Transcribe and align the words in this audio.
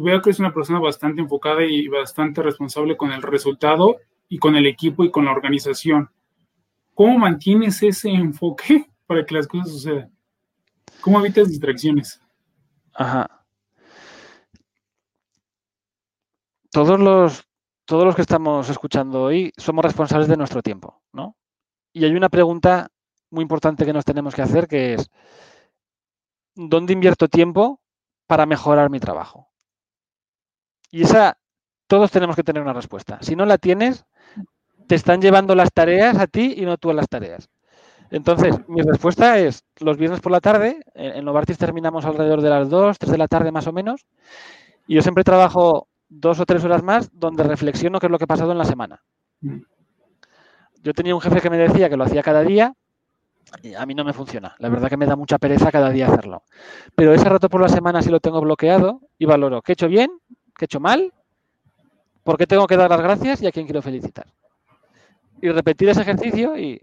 veo 0.00 0.20
que 0.22 0.30
es 0.30 0.38
una 0.38 0.52
persona 0.52 0.78
bastante 0.78 1.20
enfocada 1.20 1.64
y 1.64 1.88
bastante 1.88 2.42
responsable 2.42 2.96
con 2.96 3.12
el 3.12 3.22
resultado 3.22 3.96
y 4.28 4.38
con 4.38 4.56
el 4.56 4.66
equipo 4.66 5.04
y 5.04 5.10
con 5.10 5.24
la 5.24 5.32
organización. 5.32 6.10
¿Cómo 6.94 7.18
mantienes 7.18 7.82
ese 7.82 8.10
enfoque 8.10 8.90
para 9.06 9.24
que 9.24 9.34
las 9.34 9.46
cosas 9.46 9.70
sucedan? 9.70 10.12
¿Cómo 11.00 11.20
evitas 11.20 11.48
distracciones? 11.48 12.20
Ajá. 12.94 13.44
Todos 16.70 16.98
los, 16.98 17.44
todos 17.84 18.04
los 18.04 18.14
que 18.14 18.22
estamos 18.22 18.70
escuchando 18.70 19.22
hoy 19.22 19.52
somos 19.56 19.84
responsables 19.84 20.28
de 20.28 20.36
nuestro 20.36 20.62
tiempo, 20.62 21.02
¿no? 21.12 21.36
Y 21.92 22.04
hay 22.04 22.14
una 22.14 22.30
pregunta 22.30 22.88
muy 23.30 23.42
importante 23.42 23.84
que 23.84 23.92
nos 23.92 24.04
tenemos 24.04 24.34
que 24.34 24.42
hacer 24.42 24.68
que 24.68 24.94
es, 24.94 25.10
¿dónde 26.54 26.92
invierto 26.92 27.28
tiempo 27.28 27.80
para 28.26 28.46
mejorar 28.46 28.88
mi 28.88 29.00
trabajo? 29.00 29.51
Y 30.92 31.02
esa, 31.02 31.38
todos 31.88 32.12
tenemos 32.12 32.36
que 32.36 32.44
tener 32.44 32.62
una 32.62 32.74
respuesta. 32.74 33.18
Si 33.22 33.34
no 33.34 33.46
la 33.46 33.58
tienes, 33.58 34.04
te 34.86 34.94
están 34.94 35.20
llevando 35.20 35.54
las 35.54 35.72
tareas 35.72 36.18
a 36.18 36.26
ti 36.26 36.54
y 36.56 36.66
no 36.66 36.76
tú 36.76 36.90
a 36.90 36.94
las 36.94 37.08
tareas. 37.08 37.48
Entonces, 38.10 38.54
mi 38.68 38.82
respuesta 38.82 39.38
es, 39.38 39.64
los 39.80 39.96
viernes 39.96 40.20
por 40.20 40.30
la 40.30 40.40
tarde, 40.40 40.80
en 40.94 41.24
Novartis 41.24 41.56
terminamos 41.56 42.04
alrededor 42.04 42.42
de 42.42 42.50
las 42.50 42.68
2, 42.68 42.98
3 42.98 43.12
de 43.12 43.18
la 43.18 43.26
tarde 43.26 43.50
más 43.50 43.66
o 43.66 43.72
menos, 43.72 44.04
y 44.86 44.94
yo 44.96 45.00
siempre 45.00 45.24
trabajo 45.24 45.88
dos 46.10 46.38
o 46.38 46.44
tres 46.44 46.62
horas 46.62 46.82
más 46.82 47.08
donde 47.14 47.42
reflexiono 47.42 47.98
qué 47.98 48.06
es 48.06 48.12
lo 48.12 48.18
que 48.18 48.24
ha 48.24 48.26
pasado 48.26 48.52
en 48.52 48.58
la 48.58 48.66
semana. 48.66 49.02
Yo 50.82 50.92
tenía 50.92 51.14
un 51.14 51.22
jefe 51.22 51.40
que 51.40 51.48
me 51.48 51.56
decía 51.56 51.88
que 51.88 51.96
lo 51.96 52.04
hacía 52.04 52.22
cada 52.22 52.42
día, 52.42 52.74
y 53.62 53.72
a 53.72 53.86
mí 53.86 53.94
no 53.94 54.04
me 54.04 54.12
funciona. 54.12 54.54
La 54.58 54.68
verdad 54.68 54.90
que 54.90 54.98
me 54.98 55.06
da 55.06 55.16
mucha 55.16 55.38
pereza 55.38 55.72
cada 55.72 55.88
día 55.88 56.06
hacerlo. 56.06 56.42
Pero 56.94 57.14
ese 57.14 57.28
rato 57.30 57.48
por 57.48 57.62
la 57.62 57.68
semana 57.68 58.02
sí 58.02 58.10
lo 58.10 58.20
tengo 58.20 58.42
bloqueado 58.42 59.00
y 59.18 59.24
valoro 59.24 59.62
qué 59.62 59.72
he 59.72 59.74
hecho 59.74 59.88
bien, 59.88 60.10
qué 60.62 60.66
he 60.66 60.70
hecho 60.70 60.80
mal, 60.80 61.12
por 62.22 62.38
qué 62.38 62.46
tengo 62.46 62.68
que 62.68 62.76
dar 62.76 62.88
las 62.88 63.00
gracias 63.00 63.42
y 63.42 63.48
a 63.48 63.50
quién 63.50 63.66
quiero 63.66 63.82
felicitar. 63.82 64.26
Y 65.40 65.48
repetir 65.50 65.88
ese 65.88 66.02
ejercicio 66.02 66.56
y 66.56 66.80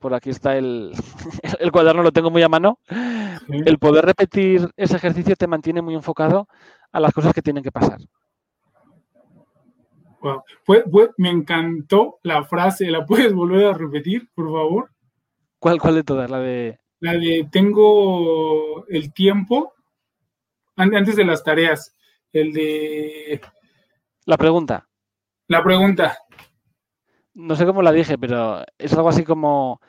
por 0.00 0.12
aquí 0.14 0.30
está 0.30 0.56
el, 0.56 0.92
el 1.60 1.70
cuaderno, 1.70 2.02
lo 2.02 2.10
tengo 2.10 2.28
muy 2.28 2.42
a 2.42 2.48
mano. 2.48 2.80
El 3.48 3.78
poder 3.78 4.04
repetir 4.04 4.68
ese 4.76 4.96
ejercicio 4.96 5.36
te 5.36 5.46
mantiene 5.46 5.80
muy 5.80 5.94
enfocado 5.94 6.48
a 6.90 6.98
las 6.98 7.12
cosas 7.12 7.32
que 7.32 7.42
tienen 7.42 7.62
que 7.62 7.70
pasar. 7.70 8.00
me 11.18 11.30
encantó 11.30 12.18
la 12.24 12.44
frase, 12.46 12.90
¿la 12.90 13.06
puedes 13.06 13.32
volver 13.32 13.66
a 13.66 13.74
repetir, 13.74 14.28
por 14.34 14.46
favor? 14.46 14.90
¿Cuál, 15.60 15.80
cuál 15.80 15.94
de 15.94 16.02
todas? 16.02 16.28
La 16.28 16.40
de... 16.40 16.80
La 16.98 17.12
de 17.12 17.48
tengo 17.52 18.84
el 18.88 19.12
tiempo 19.12 19.72
antes 20.74 21.14
de 21.14 21.24
las 21.24 21.44
tareas. 21.44 21.95
El 22.36 22.52
de... 22.52 23.40
La 24.26 24.36
pregunta. 24.36 24.86
La 25.48 25.62
pregunta. 25.62 26.18
No 27.32 27.56
sé 27.56 27.64
cómo 27.64 27.80
la 27.80 27.92
dije, 27.92 28.18
pero 28.18 28.62
es 28.76 28.92
algo 28.92 29.08
así 29.08 29.24
como 29.24 29.80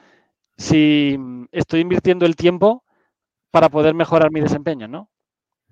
si 0.56 1.18
estoy 1.52 1.82
invirtiendo 1.82 2.26
el 2.26 2.36
tiempo 2.36 2.86
para 3.52 3.70
poder 3.70 3.94
mejorar 3.96 4.32
mi 4.32 4.40
desempeño, 4.40 4.88
¿no? 4.88 5.10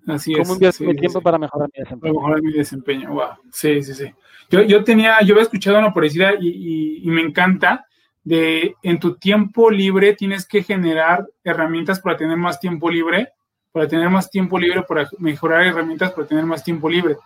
Así 0.08 0.34
¿Cómo 0.34 0.54
invierto 0.54 0.84
mi 0.84 0.96
tiempo 0.96 1.22
para 1.22 1.38
mejorar 1.38 1.70
mi 1.74 1.82
desempeño? 1.82 2.14
Para 2.14 2.22
mejorar 2.22 2.42
mi 2.44 2.52
desempeño, 2.52 3.14
wow. 3.14 3.30
Sí, 3.52 3.82
sí, 3.82 3.94
sí. 3.94 4.14
Yo, 4.50 4.62
yo 4.64 4.84
tenía, 4.84 5.22
yo 5.22 5.34
había 5.34 5.44
escuchado 5.44 5.80
una 5.80 5.94
parecida 5.94 6.34
y, 6.40 7.02
y, 7.04 7.10
me 7.10 7.22
encanta 7.22 7.88
de 8.24 8.76
en 8.84 9.00
tu 9.00 9.18
tiempo 9.18 9.72
libre 9.72 10.14
tienes 10.14 10.46
que 10.46 10.62
generar 10.62 11.26
herramientas 11.44 12.00
para 12.02 12.18
tener 12.18 12.38
más 12.38 12.60
tiempo 12.60 12.90
libre, 12.90 13.30
para 13.76 13.90
tener 13.90 14.10
más 14.10 14.30
tiempo 14.30 14.58
libre, 14.58 14.84
para 14.84 15.10
mejorar 15.18 15.66
herramientas 15.66 16.14
para 16.14 16.26
tener 16.26 16.46
más 16.46 16.64
tiempo 16.64 16.90
libre. 16.90 17.18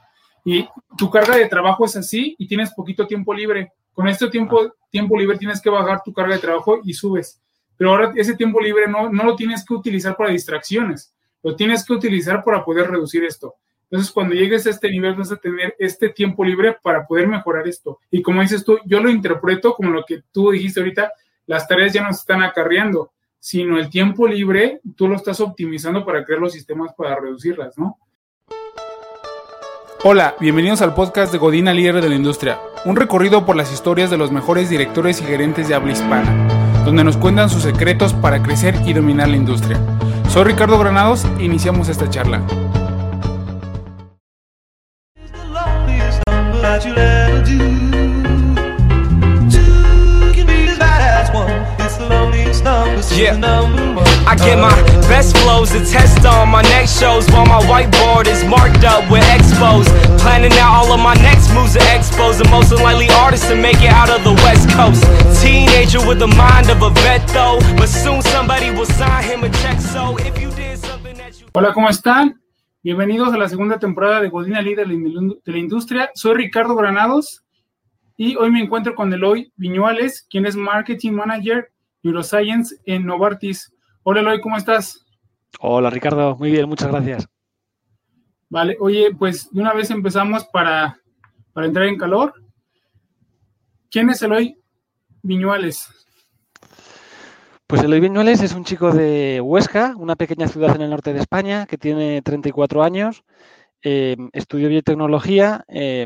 Y 0.43 0.67
tu 0.97 1.07
carga 1.07 1.35
de 1.35 1.47
trabajo 1.47 1.85
es 1.85 1.95
así 1.95 2.35
y 2.39 2.47
tienes 2.47 2.73
poquito 2.73 3.05
tiempo 3.05 3.35
libre. 3.35 3.71
Con 3.93 4.07
este 4.07 4.27
tiempo, 4.31 4.73
tiempo 4.89 5.15
libre 5.15 5.37
tienes 5.37 5.61
que 5.61 5.69
bajar 5.69 6.01
tu 6.03 6.11
carga 6.11 6.33
de 6.33 6.41
trabajo 6.41 6.79
y 6.83 6.95
subes. 6.95 7.39
Pero 7.77 7.91
ahora 7.91 8.13
ese 8.15 8.35
tiempo 8.35 8.59
libre 8.59 8.87
no, 8.87 9.11
no 9.11 9.25
lo 9.25 9.35
tienes 9.35 9.63
que 9.63 9.75
utilizar 9.75 10.17
para 10.17 10.31
distracciones, 10.31 11.13
lo 11.43 11.55
tienes 11.55 11.85
que 11.85 11.93
utilizar 11.93 12.43
para 12.43 12.65
poder 12.65 12.89
reducir 12.89 13.23
esto. 13.25 13.53
Entonces, 13.83 14.11
cuando 14.11 14.33
llegues 14.33 14.65
a 14.65 14.71
este 14.71 14.89
nivel, 14.89 15.13
vas 15.13 15.31
a 15.31 15.37
tener 15.37 15.75
este 15.77 16.09
tiempo 16.09 16.43
libre 16.43 16.77
para 16.81 17.05
poder 17.05 17.27
mejorar 17.27 17.67
esto. 17.67 17.99
Y 18.09 18.23
como 18.23 18.41
dices 18.41 18.65
tú, 18.65 18.79
yo 18.85 18.99
lo 18.99 19.11
interpreto 19.11 19.75
como 19.75 19.91
lo 19.91 20.03
que 20.03 20.23
tú 20.31 20.49
dijiste 20.49 20.79
ahorita, 20.79 21.11
las 21.45 21.67
tareas 21.67 21.93
ya 21.93 22.01
no 22.01 22.11
se 22.11 22.21
están 22.21 22.41
acarreando, 22.41 23.11
sino 23.39 23.77
el 23.77 23.89
tiempo 23.89 24.27
libre 24.27 24.81
tú 24.95 25.07
lo 25.07 25.15
estás 25.15 25.39
optimizando 25.39 26.05
para 26.05 26.23
crear 26.23 26.41
los 26.41 26.53
sistemas 26.53 26.93
para 26.97 27.15
reducirlas, 27.15 27.77
¿no? 27.77 27.97
Hola, 30.03 30.35
bienvenidos 30.39 30.81
al 30.81 30.93
podcast 30.93 31.31
de 31.31 31.37
Godina 31.37 31.73
Líder 31.73 32.01
de 32.01 32.07
la 32.07 32.15
Industria, 32.15 32.57
un 32.85 32.95
recorrido 32.95 33.45
por 33.45 33.57
las 33.57 33.73
historias 33.73 34.09
de 34.09 34.17
los 34.17 34.31
mejores 34.31 34.69
directores 34.69 35.19
y 35.19 35.25
gerentes 35.25 35.67
de 35.67 35.75
habla 35.75 35.91
hispana, 35.91 36.83
donde 36.85 37.03
nos 37.03 37.17
cuentan 37.17 37.49
sus 37.49 37.63
secretos 37.63 38.13
para 38.13 38.41
crecer 38.41 38.75
y 38.85 38.93
dominar 38.93 39.27
la 39.27 39.35
industria. 39.35 39.77
Soy 40.29 40.45
Ricardo 40.45 40.79
Granados 40.79 41.25
e 41.37 41.43
iniciamos 41.43 41.89
esta 41.89 42.09
charla. 42.09 42.41
Yeah. 53.17 53.35
I 54.27 54.35
get 54.35 54.59
my 54.59 54.73
best 55.09 55.35
flows 55.37 55.71
to 55.71 55.79
test 55.79 56.25
on 56.25 56.49
my 56.49 56.61
next 56.61 56.99
shows 56.99 57.27
while 57.31 57.45
my 57.45 57.59
whiteboard 57.63 58.27
is 58.27 58.43
marked 58.45 58.83
up 58.83 59.09
with 59.11 59.23
expos. 59.23 59.85
Planning 60.19 60.53
out 60.53 60.75
all 60.77 60.93
of 60.93 60.99
my 60.99 61.15
next 61.15 61.53
moves 61.53 61.73
to 61.73 61.79
expos. 61.79 62.37
The 62.37 62.47
most 62.49 62.71
unlikely 62.71 63.09
artist 63.09 63.47
to 63.49 63.55
make 63.55 63.81
it 63.81 63.91
out 63.91 64.09
of 64.09 64.23
the 64.23 64.33
West 64.45 64.69
Coast. 64.69 65.03
Teenager 65.41 66.05
with 66.07 66.19
the 66.19 66.27
mind 66.27 66.69
of 66.69 66.81
a 66.81 66.91
vet 67.01 67.27
though, 67.29 67.59
but 67.77 67.89
soon 67.89 68.21
somebody 68.21 68.69
will 68.71 68.85
sign 68.85 69.23
him 69.23 69.43
a 69.43 69.49
check. 69.49 69.79
So 69.81 70.17
if 70.17 70.39
you 70.39 70.51
did 70.51 70.77
something 70.77 71.15
that 71.17 71.39
you. 71.39 71.47
Hola, 71.53 71.73
¿cómo 71.73 71.89
están? 71.89 72.39
Bienvenidos 72.83 73.33
a 73.33 73.37
la 73.37 73.49
segunda 73.49 73.79
temporada 73.79 74.21
de 74.21 74.29
Godina 74.29 74.61
Líder 74.61 74.87
de 74.87 75.51
la 75.51 75.57
Industria. 75.57 76.11
Soy 76.13 76.35
Ricardo 76.35 76.75
Granados 76.75 77.43
y 78.15 78.35
hoy 78.35 78.51
me 78.51 78.61
encuentro 78.61 78.95
con 78.95 79.11
Eloy 79.11 79.51
Viñuales, 79.57 80.25
quien 80.29 80.45
es 80.45 80.55
Marketing 80.55 81.11
Manager 81.13 81.71
Neuroscience 82.03 82.77
en 82.85 83.05
Novartis. 83.05 83.73
Hola 84.03 84.21
Eloy, 84.21 84.41
¿cómo 84.41 84.57
estás? 84.57 85.05
Hola 85.59 85.89
Ricardo, 85.89 86.35
muy 86.37 86.51
bien, 86.51 86.67
muchas 86.67 86.89
gracias. 86.89 87.27
Vale, 88.49 88.77
oye, 88.79 89.15
pues 89.17 89.51
de 89.51 89.61
una 89.61 89.73
vez 89.73 89.91
empezamos 89.91 90.45
para, 90.45 90.99
para 91.53 91.67
entrar 91.67 91.85
en 91.87 91.97
calor. 91.97 92.33
¿Quién 93.91 94.09
es 94.09 94.21
Eloy 94.21 94.57
Viñuales? 95.21 95.89
Pues 97.67 97.83
Eloy 97.83 97.99
Viñuales 97.99 98.41
es 98.41 98.53
un 98.53 98.63
chico 98.63 98.91
de 98.91 99.41
Huesca, 99.41 99.93
una 99.97 100.15
pequeña 100.15 100.47
ciudad 100.47 100.75
en 100.75 100.81
el 100.81 100.89
norte 100.89 101.13
de 101.13 101.19
España, 101.19 101.67
que 101.67 101.77
tiene 101.77 102.21
34 102.23 102.81
años. 102.81 103.23
Eh, 103.83 104.17
estudió 104.33 104.69
biotecnología 104.69 105.63
eh, 105.67 106.05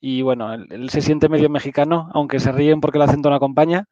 y 0.00 0.22
bueno, 0.22 0.52
él, 0.54 0.90
se 0.90 1.00
siente 1.00 1.28
medio 1.28 1.50
mexicano, 1.50 2.10
aunque 2.14 2.38
se 2.38 2.52
ríen 2.52 2.80
porque 2.80 2.98
el 2.98 3.02
acento 3.02 3.30
no 3.30 3.36
acompaña. 3.36 3.86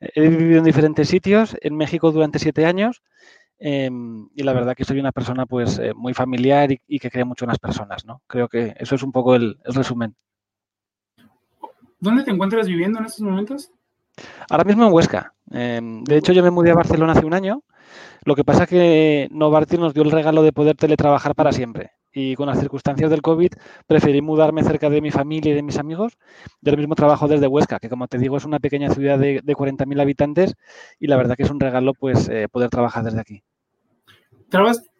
He 0.00 0.28
vivido 0.28 0.58
en 0.58 0.64
diferentes 0.64 1.08
sitios, 1.08 1.56
en 1.60 1.76
México 1.76 2.12
durante 2.12 2.38
siete 2.38 2.64
años, 2.64 3.02
em, 3.58 4.28
y 4.34 4.42
la 4.42 4.54
verdad 4.54 4.74
que 4.74 4.84
soy 4.84 4.98
una 4.98 5.12
persona 5.12 5.44
pues 5.44 5.78
eh, 5.78 5.92
muy 5.94 6.14
familiar 6.14 6.70
y, 6.86 6.98
que 6.98 7.10
cree 7.10 7.24
mucho 7.24 7.44
en 7.44 7.50
las 7.50 7.58
personas, 7.58 8.06
¿no? 8.06 8.22
Creo 8.26 8.48
que 8.48 8.74
eso 8.78 8.94
es 8.94 9.02
un 9.02 9.12
poco 9.12 9.34
el, 9.34 9.58
resumen. 9.64 10.14
¿Dónde 11.98 12.24
te 12.24 12.30
encuentras 12.30 12.66
viviendo 12.66 12.98
en 12.98 13.04
estos 13.04 13.20
momentos? 13.20 13.70
Ahora 14.48 14.64
mismo 14.64 14.86
en 14.86 14.92
Huesca. 14.92 15.34
Em, 15.50 16.02
de 16.04 16.16
hecho, 16.16 16.32
yo 16.32 16.42
me 16.42 16.50
mudé 16.50 16.70
a 16.70 16.74
Barcelona 16.74 17.12
hace 17.12 17.26
un 17.26 17.34
año. 17.34 17.62
Lo 18.24 18.34
que 18.34 18.44
pasa 18.44 18.64
es 18.64 18.70
que 18.70 19.28
Novartis 19.30 19.78
nos 19.78 19.92
dio 19.92 20.02
el 20.02 20.10
regalo 20.10 20.42
de 20.42 20.52
poder 20.52 20.76
teletrabajar 20.76 21.34
para 21.34 21.52
siempre 21.52 21.92
y 22.12 22.34
con 22.34 22.46
las 22.46 22.58
circunstancias 22.58 23.10
del 23.10 23.22
COVID 23.22 23.52
preferí 23.86 24.20
mudarme 24.20 24.62
cerca 24.62 24.90
de 24.90 25.00
mi 25.00 25.10
familia 25.10 25.52
y 25.52 25.54
de 25.54 25.62
mis 25.62 25.78
amigos 25.78 26.18
del 26.60 26.76
mismo 26.76 26.94
trabajo 26.94 27.28
desde 27.28 27.46
Huesca, 27.46 27.78
que 27.78 27.88
como 27.88 28.08
te 28.08 28.18
digo 28.18 28.36
es 28.36 28.44
una 28.44 28.58
pequeña 28.58 28.90
ciudad 28.90 29.18
de, 29.18 29.40
de 29.42 29.54
40.000 29.54 30.00
habitantes 30.00 30.54
y 30.98 31.06
la 31.06 31.16
verdad 31.16 31.36
que 31.36 31.44
es 31.44 31.50
un 31.50 31.60
regalo 31.60 31.94
pues 31.94 32.28
eh, 32.28 32.48
poder 32.50 32.70
trabajar 32.70 33.04
desde 33.04 33.20
aquí. 33.20 33.42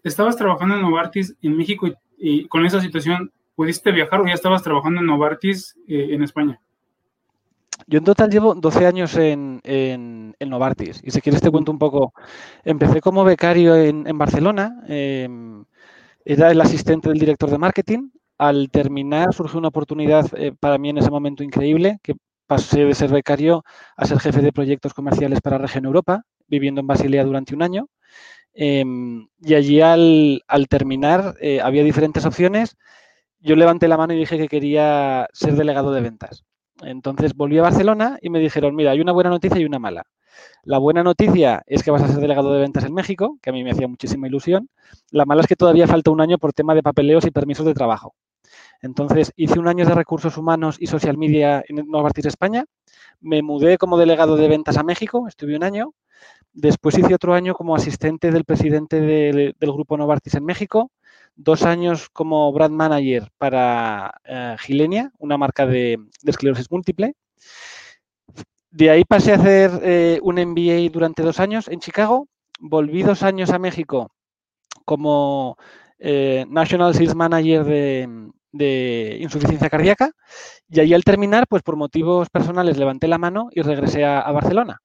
¿Estabas 0.04 0.36
trabajando 0.36 0.76
en 0.76 0.82
Novartis 0.82 1.36
en 1.42 1.56
México 1.56 1.88
y, 2.16 2.46
con 2.46 2.64
esa 2.64 2.80
situación 2.80 3.32
pudiste 3.56 3.90
viajar 3.90 4.20
o 4.20 4.26
ya 4.26 4.34
estabas 4.34 4.62
trabajando 4.62 5.00
en 5.00 5.06
Novartis 5.06 5.76
eh, 5.88 6.08
en 6.10 6.22
España? 6.22 6.60
Yo 7.86 7.98
en 7.98 8.04
total 8.04 8.30
llevo 8.30 8.54
12 8.54 8.86
años 8.86 9.16
en, 9.16 9.60
en, 9.64 10.34
Novartis 10.38 11.00
y 11.02 11.10
si 11.10 11.20
quieres 11.20 11.40
te 11.42 11.50
cuento 11.50 11.72
un 11.72 11.78
poco. 11.78 12.12
Empecé 12.64 13.00
como 13.00 13.24
becario 13.24 13.74
en, 13.74 14.06
en 14.06 14.18
Barcelona. 14.18 14.82
Eh, 14.88 15.28
era 16.24 16.50
el 16.50 16.60
asistente 16.60 17.08
del 17.08 17.18
director 17.18 17.50
de 17.50 17.58
marketing. 17.58 18.10
Al 18.38 18.70
terminar 18.70 19.34
surgió 19.34 19.58
una 19.58 19.68
oportunidad 19.68 20.26
eh, 20.36 20.52
para 20.58 20.78
mí 20.78 20.90
en 20.90 20.98
ese 20.98 21.10
momento 21.10 21.42
increíble, 21.42 21.98
que 22.02 22.14
pasé 22.46 22.84
de 22.84 22.94
ser 22.94 23.10
becario 23.10 23.64
a 23.96 24.06
ser 24.06 24.18
jefe 24.18 24.42
de 24.42 24.52
proyectos 24.52 24.94
comerciales 24.94 25.40
para 25.40 25.58
Región 25.58 25.84
Europa, 25.84 26.24
viviendo 26.48 26.80
en 26.80 26.86
Basilea 26.86 27.24
durante 27.24 27.54
un 27.54 27.62
año. 27.62 27.88
Em, 28.52 29.28
y 29.40 29.54
allí 29.54 29.80
al, 29.80 30.42
terminar 30.68 31.34
eh, 31.40 31.60
había 31.60 31.84
diferentes 31.84 32.24
opciones. 32.26 32.76
Yo 33.40 33.56
levanté 33.56 33.88
la 33.88 33.96
mano 33.96 34.14
y 34.14 34.18
dije 34.18 34.38
que 34.38 34.48
quería 34.48 35.28
ser 35.32 35.54
delegado 35.54 35.92
de 35.92 36.00
ventas. 36.00 36.44
Entonces 36.82 37.34
volví 37.34 37.58
a 37.58 37.62
Barcelona 37.62 38.18
y 38.20 38.30
me 38.30 38.40
dijeron, 38.40 38.74
mira, 38.74 38.92
hay 38.92 39.00
una 39.00 39.12
buena 39.12 39.30
noticia 39.30 39.58
y 39.60 39.64
una 39.64 39.78
mala. 39.78 40.04
La 40.62 40.78
buena 40.78 41.02
noticia 41.02 41.62
es 41.66 41.82
que 41.82 41.90
vas 41.90 42.02
a 42.02 42.08
ser 42.08 42.20
delegado 42.20 42.52
de 42.52 42.60
ventas 42.60 42.84
en 42.84 42.92
México, 42.92 43.38
que 43.40 43.50
a 43.50 43.52
mí 43.52 43.64
me 43.64 43.70
hacía 43.70 43.88
muchísima 43.88 44.26
ilusión. 44.26 44.68
La 45.10 45.24
mala 45.24 45.40
es 45.40 45.46
que 45.46 45.56
todavía 45.56 45.86
falta 45.86 46.10
un 46.10 46.20
año 46.20 46.38
por 46.38 46.52
tema 46.52 46.74
de 46.74 46.82
papeleos 46.82 47.24
y 47.24 47.30
permisos 47.30 47.64
de 47.64 47.74
trabajo. 47.74 48.14
Entonces 48.82 49.32
hice 49.36 49.58
un 49.58 49.68
año 49.68 49.86
de 49.86 49.94
recursos 49.94 50.36
humanos 50.36 50.76
y 50.78 50.86
social 50.86 51.16
media 51.16 51.62
en 51.68 51.86
Novartis 51.88 52.26
España. 52.26 52.64
Me 53.20 53.42
mudé 53.42 53.78
como 53.78 53.98
delegado 53.98 54.36
de 54.36 54.48
ventas 54.48 54.76
a 54.76 54.82
México, 54.82 55.26
estuve 55.28 55.56
un 55.56 55.64
año. 55.64 55.94
Después 56.52 56.98
hice 56.98 57.14
otro 57.14 57.34
año 57.34 57.54
como 57.54 57.76
asistente 57.76 58.30
del 58.30 58.44
presidente 58.44 59.00
del 59.00 59.54
grupo 59.60 59.96
Novartis 59.96 60.34
en 60.34 60.44
México. 60.44 60.90
Dos 61.36 61.62
años 61.62 62.10
como 62.10 62.52
brand 62.52 62.74
manager 62.74 63.30
para 63.38 64.20
eh, 64.24 64.56
Gilenia, 64.58 65.12
una 65.18 65.38
marca 65.38 65.66
de, 65.66 65.98
esclerosis 66.24 66.70
múltiple. 66.70 67.14
De 68.70 68.88
ahí 68.88 69.04
pasé 69.04 69.32
a 69.32 69.36
hacer 69.36 69.70
eh, 69.82 70.20
un 70.22 70.36
MBA 70.36 70.90
durante 70.92 71.22
dos 71.22 71.40
años 71.40 71.66
en 71.68 71.80
Chicago. 71.80 72.28
Volví 72.60 73.02
dos 73.02 73.22
años 73.24 73.50
a 73.50 73.58
México 73.58 74.12
como 74.84 75.56
eh, 75.98 76.46
National 76.48 76.94
Sales 76.94 77.14
Manager 77.14 77.64
de, 78.52 79.18
insuficiencia 79.20 79.70
cardíaca 79.70 80.10
y 80.68 80.80
ahí 80.80 80.94
al 80.94 81.04
terminar, 81.04 81.46
pues 81.48 81.62
por 81.62 81.76
motivos 81.76 82.28
personales 82.30 82.76
levanté 82.78 83.06
la 83.08 83.18
mano 83.18 83.48
y 83.52 83.62
regresé 83.62 84.04
a, 84.04 84.30
Barcelona. 84.30 84.80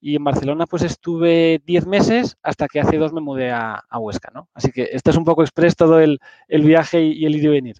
Y 0.00 0.16
en 0.16 0.24
Barcelona 0.24 0.66
pues 0.66 0.82
estuve 0.82 1.60
10 1.64 1.86
meses 1.86 2.36
hasta 2.42 2.68
que 2.68 2.80
hace 2.80 2.96
dos 2.98 3.12
me 3.12 3.20
mudé 3.20 3.50
a, 3.50 3.82
Huesca, 3.98 4.30
¿no? 4.32 4.48
Así 4.54 4.70
que 4.70 4.90
este 4.92 5.10
es 5.10 5.16
un 5.16 5.24
poco 5.24 5.42
express 5.42 5.74
todo 5.74 5.98
el, 5.98 6.20
viaje 6.48 7.02
y, 7.02 7.24
el 7.24 7.36
ir 7.36 7.44
y 7.44 7.48
venir. 7.48 7.76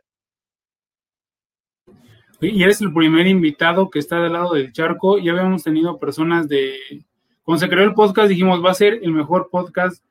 Y 2.40 2.62
eres 2.62 2.80
el 2.80 2.92
primer 2.92 3.26
invitado 3.26 3.90
que 3.90 3.98
está 3.98 4.20
del 4.20 4.34
lado 4.34 4.54
del 4.54 4.72
charco. 4.72 5.18
Ya 5.18 5.32
habíamos 5.32 5.62
tenido 5.62 5.98
personas 5.98 6.48
de... 6.48 6.76
Cuando 7.42 7.60
se 7.60 7.68
creó 7.68 7.84
el 7.84 7.94
podcast 7.94 8.28
dijimos 8.28 8.64
va 8.64 8.72
a 8.72 8.74
ser 8.74 9.00
el 9.02 9.12
mejor 9.12 9.48
podcast 9.50 10.02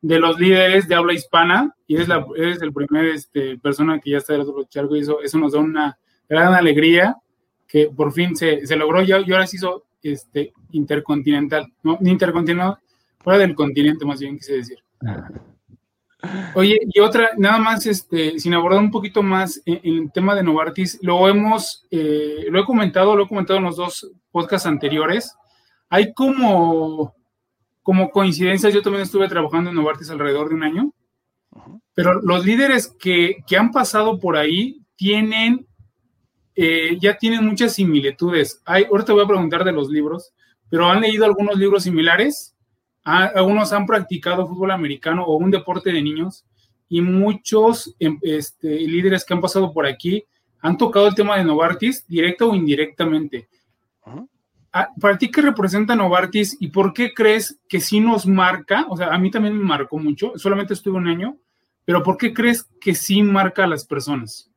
de 0.00 0.18
los 0.18 0.38
líderes 0.38 0.88
de 0.88 0.94
habla 0.94 1.12
hispana 1.12 1.74
y 1.86 1.96
eres, 1.96 2.08
la, 2.08 2.24
eres 2.36 2.62
el 2.62 2.72
primer 2.72 3.06
este, 3.06 3.58
persona 3.58 4.00
que 4.00 4.10
ya 4.10 4.18
está 4.18 4.32
del 4.32 4.42
otro 4.42 4.64
charco 4.64 4.96
y 4.96 5.00
eso, 5.00 5.20
eso 5.20 5.38
nos 5.38 5.52
da 5.52 5.58
una 5.58 5.98
gran 6.28 6.54
alegría 6.54 7.16
que 7.66 7.90
por 7.94 8.12
fin 8.12 8.36
se, 8.36 8.66
se 8.66 8.76
logró 8.76 9.02
y, 9.02 9.12
ahora 9.12 9.46
se 9.46 9.56
hizo 9.56 9.84
este, 10.02 10.52
intercontinental, 10.70 11.72
¿no? 11.82 11.98
Intercontinental, 12.00 12.78
fuera 13.18 13.38
del 13.38 13.54
continente 13.54 14.06
más 14.06 14.20
bien 14.20 14.38
quise 14.38 14.54
decir. 14.54 14.78
Oye, 16.54 16.78
y 16.92 17.00
otra, 17.00 17.30
nada 17.36 17.58
más, 17.58 17.86
este, 17.86 18.38
sin 18.40 18.54
abordar 18.54 18.80
un 18.80 18.90
poquito 18.90 19.22
más 19.22 19.62
en, 19.64 19.80
el 19.82 20.12
tema 20.12 20.34
de 20.34 20.42
Novartis, 20.42 20.98
lo 21.02 21.28
hemos, 21.28 21.86
eh, 21.90 22.46
lo 22.50 22.60
he 22.60 22.64
comentado, 22.64 23.14
lo 23.14 23.24
he 23.24 23.28
comentado 23.28 23.58
en 23.58 23.64
los 23.64 23.76
dos 23.76 24.10
podcasts 24.32 24.66
anteriores. 24.66 25.36
Hay 25.88 26.12
como 26.12 27.14
como 27.88 28.10
coincidencia, 28.10 28.68
yo 28.68 28.82
también 28.82 29.04
estuve 29.04 29.28
trabajando 29.28 29.70
en 29.70 29.76
Novartis 29.76 30.10
alrededor 30.10 30.50
de 30.50 30.56
un 30.56 30.62
año, 30.62 30.92
pero 31.94 32.20
los 32.20 32.44
líderes 32.44 32.94
que, 32.98 33.42
han 33.58 33.72
pasado 33.72 34.20
por 34.20 34.36
ahí 34.36 34.82
tienen, 34.94 35.66
eh, 36.54 36.98
ya 37.00 37.16
tienen 37.16 37.46
muchas 37.46 37.72
similitudes. 37.72 38.60
Hay, 38.66 38.84
ahorita 38.84 39.14
voy 39.14 39.24
a 39.24 39.26
preguntar 39.26 39.64
de 39.64 39.72
los 39.72 39.88
libros, 39.88 40.34
pero 40.68 40.86
han 40.86 41.00
leído 41.00 41.24
algunos 41.24 41.56
libros 41.56 41.84
similares, 41.84 42.54
algunos 43.08 43.72
han 43.72 43.86
practicado 43.86 44.46
fútbol 44.46 44.70
americano 44.70 45.24
o 45.24 45.36
un 45.36 45.50
deporte 45.50 45.92
de 45.92 46.02
niños, 46.02 46.44
y 46.88 47.00
muchos 47.00 47.94
em, 47.98 48.18
este, 48.22 48.68
líderes 48.68 49.24
que 49.24 49.34
han 49.34 49.40
pasado 49.40 49.72
por 49.72 49.86
aquí 49.86 50.24
han 50.60 50.76
tocado 50.76 51.06
el 51.06 51.14
tema 51.14 51.36
de 51.36 51.44
Novartis, 51.44 52.06
directa 52.06 52.44
o 52.44 52.54
indirectamente. 52.54 53.48
Ah, 54.72 54.88
¿Para 55.00 55.16
ti 55.16 55.30
qué 55.30 55.40
representa 55.40 55.94
Novartis 55.94 56.56
y 56.60 56.68
por 56.68 56.92
qué 56.92 57.14
crees 57.14 57.58
que 57.68 57.80
sí 57.80 58.00
nos 58.00 58.26
marca? 58.26 58.86
O 58.88 58.96
sea, 58.96 59.08
a 59.08 59.18
mí 59.18 59.30
también 59.30 59.56
me 59.56 59.64
marcó 59.64 59.98
mucho, 59.98 60.32
solamente 60.36 60.74
estuve 60.74 60.96
un 60.96 61.08
año, 61.08 61.36
pero 61.84 62.02
¿por 62.02 62.16
qué 62.16 62.34
crees 62.34 62.64
que 62.80 62.94
sí 62.94 63.22
marca 63.22 63.64
a 63.64 63.68
las 63.68 63.84
personas? 63.84 64.50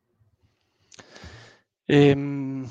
Em, 1.88 2.66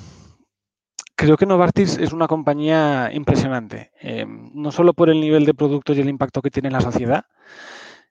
creo 1.21 1.37
que 1.37 1.45
Novartis 1.45 1.99
es 1.99 2.13
una 2.13 2.27
compañía 2.27 3.11
impresionante, 3.13 3.91
em, 3.99 4.49
no 4.55 4.71
solo 4.71 4.93
por 4.93 5.07
el 5.07 5.21
nivel 5.21 5.45
de 5.45 5.53
productos 5.53 5.95
y 5.95 6.01
el 6.01 6.09
impacto 6.09 6.41
que 6.41 6.49
tiene 6.49 6.69
en 6.69 6.73
la 6.73 6.81
sociedad, 6.81 7.25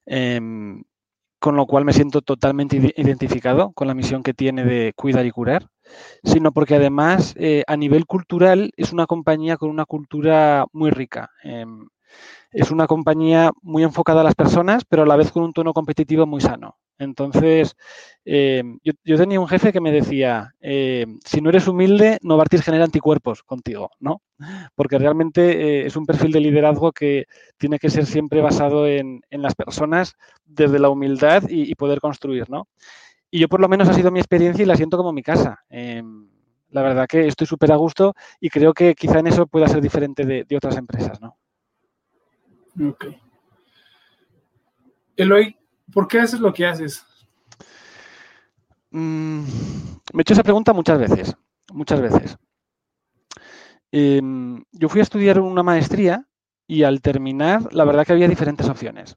em, 0.07 0.85
con 1.41 1.57
lo 1.57 1.67
cual 1.67 1.85
me 1.85 1.93
siento 1.93 2.23
totalmente 2.23 2.77
identificado 2.97 3.73
con 3.73 3.89
la 3.89 3.95
misión 3.95 4.23
que 4.23 4.33
tiene 4.33 4.65
de 4.65 4.93
cuidar 4.95 5.27
y 5.27 5.33
curar, 5.33 5.67
sino 6.23 6.53
porque 6.53 6.77
además 6.77 7.35
eh, 7.37 7.65
a 7.67 7.77
nivel 7.77 8.07
cultural 8.07 8.71
es 8.77 8.93
una 8.93 9.07
compañía 9.07 9.57
con 9.57 9.71
una 9.71 9.87
cultura 9.87 10.67
muy 10.73 10.91
rica. 10.91 11.31
Es 12.53 12.71
una 12.71 12.87
compañía 12.87 13.51
muy 13.63 13.83
enfocada 13.83 14.23
a 14.23 14.25
las 14.25 14.35
personas, 14.35 14.85
pero 14.89 15.03
a 15.05 15.07
la 15.07 15.17
vez 15.17 15.31
con 15.31 15.45
un 15.45 15.53
tono 15.53 15.73
competitivo 15.73 16.27
muy 16.27 16.41
sano. 16.41 16.79
Entonces, 17.01 17.77
em, 18.27 18.79
yo, 18.85 19.17
tenía 19.17 19.41
un 19.41 19.49
jefe 19.49 19.73
que 19.73 19.81
me 19.81 19.91
decía, 19.91 20.55
em, 20.61 21.19
si 21.25 21.41
no 21.41 21.49
eres 21.49 21.67
humilde, 21.67 22.19
Novartis 22.23 22.63
genera 22.63 22.85
anticuerpos 22.85 23.43
contigo, 23.43 23.91
¿no? 24.01 24.21
Porque 24.75 24.99
realmente 24.99 25.83
eh, 25.83 25.87
es 25.87 25.97
un 25.97 26.05
perfil 26.05 26.31
de 26.33 26.41
liderazgo 26.41 26.93
que 26.93 27.25
tiene 27.57 27.79
que 27.79 27.89
ser 27.89 28.05
siempre 28.05 28.43
basado 28.43 28.87
en, 28.87 29.23
las 29.31 29.55
personas 29.55 30.15
desde 30.45 30.79
la 30.79 30.91
humildad 30.91 31.45
y, 31.49 31.75
poder 31.75 32.01
construir, 32.01 32.51
¿no? 32.51 32.69
Y 33.31 33.41
yo 33.41 33.49
por 33.49 33.61
lo 33.61 33.69
menos 33.69 33.89
ha 33.89 33.95
sido 33.95 34.11
mi 34.11 34.21
experiencia 34.21 34.63
y 34.63 34.67
la 34.67 34.77
siento 34.77 34.99
como 34.99 35.13
mi 35.13 35.23
casa. 35.23 35.61
Em, 35.71 36.29
la 36.71 36.83
verdad 36.83 37.07
que 37.09 37.27
estoy 37.27 37.47
súper 37.47 37.73
a 37.73 37.77
gusto 37.77 38.15
y 38.41 38.51
creo 38.51 38.75
que 38.75 38.95
quizá 38.95 39.21
en 39.21 39.29
eso 39.29 39.47
pueda 39.47 39.69
ser 39.69 39.81
diferente 39.81 40.27
de, 40.27 40.45
de 40.45 40.57
otras 40.57 40.77
empresas, 40.77 41.21
¿no? 41.21 41.40
Ok. 42.79 43.07
Eloy, 45.17 45.57
¿por 45.93 46.09
qué 46.09 46.21
haces 46.21 46.41
lo 46.41 46.53
que 46.53 46.67
haces? 46.67 47.05
Mm, 48.91 49.43
me 50.13 50.19
he 50.19 50.23
hecho 50.23 50.33
esa 50.33 50.43
pregunta 50.43 50.73
muchas 50.73 50.99
veces, 50.99 51.37
muchas 51.73 52.01
veces. 52.01 52.37
Em, 53.93 54.65
yo 54.73 54.89
fui 54.89 55.01
a 55.01 55.03
estudiar 55.03 55.41
una 55.41 55.63
maestría 55.63 56.27
y 56.67 56.85
al 56.85 57.01
terminar, 57.01 57.73
la 57.73 57.85
verdad 57.85 58.07
que 58.07 58.13
había 58.13 58.29
diferentes 58.29 58.69
opciones. 58.69 59.17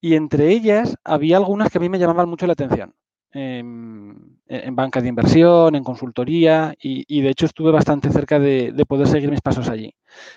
Y 0.00 0.14
entre 0.14 0.50
ellas 0.50 0.96
había 1.04 1.36
algunas 1.36 1.70
que 1.70 1.78
a 1.78 1.80
mí 1.80 1.88
me 1.88 1.98
llamaban 1.98 2.28
mucho 2.28 2.46
la 2.46 2.52
atención. 2.54 2.94
Em, 3.32 4.38
en, 4.46 4.74
banca 4.74 5.02
de 5.02 5.08
inversión, 5.08 5.74
en 5.74 5.84
consultoría, 5.84 6.74
y, 6.80 7.20
de 7.20 7.28
hecho 7.28 7.44
estuve 7.46 7.70
bastante 7.70 8.10
cerca 8.10 8.38
de, 8.38 8.72
poder 8.88 9.06
seguir 9.06 9.30
mis 9.30 9.42
pasos 9.42 9.68
allí. 9.68 9.94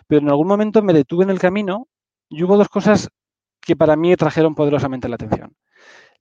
Pero 0.08 0.22
en 0.22 0.30
algún 0.30 0.48
momento 0.48 0.82
me 0.82 0.94
detuve 0.94 1.24
en 1.24 1.30
el 1.30 1.40
camino 1.40 1.88
y 2.32 2.44
hubo 2.44 2.58
dos 2.58 2.70
cosas 2.70 3.10
que 3.60 3.76
para 3.76 3.96
mí 3.96 4.16
trajeron 4.16 4.56
poderosamente 4.56 5.10
la 5.10 5.16
atención. 5.16 5.54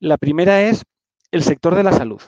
La 0.01 0.19
primera 0.19 0.61
es 0.63 0.85
el 1.31 1.43
sector 1.43 1.75
de 1.75 1.85
la 1.85 1.93
salud, 1.93 2.21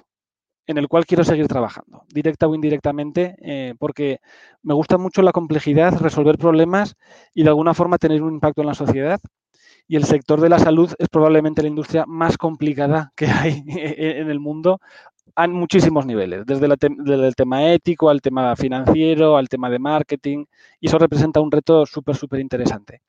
en 0.66 0.78
el 0.78 0.88
cual 0.88 1.04
quiero 1.04 1.24
seguir 1.24 1.48
trabajando, 1.48 2.04
directa 2.08 2.46
o 2.46 2.54
indirectamente, 2.54 3.34
eh, 3.42 3.74
porque 3.78 4.20
me 4.62 4.72
gusta 4.74 4.98
mucho 4.98 5.20
la 5.22 5.32
complejidad, 5.32 5.98
resolver 5.98 6.38
problemas 6.38 6.94
y 7.34 7.42
de 7.42 7.48
alguna 7.48 7.74
forma 7.74 7.98
tener 7.98 8.22
un 8.22 8.34
impacto 8.34 8.62
en 8.62 8.68
la 8.68 8.74
sociedad. 8.74 9.20
Y 9.88 9.96
el 9.96 10.04
sector 10.04 10.40
de 10.40 10.48
la 10.48 10.60
salud 10.60 10.94
es 10.98 11.08
probablemente 11.08 11.60
la 11.60 11.68
industria 11.68 12.04
más 12.06 12.38
complicada 12.38 13.12
que 13.16 13.26
hay 13.26 13.64
en 13.66 14.30
el 14.30 14.38
mundo 14.38 14.78
a 15.34 15.48
muchísimos 15.48 16.06
niveles, 16.06 16.46
desde, 16.46 16.68
desde, 16.68 17.26
el 17.26 17.34
tema 17.34 17.72
ético 17.72 18.10
al 18.10 18.20
tema 18.20 18.54
financiero, 18.54 19.36
al 19.36 19.48
tema 19.48 19.70
de 19.70 19.78
marketing, 19.78 20.44
y 20.78 20.88
eso 20.88 20.98
representa 20.98 21.40
un 21.40 21.50
reto 21.50 21.86
súper, 21.86 22.16
súper 22.16 22.40
interesante. 22.40 23.00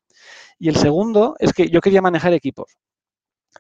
Y 0.60 0.70
el 0.70 0.76
segundo 0.76 1.36
es 1.40 1.54
que 1.54 1.70
yo 1.70 1.82
quería 1.82 2.02
manejar 2.02 2.34
equipos. 2.34 2.78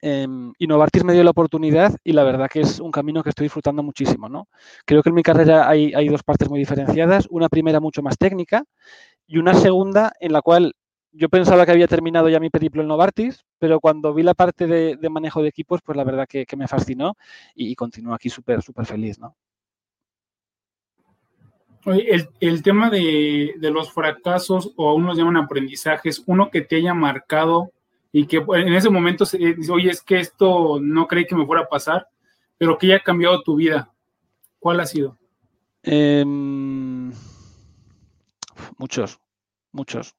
Eh, 0.01 0.27
y 0.57 0.67
Novartis 0.67 1.03
me 1.03 1.13
dio 1.13 1.23
la 1.23 1.31
oportunidad 1.31 1.95
y 2.03 2.13
la 2.13 2.23
verdad 2.23 2.49
que 2.49 2.61
es 2.61 2.79
un 2.79 2.91
camino 2.91 3.21
que 3.23 3.29
estoy 3.29 3.45
disfrutando 3.45 3.83
muchísimo. 3.83 4.29
¿no? 4.29 4.47
Creo 4.85 5.03
que 5.03 5.09
en 5.09 5.15
mi 5.15 5.23
carrera 5.23 5.69
hay, 5.69 6.07
dos 6.07 6.23
partes 6.23 6.49
muy 6.49 6.59
diferenciadas. 6.59 7.27
Una 7.29 7.49
primera 7.49 7.79
mucho 7.79 8.01
más 8.01 8.17
técnica 8.17 8.63
y 9.27 9.37
una 9.37 9.53
segunda 9.53 10.13
en 10.19 10.33
la 10.33 10.41
cual 10.41 10.73
yo 11.11 11.29
pensaba 11.29 11.65
que 11.65 11.71
había 11.71 11.87
terminado 11.87 12.27
ya 12.29 12.39
mi 12.39 12.49
periplo 12.49 12.81
en 12.81 12.87
Novartis, 12.87 13.45
pero 13.59 13.79
cuando 13.79 14.13
vi 14.13 14.23
la 14.23 14.33
parte 14.33 14.65
de, 14.65 15.09
manejo 15.09 15.43
de 15.43 15.49
equipos, 15.49 15.81
pues 15.83 15.95
la 15.95 16.03
verdad 16.03 16.27
que, 16.27 16.45
me 16.57 16.67
fascinó 16.67 17.15
y, 17.53 17.75
continúo 17.75 18.15
aquí 18.15 18.29
súper, 18.29 18.63
súper 18.63 18.85
feliz, 18.87 19.19
¿no? 19.19 19.35
El, 21.85 22.29
el 22.39 22.63
tema 22.63 22.89
de, 22.89 23.55
los 23.59 23.91
fracasos 23.91 24.71
o 24.77 24.89
aún 24.89 25.05
los 25.05 25.17
llaman 25.17 25.37
aprendizajes, 25.37 26.23
uno 26.25 26.49
que 26.49 26.61
te 26.61 26.77
haya 26.77 26.93
marcado 26.93 27.71
y 28.11 28.25
que 28.27 28.37
en 28.37 28.73
ese 28.73 28.89
momento 28.89 29.25
dice, 29.25 29.71
oye, 29.71 29.89
es 29.89 30.01
que 30.01 30.19
esto 30.19 30.79
no 30.79 31.07
creí 31.07 31.25
que 31.25 31.35
me 31.35 31.45
fuera 31.45 31.63
a 31.63 31.69
pasar, 31.69 32.07
pero 32.57 32.77
que 32.77 32.87
haya 32.87 33.03
cambiado 33.03 33.41
tu 33.41 33.55
vida. 33.55 33.91
¿Cuál 34.59 34.79
ha 34.79 34.85
sido? 34.85 35.17
Em, 35.81 37.11
muchos, 38.77 39.19
muchos. 39.71 40.15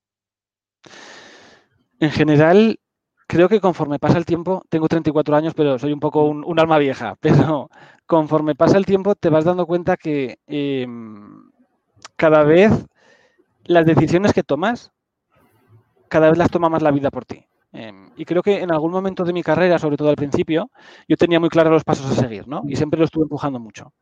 En 1.98 2.10
general, 2.10 2.78
creo 3.26 3.48
que 3.48 3.60
conforme 3.60 3.98
pasa 3.98 4.18
el 4.18 4.26
tiempo, 4.26 4.62
tengo 4.68 4.88
34 4.88 5.36
años, 5.36 5.54
pero 5.54 5.78
soy 5.78 5.92
un 5.92 6.00
poco 6.00 6.24
un, 6.24 6.60
alma 6.60 6.78
vieja, 6.78 7.16
pero 7.20 7.70
conforme 8.06 8.54
pasa 8.54 8.76
el 8.76 8.84
tiempo 8.84 9.14
te 9.14 9.30
vas 9.30 9.44
dando 9.44 9.66
cuenta 9.66 9.96
que 9.96 10.38
em, 10.46 11.50
cada 12.16 12.42
vez 12.44 12.86
las 13.64 13.86
decisiones 13.86 14.32
que 14.32 14.42
tomas, 14.42 14.92
cada 16.08 16.28
vez 16.28 16.38
las 16.38 16.50
toma 16.50 16.68
más 16.68 16.82
la 16.82 16.90
vida 16.90 17.10
por 17.10 17.24
ti. 17.24 17.46
Em, 17.72 18.10
y 18.16 18.24
creo 18.24 18.40
que 18.40 18.62
en 18.62 18.70
algún 18.70 18.92
momento 18.92 19.24
de 19.24 19.32
mi 19.32 19.42
carrera, 19.42 19.80
sobre 19.80 19.96
todo 19.96 20.08
al 20.08 20.14
principio, 20.14 20.70
yo 21.08 21.16
tenía 21.16 21.40
muy 21.40 21.48
claros 21.48 21.72
los 21.72 21.82
pasos 21.82 22.08
a 22.08 22.14
seguir, 22.14 22.46
¿no? 22.46 22.62
Y 22.68 22.76
siempre 22.76 22.98
lo 22.98 23.04
estuve 23.04 23.24
empujando 23.24 23.58
mucho. 23.58 23.92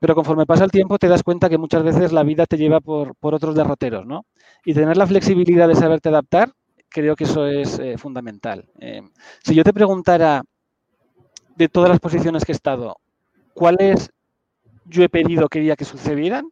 Pero 0.00 0.16
conforme 0.16 0.46
pasa 0.46 0.64
el 0.64 0.72
tiempo 0.72 0.98
te 0.98 1.06
das 1.06 1.22
cuenta 1.22 1.48
que 1.48 1.56
muchas 1.56 1.84
veces 1.84 2.12
la 2.12 2.24
vida 2.24 2.44
te 2.46 2.56
lleva 2.56 2.80
por, 2.80 3.14
otros 3.20 3.54
derroteros, 3.54 4.04
¿no? 4.04 4.26
Y 4.64 4.74
tener 4.74 4.96
la 4.96 5.06
flexibilidad 5.06 5.68
de 5.68 5.76
saberte 5.76 6.08
adaptar, 6.08 6.50
creo 6.88 7.14
que 7.14 7.24
eso 7.24 7.46
es 7.46 7.78
eh, 7.78 7.96
fundamental. 7.98 8.68
Em, 8.80 9.10
si 9.44 9.54
yo 9.54 9.62
te 9.62 9.72
preguntara 9.72 10.42
de 11.54 11.68
todas 11.68 11.90
las 11.90 12.00
posiciones 12.00 12.44
que 12.44 12.50
he 12.50 12.56
estado, 12.56 12.96
¿cuáles 13.54 14.10
yo 14.86 15.04
he 15.04 15.08
pedido 15.08 15.48
quería 15.48 15.76
que 15.76 15.84
sucedieran? 15.84 16.50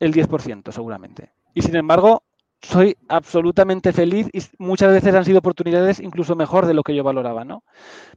Mm. 0.00 0.04
El 0.04 0.12
10% 0.12 0.72
seguramente. 0.72 1.30
Y 1.54 1.62
sin 1.62 1.76
embargo, 1.76 2.22
soy 2.62 2.96
absolutamente 3.08 3.92
feliz 3.92 4.28
y 4.32 4.40
muchas 4.58 4.92
veces 4.92 5.14
han 5.14 5.24
sido 5.24 5.38
oportunidades 5.38 6.00
incluso 6.00 6.34
mejor 6.34 6.66
de 6.66 6.74
lo 6.74 6.82
que 6.82 6.94
yo 6.94 7.04
valoraba, 7.04 7.44
¿no? 7.44 7.62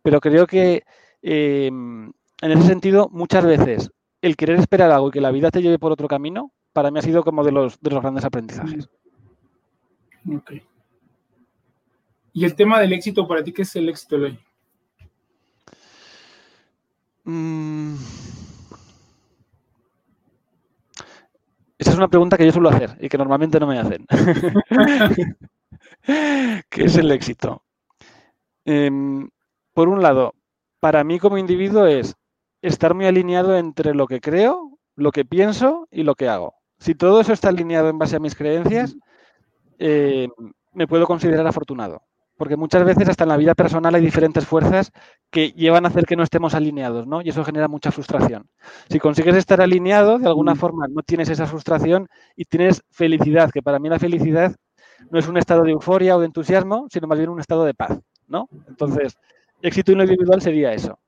Pero 0.01 0.19
creo 0.19 0.47
que 0.47 0.83
em, 1.21 2.11
en 2.41 2.51
ese 2.51 2.63
sentido, 2.63 3.09
muchas 3.11 3.45
veces 3.45 3.91
el 4.21 4.35
querer 4.35 4.59
esperar 4.59 4.91
algo 4.91 5.09
y 5.09 5.11
que 5.11 5.21
la 5.21 5.31
vida 5.31 5.51
te 5.51 5.61
lleve 5.61 5.79
por 5.79 5.91
otro 5.91 6.07
camino, 6.07 6.51
para 6.73 6.91
mí 6.91 6.99
ha 6.99 7.01
sido 7.01 7.23
como 7.23 7.43
de 7.43 7.51
los, 7.51 7.79
de 7.81 7.91
los 7.91 8.01
grandes 8.01 8.25
aprendizajes. 8.25 8.89
Ok. 10.31 10.53
¿Y 12.33 12.45
el 12.45 12.55
tema 12.55 12.79
del 12.79 12.93
éxito 12.93 13.27
para 13.27 13.43
ti 13.43 13.51
qué 13.51 13.63
es 13.63 13.75
el 13.75 13.89
éxito, 13.89 14.15
Eloy? 14.15 14.39
Mm. 17.23 17.95
Esa 21.77 21.91
es 21.91 21.97
una 21.97 22.07
pregunta 22.07 22.37
que 22.37 22.45
yo 22.45 22.51
suelo 22.51 22.69
hacer 22.69 22.97
y 22.99 23.09
que 23.09 23.17
normalmente 23.17 23.59
no 23.59 23.67
me 23.67 23.79
hacen. 23.79 24.05
¿Qué 26.69 26.83
es 26.83 26.95
el 26.97 27.11
éxito? 27.11 27.63
Em, 28.65 29.29
por 29.73 29.87
un 29.87 30.01
lado, 30.01 30.33
para 30.79 31.03
mí 31.03 31.19
como 31.19 31.37
individuo 31.37 31.85
es 31.85 32.15
estar 32.61 32.93
muy 32.95 33.05
alineado 33.05 33.57
entre 33.57 33.93
lo 33.93 34.07
que 34.07 34.19
creo, 34.21 34.79
lo 34.95 35.11
que 35.11 35.25
pienso 35.25 35.87
y 35.91 36.03
lo 36.03 36.15
que 36.15 36.29
hago. 36.29 36.55
Si 36.79 36.95
todo 36.95 37.21
eso 37.21 37.33
está 37.33 37.49
alineado 37.49 37.89
en 37.89 37.99
base 37.99 38.15
a 38.15 38.19
mis 38.19 38.35
creencias, 38.35 38.95
eh, 39.79 40.29
me 40.73 40.87
puedo 40.87 41.05
considerar 41.05 41.47
afortunado. 41.47 42.06
Porque 42.37 42.55
muchas 42.55 42.85
veces 42.85 43.09
hasta 43.09 43.23
en 43.23 43.29
la 43.29 43.37
vida 43.37 43.55
personal 43.55 43.93
hay 43.95 44.01
diferentes 44.01 44.45
fuerzas 44.45 44.91
que 45.31 45.51
llevan 45.51 45.85
a 45.85 45.89
hacer 45.89 46.05
que 46.05 46.15
no 46.15 46.23
estemos 46.23 46.53
alineados, 46.53 47.07
¿no? 47.07 47.21
Y 47.21 47.29
eso 47.29 47.43
genera 47.43 47.67
mucha 47.67 47.91
frustración. 47.91 48.47
Si 48.89 48.99
consigues 48.99 49.35
estar 49.35 49.59
alineado, 49.59 50.19
de 50.19 50.27
alguna 50.27 50.55
forma 50.55 50.87
no 50.87 51.01
tienes 51.01 51.29
esa 51.29 51.47
frustración 51.47 52.07
y 52.35 52.45
tienes 52.45 52.83
felicidad, 52.91 53.49
que 53.51 53.63
para 53.63 53.79
mí 53.79 53.89
la 53.89 53.99
felicidad 53.99 54.55
no 55.09 55.19
es 55.19 55.27
un 55.27 55.37
estado 55.37 55.63
de 55.63 55.71
euforia 55.71 56.15
o 56.15 56.19
de 56.19 56.27
entusiasmo, 56.27 56.87
sino 56.91 57.07
más 57.07 57.17
bien 57.17 57.29
un 57.29 57.39
estado 57.39 57.65
de 57.65 57.73
paz, 57.73 57.99
¿no? 58.27 58.47
Entonces, 58.67 59.17
éxito 59.61 59.91
individual 59.91 60.41
sería 60.41 60.73
eso. 60.73 60.99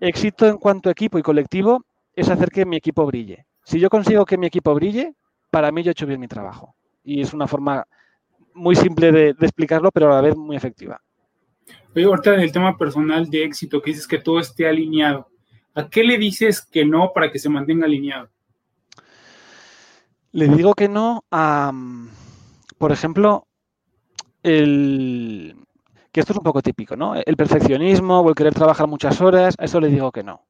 Éxito 0.00 0.46
en 0.46 0.58
cuanto 0.58 0.88
a 0.88 0.92
equipo 0.92 1.18
y 1.18 1.22
colectivo 1.22 1.84
es 2.14 2.28
hacer 2.28 2.50
que 2.50 2.66
mi 2.66 2.76
equipo 2.76 3.06
brille. 3.06 3.46
Si 3.64 3.78
yo 3.78 3.88
consigo 3.88 4.26
que 4.26 4.36
mi 4.36 4.46
equipo 4.46 4.74
brille, 4.74 5.14
para 5.50 5.70
mí 5.72 5.82
yo 5.82 5.90
he 5.90 5.92
hecho 5.92 6.06
bien 6.06 6.20
mi 6.20 6.28
trabajo. 6.28 6.74
Y 7.04 7.20
es 7.20 7.32
una 7.32 7.46
forma 7.46 7.86
muy 8.54 8.76
simple 8.76 9.12
de, 9.12 9.28
explicarlo, 9.40 9.90
pero 9.90 10.12
a 10.12 10.16
la 10.16 10.20
vez 10.20 10.36
muy 10.36 10.56
efectiva. 10.56 11.00
Oye, 11.94 12.04
ahorita 12.04 12.34
el 12.34 12.52
tema 12.52 12.76
personal 12.76 13.28
de 13.28 13.44
éxito, 13.44 13.82
que 13.82 13.90
dices 13.90 14.06
que 14.06 14.18
todo 14.18 14.40
esté 14.40 14.66
alineado. 14.66 15.28
¿A 15.74 15.88
qué 15.88 16.04
le 16.04 16.18
dices 16.18 16.60
que 16.60 16.84
no 16.84 17.12
para 17.14 17.30
que 17.30 17.38
se 17.38 17.48
mantenga 17.48 17.86
alineado? 17.86 18.28
Le 20.32 20.48
digo 20.48 20.74
que 20.74 20.88
no 20.88 21.24
a, 21.30 21.72
por 22.78 22.92
ejemplo, 22.92 23.46
el, 24.42 25.54
que 26.12 26.20
esto 26.20 26.32
es 26.34 26.38
un 26.38 26.44
poco 26.44 26.62
típico, 26.62 26.94
¿no? 26.94 27.14
El 27.14 27.36
perfeccionismo 27.36 28.20
o 28.20 28.28
el 28.28 28.34
querer 28.34 28.54
trabajar 28.54 28.86
muchas 28.86 29.20
horas, 29.20 29.54
a 29.58 29.64
eso 29.64 29.80
le 29.80 29.88
digo 29.88 30.12
que 30.12 30.22
no. 30.22 30.46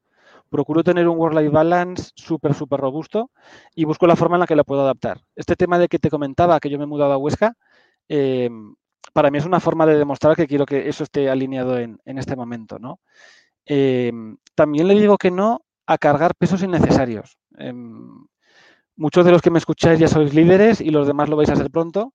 Procuro 0.50 0.82
tener 0.82 1.08
un 1.08 1.18
work-life 1.18 1.48
balance 1.48 2.10
súper, 2.14 2.52
súper 2.52 2.80
robusto 2.80 3.30
y 3.74 3.84
busco 3.84 4.06
la 4.06 4.16
forma 4.16 4.36
en 4.36 4.40
la 4.40 4.46
que 4.46 4.56
lo 4.56 4.64
puedo 4.64 4.82
adaptar. 4.82 5.20
Este 5.36 5.56
tema 5.56 5.78
de 5.78 5.88
que 5.88 5.98
te 5.98 6.10
comentaba 6.10 6.60
que 6.60 6.68
yo 6.68 6.78
me 6.78 6.84
he 6.84 6.88
mudado 6.88 7.12
a 7.12 7.16
Huesca, 7.16 7.54
em, 8.08 8.74
para 9.12 9.30
mí 9.30 9.38
es 9.38 9.46
una 9.46 9.60
forma 9.60 9.86
de 9.86 9.98
demostrar 9.98 10.36
que 10.36 10.46
quiero 10.46 10.66
que 10.66 10.88
eso 10.88 11.04
esté 11.04 11.28
alineado 11.28 11.78
en, 11.78 11.98
este 12.04 12.36
momento, 12.36 12.78
¿no? 12.78 13.00
Em, 13.66 14.36
también 14.54 14.88
le 14.88 14.94
digo 14.94 15.18
que 15.18 15.30
no 15.30 15.64
a 15.86 15.98
cargar 15.98 16.34
pesos 16.34 16.62
innecesarios. 16.62 17.36
Em, 17.58 18.26
muchos 18.96 19.24
de 19.24 19.32
los 19.32 19.42
que 19.42 19.50
me 19.50 19.58
escucháis 19.58 19.98
ya 19.98 20.08
sois 20.08 20.34
líderes 20.34 20.80
y 20.80 20.90
los 20.90 21.06
demás 21.06 21.28
lo 21.28 21.36
vais 21.36 21.50
a 21.50 21.56
ser 21.56 21.70
pronto. 21.70 22.14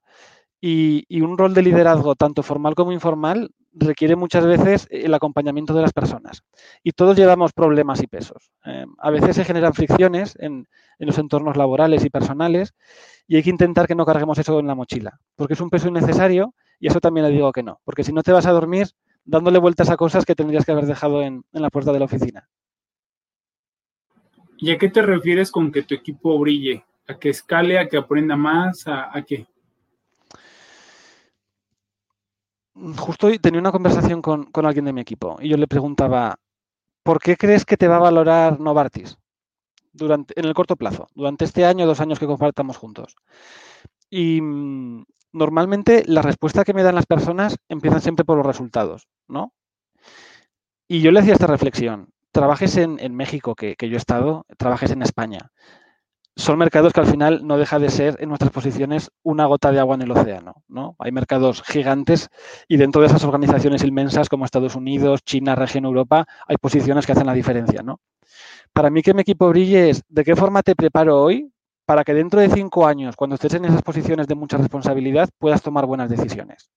Y, 0.59 1.21
un 1.21 1.37
rol 1.37 1.53
de 1.53 1.61
liderazgo, 1.61 2.15
tanto 2.15 2.41
formal 2.41 2.73
como 2.73 2.91
informal, 2.91 3.51
requiere 3.73 4.15
muchas 4.15 4.45
veces 4.45 4.87
el 4.89 5.13
acompañamiento 5.13 5.73
de 5.73 5.81
las 5.81 5.93
personas. 5.93 6.41
Y 6.83 6.91
todos 6.93 7.15
llevamos 7.15 7.53
problemas 7.53 8.01
y 8.01 8.07
pesos. 8.07 8.51
Eh, 8.65 8.85
a 8.97 9.11
veces 9.11 9.35
se 9.35 9.45
generan 9.45 9.73
fricciones 9.73 10.35
en, 10.39 10.67
los 10.97 11.17
entornos 11.19 11.57
laborales 11.57 12.03
y 12.03 12.09
personales 12.09 12.73
y 13.27 13.35
hay 13.35 13.43
que 13.43 13.51
intentar 13.51 13.87
que 13.87 13.93
no 13.93 14.05
carguemos 14.05 14.39
eso 14.39 14.59
en 14.59 14.67
la 14.67 14.73
mochila, 14.73 15.19
porque 15.35 15.53
es 15.53 15.61
un 15.61 15.69
peso 15.69 15.89
innecesario 15.89 16.55
y 16.79 16.87
eso 16.87 16.99
también 16.99 17.27
le 17.27 17.33
digo 17.33 17.51
que 17.51 17.61
no, 17.61 17.79
porque 17.83 18.03
si 18.03 18.11
no 18.11 18.23
te 18.23 18.31
vas 18.31 18.47
a 18.47 18.51
dormir 18.51 18.87
dándole 19.23 19.59
vueltas 19.59 19.91
a 19.91 19.97
cosas 19.97 20.25
que 20.25 20.33
tendrías 20.33 20.65
que 20.65 20.71
haber 20.71 20.85
dejado 20.85 21.21
en, 21.21 21.43
la 21.51 21.69
puerta 21.69 21.91
de 21.91 21.99
la 21.99 22.05
oficina. 22.05 22.49
¿Y 24.57 24.71
a 24.71 24.77
qué 24.79 24.89
te 24.89 25.03
refieres 25.03 25.51
con 25.51 25.71
que 25.71 25.83
tu 25.83 25.93
equipo 25.93 26.39
brille? 26.39 26.83
¿A 27.07 27.19
que 27.19 27.29
escale, 27.29 27.77
a 27.77 27.87
que 27.87 27.97
aprenda 27.97 28.35
más? 28.35 28.87
¿A, 28.87 29.15
a 29.15 29.21
qué? 29.21 29.45
Justo 32.97 33.27
hoy 33.27 33.39
tenía 33.39 33.59
una 33.59 33.71
conversación 33.71 34.21
con, 34.21 34.49
alguien 34.53 34.85
de 34.85 34.93
mi 34.93 35.01
equipo 35.01 35.37
y 35.39 35.49
yo 35.49 35.57
le 35.57 35.67
preguntaba, 35.67 36.39
¿por 37.03 37.19
qué 37.19 37.37
crees 37.37 37.65
que 37.65 37.77
te 37.77 37.87
va 37.87 37.97
a 37.97 38.01
valorar 38.01 38.59
Novartis 38.59 39.17
durante, 39.93 40.39
en 40.39 40.45
el 40.45 40.53
corto 40.53 40.75
plazo, 40.75 41.07
durante 41.15 41.45
este 41.45 41.65
año 41.65 41.85
dos 41.85 42.01
años 42.01 42.19
que 42.19 42.27
compartamos 42.27 42.77
juntos? 42.77 43.15
Y 44.09 44.41
mm, 44.41 45.05
normalmente 45.33 46.03
la 46.05 46.21
respuesta 46.21 46.63
que 46.63 46.73
me 46.73 46.83
dan 46.83 46.95
las 46.95 47.05
personas 47.05 47.57
empiezan 47.69 48.01
siempre 48.01 48.25
por 48.25 48.37
los 48.37 48.45
resultados, 48.45 49.07
¿no? 49.27 49.53
Y 50.87 51.01
yo 51.01 51.11
le 51.11 51.19
hacía 51.19 51.33
esta 51.33 51.47
reflexión. 51.47 52.09
Trabajes 52.31 52.77
en, 52.77 53.15
México, 53.15 53.55
que, 53.55 53.75
que, 53.75 53.89
yo 53.89 53.95
he 53.95 53.97
estado, 53.97 54.45
trabajes 54.57 54.91
en 54.91 55.01
España 55.01 55.51
son 56.37 56.59
mercados 56.59 56.93
que 56.93 56.99
al 56.99 57.07
final 57.07 57.45
no 57.45 57.57
deja 57.57 57.79
de 57.79 57.89
ser 57.89 58.15
en 58.19 58.29
nuestras 58.29 58.51
posiciones 58.51 59.09
una 59.23 59.47
gota 59.47 59.71
de 59.71 59.79
agua 59.79 59.95
en 59.95 60.03
el 60.03 60.11
océano. 60.11 60.63
¿no? 60.67 60.95
Hay 60.99 61.11
mercados 61.11 61.63
gigantes 61.63 62.29
y 62.67 62.77
dentro 62.77 63.01
de 63.01 63.07
esas 63.07 63.23
organizaciones 63.23 63.83
inmensas 63.83 64.29
como 64.29 64.45
Estados 64.45 64.75
Unidos, 64.75 65.23
China, 65.23 65.55
región 65.55 65.85
Europa, 65.85 66.25
hay 66.47 66.57
posiciones 66.57 67.05
que 67.05 67.13
hacen 67.13 67.25
la 67.25 67.33
diferencia. 67.33 67.81
¿no? 67.81 67.99
Para 68.71 68.91
mí 68.91 69.01
que 69.01 69.15
mi 69.15 69.21
equipo 69.21 69.49
brille 69.49 69.89
es 69.89 70.03
de 70.07 70.23
qué 70.23 70.35
forma 70.35 70.61
te 70.61 70.75
preparo 70.75 71.19
hoy 71.19 71.51
para 71.85 72.03
que 72.03 72.13
dentro 72.13 72.39
de 72.39 72.49
cinco 72.49 72.85
años, 72.85 73.15
cuando 73.15 73.35
estés 73.35 73.55
en 73.55 73.65
esas 73.65 73.81
posiciones 73.81 74.27
de 74.27 74.35
mucha 74.35 74.57
responsabilidad, 74.57 75.29
puedas 75.39 75.63
tomar 75.63 75.85
buenas 75.85 76.09
decisiones. 76.09 76.69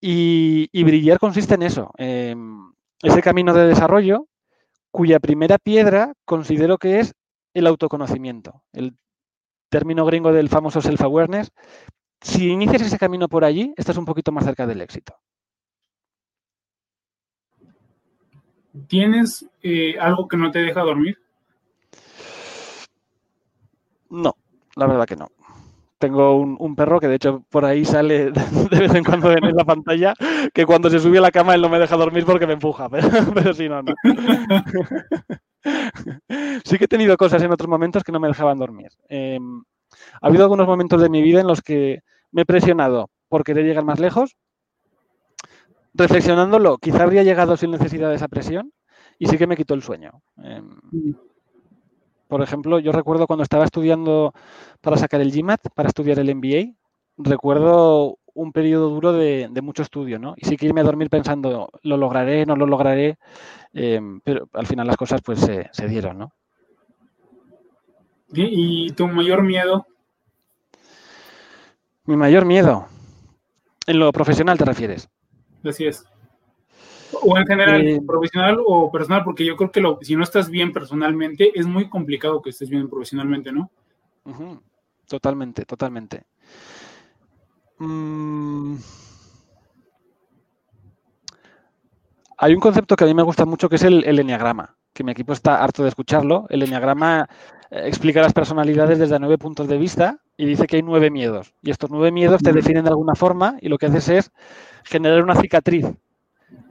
Y, 0.00 0.82
brillar 0.82 1.18
consiste 1.18 1.56
en 1.56 1.62
eso, 1.62 1.92
ese 1.98 3.22
camino 3.22 3.52
de 3.52 3.66
desarrollo 3.66 4.28
cuya 4.90 5.20
primera 5.20 5.58
piedra 5.58 6.14
considero 6.24 6.78
que 6.78 7.00
es 7.00 7.12
el 7.54 7.66
autoconocimiento, 7.66 8.62
el 8.72 8.96
término 9.68 10.04
gringo 10.04 10.32
del 10.32 10.48
famoso 10.48 10.80
self-awareness. 10.80 11.52
Si 12.20 12.48
inicias 12.48 12.82
ese 12.82 12.98
camino 12.98 13.28
por 13.28 13.44
allí, 13.44 13.72
estás 13.76 13.96
un 13.96 14.04
poquito 14.04 14.32
más 14.32 14.44
cerca 14.44 14.66
del 14.66 14.80
éxito. 14.82 15.14
¿Tienes 18.86 19.46
eh, 19.62 19.98
algo 19.98 20.28
que 20.28 20.36
no 20.36 20.50
te 20.50 20.60
deja 20.60 20.82
dormir? 20.82 21.18
No, 24.10 24.36
la 24.76 24.86
verdad 24.86 25.06
que 25.06 25.16
no. 25.16 25.28
Tengo 26.00 26.34
un, 26.34 26.76
perro 26.76 26.98
que 26.98 27.08
de 27.08 27.16
hecho 27.16 27.44
por 27.50 27.66
ahí 27.66 27.84
sale 27.84 28.32
de 28.70 28.78
vez 28.78 28.94
en 28.94 29.04
cuando 29.04 29.32
en 29.32 29.54
la 29.54 29.66
pantalla, 29.66 30.14
que 30.54 30.64
cuando 30.64 30.88
se 30.88 30.98
sube 30.98 31.18
a 31.18 31.20
la 31.20 31.30
cama 31.30 31.54
él 31.54 31.60
no 31.60 31.68
me 31.68 31.78
deja 31.78 31.94
dormir 31.94 32.24
porque 32.24 32.46
me 32.46 32.54
empuja, 32.54 32.88
pero, 33.34 33.52
sí, 33.52 33.68
no, 33.68 33.82
no. 33.82 33.92
sí 36.64 36.78
que 36.78 36.86
he 36.86 36.88
tenido 36.88 37.18
cosas 37.18 37.42
en 37.42 37.52
otros 37.52 37.68
momentos 37.68 38.02
que 38.02 38.12
no 38.12 38.18
me 38.18 38.28
dejaban 38.28 38.58
dormir. 38.58 38.88
Em, 39.10 39.62
ha 40.22 40.26
habido 40.26 40.44
algunos 40.44 40.66
momentos 40.66 41.02
de 41.02 41.10
mi 41.10 41.20
vida 41.20 41.42
en 41.42 41.46
los 41.46 41.60
que 41.60 42.00
me 42.32 42.42
he 42.42 42.46
presionado 42.46 43.10
por 43.28 43.44
querer 43.44 43.66
llegar 43.66 43.84
más 43.84 44.00
lejos. 44.00 44.36
Reflexionándolo, 45.92 46.78
quizá 46.78 47.02
habría 47.02 47.24
llegado 47.24 47.58
sin 47.58 47.72
necesidad 47.72 48.08
de 48.08 48.14
esa 48.14 48.28
presión 48.28 48.72
y 49.18 49.26
sí 49.26 49.36
que 49.36 49.46
me 49.46 49.56
quitó 49.56 49.74
el 49.74 49.82
sueño. 49.82 50.22
Em, 50.38 50.78
por 52.30 52.42
ejemplo, 52.42 52.78
yo 52.78 52.92
recuerdo 52.92 53.26
cuando 53.26 53.42
estaba 53.42 53.64
estudiando 53.64 54.32
para 54.80 54.96
sacar 54.96 55.20
el 55.20 55.32
GMAT, 55.32 55.70
para 55.74 55.88
estudiar 55.88 56.20
el 56.20 56.32
MBA, 56.32 56.76
recuerdo 57.18 58.18
un 58.34 58.52
periodo 58.52 58.88
duro 58.88 59.12
de, 59.12 59.50
mucho 59.60 59.82
estudio, 59.82 60.20
¿no? 60.20 60.34
Y 60.36 60.46
sí 60.46 60.56
que 60.56 60.66
irme 60.66 60.80
a 60.80 60.84
dormir 60.84 61.10
pensando, 61.10 61.68
lo 61.82 61.96
lograré, 61.96 62.46
no 62.46 62.54
lo 62.54 62.66
lograré, 62.66 63.18
em, 63.74 64.20
pero 64.20 64.48
al 64.52 64.68
final 64.68 64.86
las 64.86 64.96
cosas 64.96 65.20
pues 65.22 65.40
se, 65.40 65.88
dieron, 65.88 66.18
¿no? 66.18 66.32
¿Y 68.32 68.92
tu 68.92 69.08
mayor 69.08 69.42
miedo? 69.42 69.84
Mi 72.04 72.16
mayor 72.16 72.44
miedo. 72.44 72.86
En 73.88 73.98
lo 73.98 74.12
profesional 74.12 74.56
te 74.56 74.64
refieres. 74.64 75.08
Así 75.64 75.84
es. 75.84 76.04
O 77.22 77.36
en 77.36 77.46
general, 77.46 77.86
eh, 77.86 78.00
profesional 78.06 78.58
o 78.64 78.90
personal, 78.90 79.24
porque 79.24 79.44
yo 79.44 79.56
creo 79.56 79.70
que 79.70 79.80
lo, 79.80 79.98
si 80.00 80.16
no 80.16 80.22
estás 80.22 80.48
bien 80.48 80.72
personalmente, 80.72 81.52
es 81.58 81.66
muy 81.66 81.88
complicado 81.88 82.40
que 82.40 82.50
estés 82.50 82.70
bien 82.70 82.88
profesionalmente, 82.88 83.52
¿no? 83.52 83.70
Totalmente, 85.08 85.64
totalmente. 85.64 86.24
Mm. 87.78 88.76
Hay 92.38 92.54
un 92.54 92.60
concepto 92.60 92.96
que 92.96 93.04
a 93.04 93.06
mí 93.06 93.14
me 93.14 93.22
gusta 93.22 93.44
mucho 93.44 93.68
que 93.68 93.76
es 93.76 93.82
el, 93.82 94.04
el 94.04 94.18
enneagrama, 94.18 94.76
que 94.94 95.04
mi 95.04 95.12
equipo 95.12 95.32
está 95.32 95.62
harto 95.62 95.82
de 95.82 95.90
escucharlo. 95.90 96.46
El 96.48 96.62
enneagrama 96.62 97.28
eh, 97.70 97.82
explica 97.86 98.22
las 98.22 98.32
personalidades 98.32 98.98
desde 98.98 99.18
nueve 99.18 99.36
puntos 99.36 99.68
de 99.68 99.76
vista 99.76 100.20
y 100.36 100.46
dice 100.46 100.66
que 100.66 100.76
hay 100.76 100.82
nueve 100.82 101.10
miedos. 101.10 101.52
Y 101.62 101.70
estos 101.70 101.90
nueve 101.90 102.12
miedos 102.12 102.42
te 102.42 102.52
definen 102.52 102.84
de 102.84 102.90
alguna 102.90 103.14
forma 103.14 103.56
y 103.60 103.68
lo 103.68 103.76
que 103.76 103.86
haces 103.86 104.08
es 104.08 104.32
generar 104.84 105.22
una 105.22 105.34
cicatriz. 105.34 105.86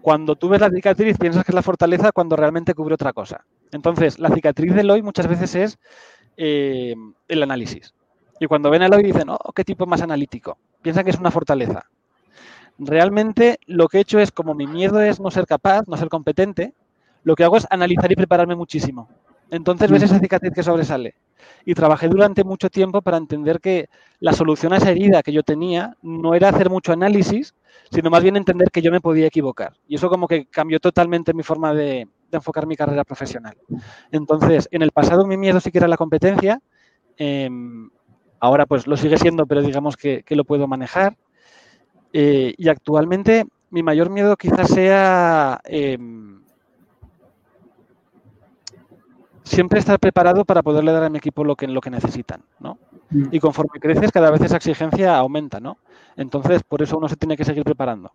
Cuando 0.01 0.35
tú 0.35 0.49
ves 0.49 0.61
la 0.61 0.69
cicatriz 0.69 1.17
piensas 1.17 1.43
que 1.43 1.51
es 1.51 1.55
la 1.55 1.61
fortaleza 1.61 2.11
cuando 2.11 2.35
realmente 2.35 2.73
cubre 2.73 2.93
otra 2.93 3.13
cosa. 3.13 3.45
Entonces, 3.71 4.19
la 4.19 4.29
cicatriz 4.29 4.73
del 4.73 4.89
hoy 4.89 5.01
muchas 5.01 5.27
veces 5.27 5.55
es 5.55 5.79
eh, 6.37 6.95
el 7.27 7.43
análisis. 7.43 7.93
Y 8.39 8.47
cuando 8.47 8.69
ven 8.69 8.81
el 8.81 8.93
hoy 8.93 9.03
dicen, 9.03 9.29
oh, 9.29 9.51
qué 9.53 9.65
tipo 9.65 9.85
más 9.85 10.01
analítico. 10.01 10.57
Piensan 10.81 11.03
que 11.03 11.11
es 11.11 11.19
una 11.19 11.31
fortaleza. 11.31 11.85
Realmente 12.77 13.59
lo 13.65 13.89
que 13.89 13.97
he 13.97 14.01
hecho 14.01 14.19
es, 14.19 14.31
como 14.31 14.55
mi 14.55 14.65
miedo 14.65 15.01
es 15.01 15.19
no 15.19 15.29
ser 15.31 15.45
capaz, 15.45 15.83
no 15.87 15.97
ser 15.97 16.07
competente, 16.07 16.73
lo 17.23 17.35
que 17.35 17.43
hago 17.43 17.57
es 17.57 17.67
analizar 17.69 18.09
y 18.11 18.15
prepararme 18.15 18.55
muchísimo. 18.55 19.09
Entonces 19.51 19.91
ves 19.91 20.03
esa 20.03 20.19
cicatriz 20.19 20.53
que 20.53 20.63
sobresale. 20.63 21.15
Y 21.65 21.73
trabajé 21.73 22.07
durante 22.07 22.43
mucho 22.43 22.69
tiempo 22.69 23.01
para 23.01 23.17
entender 23.17 23.59
que 23.59 23.89
la 24.19 24.33
solución 24.33 24.73
a 24.73 24.77
esa 24.77 24.91
herida 24.91 25.23
que 25.23 25.31
yo 25.31 25.43
tenía 25.43 25.95
no 26.01 26.33
era 26.33 26.49
hacer 26.49 26.69
mucho 26.69 26.91
análisis, 26.93 27.53
sino 27.91 28.09
más 28.09 28.23
bien 28.23 28.35
entender 28.35 28.69
que 28.71 28.81
yo 28.81 28.91
me 28.91 29.01
podía 29.01 29.27
equivocar. 29.27 29.73
Y 29.87 29.95
eso 29.95 30.09
como 30.09 30.27
que 30.27 30.45
cambió 30.45 30.79
totalmente 30.79 31.33
mi 31.33 31.43
forma 31.43 31.73
de, 31.73 32.07
enfocar 32.31 32.67
mi 32.67 32.75
carrera 32.75 33.03
profesional. 33.03 33.57
Entonces, 34.11 34.67
en 34.71 34.81
el 34.81 34.91
pasado 34.91 35.25
mi 35.25 35.37
miedo 35.37 35.59
sí 35.59 35.71
que 35.71 35.79
era 35.79 35.87
la 35.87 35.97
competencia, 35.97 36.61
em, 37.17 37.89
ahora 38.39 38.65
pues 38.65 38.85
lo 38.87 38.97
sigue 38.97 39.17
siendo, 39.17 39.45
pero 39.47 39.61
digamos 39.61 39.97
que, 39.97 40.23
lo 40.29 40.43
puedo 40.45 40.67
manejar. 40.67 41.17
Eh, 42.13 42.53
y 42.57 42.69
actualmente 42.69 43.45
mi 43.69 43.83
mayor 43.83 44.09
miedo 44.09 44.35
quizás 44.35 44.69
sea 44.69 45.59
em, 45.65 46.38
siempre 49.49 49.79
estar 49.79 49.99
preparado 49.99 50.45
para 50.45 50.61
poderle 50.61 50.91
dar 50.91 51.03
a 51.03 51.09
mi 51.09 51.17
equipo 51.17 51.43
lo 51.43 51.55
que, 51.55 51.67
lo 51.67 51.81
que 51.81 51.89
necesitan, 51.89 52.43
¿no? 52.59 52.77
Mm. 53.09 53.29
Y 53.31 53.39
conforme 53.39 53.79
creces, 53.79 54.11
cada 54.11 54.29
vez 54.29 54.41
esa 54.41 54.57
exigencia 54.57 55.17
aumenta, 55.17 55.59
¿no? 55.59 55.77
Entonces, 56.15 56.61
por 56.63 56.81
eso 56.81 56.97
uno 56.97 57.09
se 57.09 57.15
tiene 57.15 57.35
que 57.35 57.45
seguir 57.45 57.63
preparando. 57.63 58.11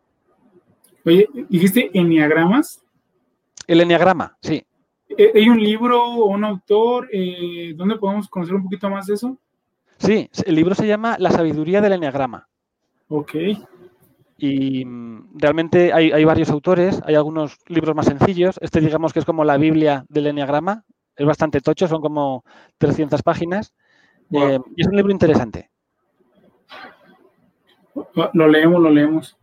Oye, 1.04 1.28
¿dijiste 1.48 1.90
enneagramas? 1.92 2.82
El 3.66 3.80
enneagrama, 3.80 4.36
sí. 4.40 4.64
Eh, 5.08 5.32
¿Hay 5.34 5.48
un 5.48 5.60
libro 5.60 6.02
o 6.02 6.26
un 6.26 6.44
autor? 6.44 7.08
Eh, 7.12 7.74
¿Dónde 7.76 7.96
podemos 7.96 8.28
conocer 8.28 8.54
un 8.54 8.62
poquito 8.62 8.88
más 8.88 9.06
de 9.06 9.14
eso? 9.14 9.36
Sí, 9.98 10.30
el 10.46 10.54
libro 10.54 10.74
se 10.74 10.86
llama 10.86 11.16
La 11.18 11.30
sabiduría 11.30 11.80
del 11.80 11.94
enneagrama. 11.94 12.48
Ok. 13.08 13.34
Y 14.38 14.84
mm, 14.84 15.30
realmente 15.34 15.92
hay, 15.92 16.12
hay, 16.12 16.24
varios 16.24 16.50
autores, 16.50 17.00
hay 17.04 17.16
algunos 17.16 17.58
libros 17.66 17.94
más 17.94 18.06
sencillos. 18.06 18.58
Este 18.62 18.80
digamos 18.80 19.12
que 19.12 19.18
es 19.18 19.24
como 19.24 19.44
la 19.44 19.56
Biblia 19.56 20.04
del 20.08 20.28
enneagrama, 20.28 20.84
es 21.16 21.26
bastante 21.26 21.60
tocho, 21.60 21.88
son 21.88 22.00
como 22.00 22.44
300 22.78 23.22
páginas. 23.22 23.74
Eh, 24.30 24.58
y 24.76 24.82
es 24.82 24.88
un 24.88 24.96
libro 24.96 25.12
interesante. 25.12 25.70
Lo 28.32 28.48
leemos, 28.48 28.82
lo 28.82 28.90
leemos. 28.90 29.36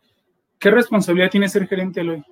¿Qué 0.60 0.70
responsabilidad 0.70 1.32
tiene 1.32 1.50
ser 1.50 1.68
gerente, 1.68 2.02
Eloy? 2.02 2.24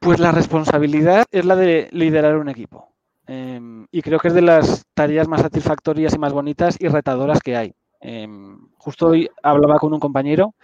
Pues 0.00 0.18
la 0.18 0.32
responsabilidad 0.32 1.26
es 1.30 1.44
la 1.44 1.56
de 1.56 1.88
liderar 1.92 2.36
un 2.36 2.48
equipo. 2.48 2.94
Em, 3.26 3.86
y 3.92 4.02
creo 4.02 4.18
que 4.18 4.28
es 4.28 4.34
de 4.34 4.42
las 4.42 4.84
tareas 4.94 5.28
más 5.28 5.42
satisfactorias 5.42 6.14
y 6.14 6.18
más 6.18 6.32
bonitas 6.32 6.76
y 6.80 6.88
retadoras 6.88 7.40
que 7.40 7.56
hay. 7.56 7.74
Em, 8.00 8.58
justo 8.78 9.08
hoy 9.08 9.28
hablaba 9.42 9.78
con 9.78 9.92
un 9.92 10.00
compañero 10.00 10.54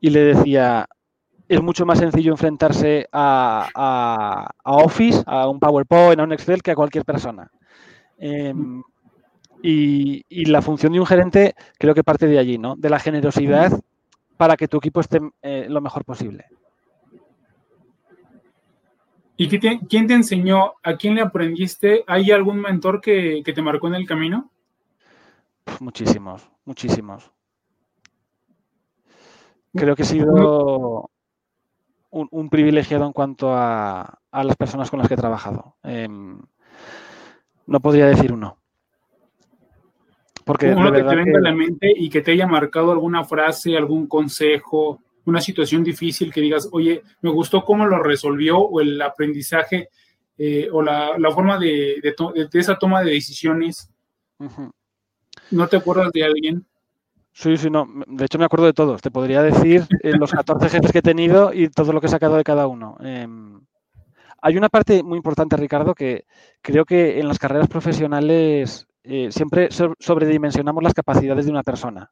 y 0.00 0.10
le 0.10 0.20
decía, 0.20 0.88
es 1.48 1.62
mucho 1.62 1.86
más 1.86 1.98
sencillo 1.98 2.32
enfrentarse 2.32 3.08
a, 3.10 4.50
Office, 4.64 5.22
a 5.26 5.48
un 5.48 5.58
PowerPoint, 5.58 6.20
a 6.20 6.24
un 6.24 6.32
Excel 6.32 6.62
que 6.62 6.72
a 6.72 6.74
cualquier 6.74 7.04
persona. 7.04 7.50
Em, 8.18 8.82
y, 9.62 10.44
la 10.44 10.60
función 10.60 10.92
de 10.92 11.00
un 11.00 11.06
gerente 11.06 11.54
creo 11.78 11.94
que 11.94 12.04
parte 12.04 12.26
de 12.26 12.38
allí, 12.38 12.58
¿no? 12.58 12.76
De 12.76 12.90
la 12.90 12.98
generosidad 12.98 13.80
para 14.36 14.56
que 14.56 14.68
tu 14.68 14.76
equipo 14.76 15.00
esté 15.00 15.20
eh, 15.42 15.66
lo 15.68 15.80
mejor 15.80 16.04
posible. 16.04 16.44
¿Y 19.36 19.48
quién 19.48 20.06
te 20.06 20.14
enseñó? 20.14 20.74
¿A 20.82 20.96
quién 20.96 21.14
le 21.14 21.22
aprendiste? 21.22 22.04
¿Hay 22.08 22.30
algún 22.30 22.60
mentor 22.60 23.00
que, 23.00 23.42
te 23.42 23.62
marcó 23.62 23.86
en 23.86 23.94
el 23.94 24.06
camino? 24.06 24.50
Muchísimos, 25.80 26.50
muchísimos. 26.64 27.30
Creo 29.72 29.94
que 29.94 30.02
he 30.02 30.06
sido 30.06 31.08
un, 32.10 32.48
privilegiado 32.48 33.06
en 33.06 33.12
cuanto 33.12 33.54
a, 33.54 34.20
las 34.32 34.56
personas 34.56 34.90
con 34.90 34.98
las 34.98 35.08
que 35.08 35.14
he 35.14 35.18
trabajado. 35.18 35.76
Em, 35.82 36.38
no 37.66 37.80
podría 37.80 38.06
decir 38.06 38.32
uno. 38.32 38.58
Porque 40.44 40.70
uno 40.70 40.90
que 40.90 41.02
te 41.02 41.16
venga 41.16 41.38
a 41.38 41.42
la 41.42 41.54
mente 41.54 41.92
y 41.94 42.08
que 42.08 42.22
te 42.22 42.32
haya 42.32 42.46
marcado 42.46 42.92
alguna 42.92 43.24
frase, 43.24 43.76
algún 43.76 44.06
consejo, 44.06 45.02
una 45.26 45.42
situación 45.42 45.84
difícil 45.84 46.32
que 46.32 46.40
digas, 46.40 46.70
oye, 46.72 47.02
me 47.20 47.30
gustó 47.30 47.62
cómo 47.64 47.84
lo 47.86 48.02
resolvió 48.02 48.58
o 48.58 48.80
el 48.80 49.00
aprendizaje 49.02 49.90
eh, 50.38 50.68
o 50.72 50.80
la, 50.80 51.18
forma 51.34 51.58
de, 51.58 52.00
esa 52.54 52.78
toma 52.78 53.02
de 53.02 53.10
decisiones. 53.10 53.90
¿No 55.50 55.68
te 55.68 55.76
acuerdas 55.76 56.10
de 56.12 56.24
alguien? 56.24 56.66
Sí, 57.38 57.56
sí, 57.56 57.70
no. 57.70 57.86
De 58.08 58.24
hecho, 58.24 58.36
me 58.36 58.46
acuerdo 58.46 58.66
de 58.66 58.72
todos. 58.72 59.00
Te 59.00 59.12
podría 59.12 59.42
decir 59.42 59.86
eh, 60.02 60.10
los 60.18 60.32
14 60.32 60.68
jefes 60.70 60.90
que 60.90 60.98
he 60.98 61.02
tenido 61.02 61.52
y 61.54 61.68
todo 61.68 61.92
lo 61.92 62.00
que 62.00 62.08
he 62.08 62.10
sacado 62.10 62.36
de 62.36 62.42
cada 62.42 62.66
uno. 62.66 62.96
Em, 62.98 63.60
hay 64.42 64.56
una 64.56 64.68
parte 64.68 65.04
muy 65.04 65.18
importante, 65.18 65.56
Ricardo, 65.56 65.94
que 65.94 66.24
creo 66.60 66.84
que 66.84 67.20
en 67.20 67.28
las 67.28 67.38
carreras 67.38 67.68
profesionales 67.68 68.88
eh, 69.04 69.28
siempre 69.30 69.68
sobredimensionamos 69.70 70.82
las 70.82 70.94
capacidades 70.94 71.44
de 71.44 71.52
una 71.52 71.62
persona. 71.62 72.10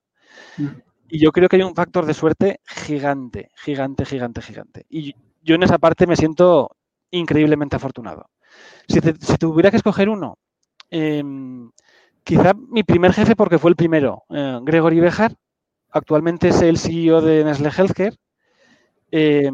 Mm. 0.59 0.67
Y 1.09 1.19
yo 1.19 1.33
creo 1.33 1.49
que 1.49 1.57
hay 1.57 1.62
un 1.62 1.75
factor 1.75 2.07
de 2.07 2.15
suerte 2.15 2.61
gigante, 2.65 3.51
gigante, 3.57 4.05
gigante, 4.05 4.43
gigante. 4.43 4.87
Y 4.89 5.12
yo 5.43 5.57
en 5.57 5.65
esa 5.65 5.79
parte 5.79 6.07
me 6.07 6.15
siento 6.15 6.77
increíblemente 7.11 7.75
afortunado. 7.75 8.31
Si, 8.87 9.01
tuviera 9.39 9.73
que 9.73 9.79
escoger 9.79 10.09
uno, 10.09 10.39
em, 10.89 11.69
Quizá 12.27 12.55
mi 12.55 12.83
primer 12.83 13.12
jefe, 13.12 13.37
porque 13.37 13.57
fue 13.57 13.71
el 13.71 13.77
primero, 13.77 14.25
eh, 14.31 14.59
Gregory 14.61 14.99
Bejar, 14.99 15.37
actualmente 15.93 16.49
es 16.49 16.61
el 16.61 16.77
CEO 16.77 17.21
de 17.21 17.45
Nestlé 17.45 17.71
Healthcare. 17.71 18.17
Eh, 19.12 19.49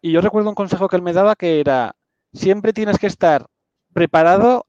y 0.00 0.12
yo 0.12 0.20
recuerdo 0.20 0.48
un 0.48 0.54
consejo 0.54 0.86
que 0.86 0.94
él 0.94 1.02
me 1.02 1.12
daba 1.12 1.34
que 1.34 1.58
era, 1.58 1.96
siempre 2.32 2.72
tienes 2.72 3.00
que 3.00 3.08
estar 3.08 3.48
preparado, 3.92 4.66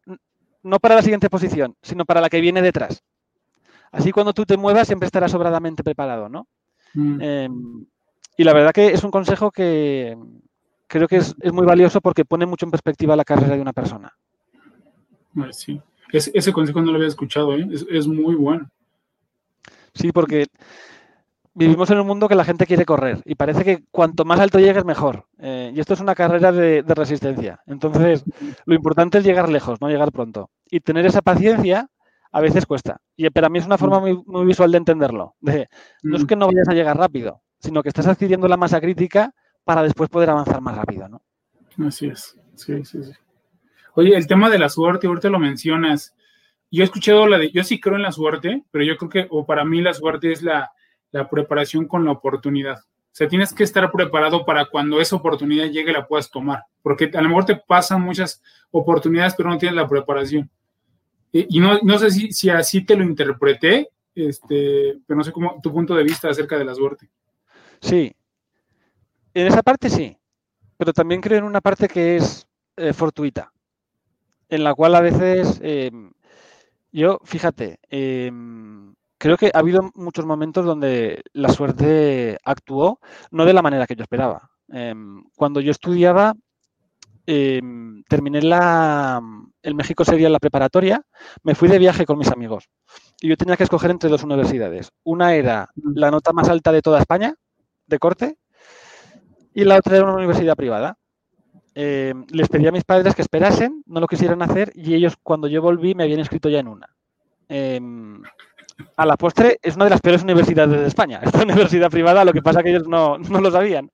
no 0.64 0.80
para 0.80 0.96
la 0.96 1.04
siguiente 1.04 1.30
posición, 1.30 1.76
sino 1.84 2.04
para 2.04 2.20
la 2.20 2.30
que 2.30 2.42
viene 2.42 2.64
detrás. 2.64 3.04
Así 3.92 4.12
cuando 4.12 4.34
tú 4.34 4.48
te 4.48 4.58
muevas 4.58 4.88
siempre 4.88 5.06
estarás 5.06 5.30
sobradamente 5.30 5.84
preparado, 5.84 6.28
¿no? 6.28 6.48
Mm. 6.96 7.20
Eh, 7.22 7.50
y 8.38 8.44
la 8.44 8.54
verdad 8.54 8.74
que 8.74 8.88
es 8.88 9.04
un 9.04 9.12
consejo 9.12 9.52
que 9.52 10.18
creo 10.88 11.08
que 11.08 11.18
es, 11.18 11.36
es, 11.40 11.54
muy 11.54 11.68
valioso 11.68 12.02
porque 12.02 12.26
pone 12.26 12.48
mucho 12.48 12.66
en 12.66 12.72
perspectiva 12.72 13.16
la 13.16 13.24
carrera 13.24 13.56
de 13.56 13.62
una 13.62 13.74
persona. 13.74 14.12
Sí 15.52 15.80
ese 16.12 16.54
consejo 16.54 16.82
no 16.82 16.91
lo 16.91 16.98
había 16.98 17.08
escuchado, 17.08 17.56
¿eh? 17.56 17.68
es, 17.89 18.08
muy 18.08 18.36
bueno. 18.36 18.70
Sí, 19.94 20.12
porque 20.12 20.48
vivimos 21.54 21.89
en 21.89 22.00
un 22.00 22.08
mundo 22.08 22.28
que 22.28 22.36
la 22.36 22.46
gente 22.46 22.65
quiere 22.65 22.86
correr 22.86 23.22
y 23.26 23.36
parece 23.36 23.63
que 23.63 23.84
cuanto 23.91 24.26
más 24.26 24.39
alto 24.39 24.60
llegues 24.60 24.86
mejor. 24.86 25.26
Eh, 25.39 25.72
y 25.74 25.80
esto 25.80 25.94
es 25.94 26.02
una 26.02 26.15
carrera 26.15 26.52
de, 26.52 26.84
resistencia. 26.84 27.62
Entonces, 27.65 28.24
lo 28.65 28.76
importante 28.76 29.18
es 29.18 29.24
llegar 29.24 29.50
lejos, 29.50 29.80
no 29.82 29.89
llegar 29.89 30.12
pronto. 30.12 30.50
Y 30.70 30.82
tener 30.82 31.06
esa 31.06 31.22
paciencia 31.22 31.89
a 32.32 32.41
veces 32.41 32.65
cuesta. 32.65 33.00
Y 33.15 33.30
para 33.30 33.50
mí 33.50 33.60
es 33.60 33.65
una 33.65 33.78
forma 33.78 34.00
muy, 34.00 34.22
muy 34.26 34.46
visual 34.46 34.72
de 34.72 34.78
entenderlo. 34.78 35.36
De, 35.39 35.70
no 36.04 36.18
es 36.18 36.24
mm. 36.24 36.28
que 36.28 36.36
no 36.36 36.48
vayas 36.48 36.68
a 36.68 36.74
llegar 36.74 36.98
rápido, 36.98 37.41
sino 37.60 37.82
que 37.82 37.89
estás 37.89 38.08
adquiriendo 38.08 38.48
la 38.48 38.58
masa 38.58 38.82
crítica 38.82 39.34
para 39.63 39.82
después 39.82 40.10
poder 40.10 40.30
avanzar 40.30 40.62
más 40.62 40.76
rápido, 40.76 41.08
¿no? 41.08 41.22
Así 41.86 42.08
es. 42.08 42.38
Sí, 42.56 42.84
sí, 42.86 43.04
sí. 43.04 43.12
Oye, 43.96 44.16
el 44.16 44.28
tema 44.28 44.50
de 44.50 44.60
la 44.60 44.70
suerte, 44.70 45.08
ahorita 45.08 45.30
lo 45.30 45.40
mencionas. 45.40 46.14
Yo 46.70 46.84
he 46.84 46.86
escuchado 46.86 47.28
la 47.28 47.38
de, 47.38 47.52
yo 47.52 47.64
sí 47.64 47.80
creo 47.80 47.96
en 47.96 48.04
la 48.04 48.12
suerte, 48.12 48.64
pero 48.72 48.84
yo 48.84 48.98
creo 48.98 49.10
que, 49.10 49.28
o 49.30 49.46
para 49.46 49.64
mí 49.64 49.82
la 49.82 49.94
suerte 49.94 50.32
es 50.32 50.42
la, 50.42 50.72
la 51.12 51.30
preparación 51.30 51.88
con 51.88 52.04
la 52.04 52.12
oportunidad. 52.12 52.78
O 52.80 53.18
sea, 53.18 53.30
tienes 53.30 53.54
que 53.54 53.64
estar 53.64 53.90
preparado 53.94 54.46
para 54.46 54.66
cuando 54.66 55.00
esa 55.00 55.16
oportunidad 55.16 55.68
llegue 55.68 55.94
la 55.94 56.06
puedas 56.06 56.30
tomar, 56.30 56.66
porque 56.82 57.10
a 57.14 57.22
lo 57.22 57.30
mejor 57.30 57.46
te 57.46 57.56
pasan 57.56 58.02
muchas 58.02 58.42
oportunidades, 58.72 59.36
pero 59.38 59.50
no 59.50 59.58
tienes 59.58 59.78
la 59.78 59.88
preparación. 59.88 60.50
Y, 61.32 61.60
no, 61.60 61.80
no, 61.82 61.98
sé 61.98 62.12
si, 62.12 62.32
si, 62.34 62.50
así 62.50 62.86
te 62.86 62.96
lo 62.96 63.04
interpreté, 63.04 63.90
este, 64.14 64.98
pero 65.06 65.18
no 65.18 65.24
sé 65.24 65.32
cómo 65.32 65.60
tu 65.62 65.72
punto 65.72 65.96
de 65.96 66.04
vista 66.04 66.30
acerca 66.30 66.58
de 66.58 66.66
la 66.66 66.76
suerte. 66.76 67.10
Sí, 67.82 68.14
en 69.34 69.48
esa 69.48 69.62
parte 69.62 69.90
sí, 69.90 70.18
pero 70.78 70.92
también 70.92 71.22
creo 71.22 71.40
en 71.40 71.44
una 71.46 71.62
parte 71.62 71.88
que 71.88 72.18
es 72.18 72.48
eh, 72.78 72.94
fortuita, 72.94 73.52
en 74.50 74.64
la 74.64 74.74
cual 74.74 74.96
a 74.96 75.02
veces 75.02 75.60
eh, 75.64 75.92
yo, 76.92 77.20
fíjate, 77.24 77.80
eh, 77.90 78.32
creo 79.18 79.38
que 79.38 79.52
ha 79.54 79.60
habido 79.60 79.92
muchos 79.96 80.26
momentos 80.26 80.66
donde 80.66 81.24
la 81.34 81.50
suerte 81.50 82.38
actuó 82.44 83.00
no 83.32 83.46
de 83.46 83.54
la 83.54 83.62
manera 83.62 83.88
que 83.88 83.96
yo 83.96 84.04
esperaba. 84.04 84.50
Em, 84.70 85.24
cuando 85.36 85.62
yo 85.62 85.72
estudiaba, 85.72 86.34
em, 87.26 88.04
terminé 88.08 88.42
la, 88.42 89.22
el 89.62 89.76
México 89.76 90.06
sería 90.06 90.30
la 90.30 90.40
preparatoria, 90.40 91.02
me 91.44 91.56
fui 91.56 91.70
de 91.70 91.80
viaje 91.80 92.06
con 92.06 92.18
mis 92.18 92.32
amigos 92.32 92.70
y 93.22 93.30
yo 93.30 93.38
tenía 93.38 93.58
que 93.58 93.64
escoger 93.64 93.92
entre 93.92 94.10
dos 94.10 94.24
universidades. 94.24 94.92
Una 95.04 95.34
era 95.36 95.70
la 95.76 96.12
nota 96.12 96.34
más 96.34 96.50
alta 96.50 96.72
de 96.72 96.82
toda 96.82 97.00
España, 97.00 97.36
de 97.88 98.00
corte, 98.00 98.38
y 99.54 99.64
la 99.64 99.78
otra 99.78 99.98
era 99.98 100.06
una 100.06 100.16
universidad 100.16 100.56
privada. 100.56 100.98
Em, 101.76 102.26
les 102.30 102.48
pedí 102.48 102.68
a 102.68 102.72
mis 102.72 102.86
padres 102.86 103.14
que 103.14 103.22
esperasen, 103.22 103.84
no 103.86 104.00
lo 104.00 104.08
quisieran 104.08 104.42
hacer 104.42 104.72
y 104.76 104.96
ellos 104.96 105.16
cuando 105.22 105.48
yo 105.48 105.62
volví 105.62 105.94
me 105.94 106.04
habían 106.04 106.20
inscrito 106.20 106.50
ya 106.50 106.60
en 106.60 106.70
una 106.70 106.90
a 108.98 109.06
la 109.06 109.18
postre 109.18 109.60
es 109.62 109.76
una 109.76 109.86
de 109.86 109.92
las 109.92 110.02
peores 110.02 110.24
universidades 110.24 110.80
de 110.80 110.88
España. 110.88 111.20
Esta 111.24 111.44
universidad 111.44 111.90
privada, 111.90 112.26
lo 112.26 112.34
que 112.34 112.42
pasa 112.42 112.64
que 112.64 112.70
ellos 112.70 112.88
no, 112.88 113.18
lo 113.18 113.52
sabían. 113.52 113.92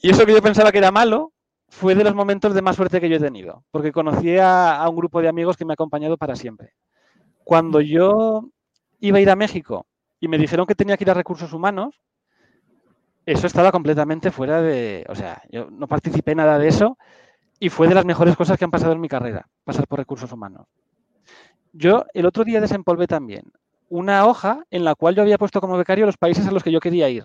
Y 0.00 0.10
eso 0.10 0.24
que 0.24 0.32
yo 0.32 0.42
pensaba 0.42 0.72
que 0.72 0.78
era 0.78 0.90
malo 0.90 1.32
fue 1.68 1.94
de 1.94 2.04
los 2.04 2.14
momentos 2.14 2.54
de 2.54 2.62
más 2.62 2.76
suerte 2.76 3.00
que 3.00 3.08
yo 3.08 3.16
he 3.16 3.20
tenido, 3.20 3.64
porque 3.70 3.92
conocí 3.92 4.38
a, 4.38 4.84
un 4.88 4.96
grupo 4.96 5.20
de 5.20 5.28
amigos 5.28 5.56
que 5.56 5.64
me 5.64 5.72
ha 5.72 5.74
acompañado 5.74 6.16
para 6.16 6.34
siempre. 6.34 6.72
Cuando 7.44 7.80
yo 7.80 8.48
iba 9.00 9.18
a 9.18 9.20
ir 9.20 9.30
a 9.30 9.36
México 9.36 9.86
y 10.20 10.28
me 10.28 10.38
dijeron 10.38 10.66
que 10.66 10.74
tenía 10.74 10.96
que 10.96 11.04
ir 11.04 11.10
a 11.10 11.14
recursos 11.14 11.52
humanos, 11.52 12.00
eso 13.32 13.46
estaba 13.46 13.70
completamente 13.70 14.30
fuera 14.30 14.62
de, 14.62 15.04
o 15.06 15.14
sea, 15.14 15.42
yo 15.50 15.68
no 15.70 15.86
participé 15.86 16.30
en 16.30 16.38
nada 16.38 16.58
de 16.58 16.68
eso 16.68 16.96
y 17.60 17.68
fue 17.68 17.86
de 17.86 17.94
las 17.94 18.06
mejores 18.06 18.34
cosas 18.36 18.56
que 18.56 18.64
han 18.64 18.70
pasado 18.70 18.92
en 18.92 19.00
mi 19.00 19.08
carrera, 19.08 19.46
pasar 19.64 19.86
por 19.86 19.98
recursos 19.98 20.32
humanos. 20.32 20.66
Yo 21.72 22.06
el 22.14 22.24
otro 22.24 22.42
día 22.44 22.58
desempolvé 22.58 23.06
también 23.06 23.52
una 23.90 24.24
hoja 24.24 24.64
en 24.70 24.82
la 24.82 24.94
cual 24.94 25.14
yo 25.14 25.20
había 25.20 25.36
puesto 25.36 25.60
como 25.60 25.76
becario 25.76 26.06
los 26.06 26.16
países 26.16 26.46
a 26.46 26.52
los 26.52 26.62
que 26.62 26.72
yo 26.72 26.80
quería 26.80 27.10
ir. 27.10 27.24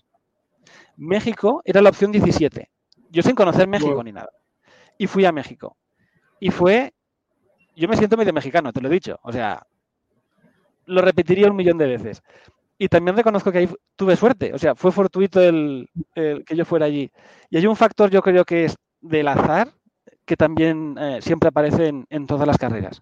México 0.97 1.61
era 1.63 1.81
la 1.81 1.89
opción 1.89 2.11
17. 2.11 2.69
Yo 3.09 3.21
sin 3.21 3.35
conocer 3.35 3.69
México 3.69 4.03
ni 4.03 4.11
nada. 4.11 4.29
Y 4.97 5.07
fui 5.07 5.23
a 5.23 5.31
México. 5.31 5.77
Y 6.41 6.51
fue, 6.51 6.93
yo 7.77 7.87
me 7.87 7.95
siento 7.95 8.17
medio 8.17 8.33
mexicano, 8.33 8.73
te 8.73 8.81
lo 8.81 8.89
he 8.89 8.91
dicho. 8.91 9.19
O 9.23 9.31
sea, 9.31 9.65
lo 10.85 11.01
repetiría 11.01 11.49
un 11.49 11.55
millón 11.55 11.77
de 11.77 11.87
veces. 11.87 12.23
Y 12.77 12.87
también 12.89 13.15
reconozco 13.15 13.51
que 13.51 13.59
ahí 13.59 13.69
tuve 13.95 14.15
suerte. 14.15 14.53
O 14.53 14.57
sea, 14.57 14.75
fue 14.75 14.91
fortuito 14.91 15.39
el, 15.39 15.89
que 16.13 16.55
yo 16.55 16.65
fuera 16.65 16.85
allí. 16.85 17.11
Y 17.49 17.57
hay 17.57 17.67
un 17.67 17.75
factor, 17.75 18.09
yo 18.09 18.21
creo 18.21 18.45
que 18.45 18.65
es 18.65 18.75
del 19.01 19.27
azar, 19.27 19.69
que 20.25 20.37
también 20.37 20.95
eh, 20.99 21.19
siempre 21.21 21.49
aparece 21.49 21.93
en 22.09 22.27
todas 22.27 22.47
las 22.47 22.57
carreras. 22.57 23.01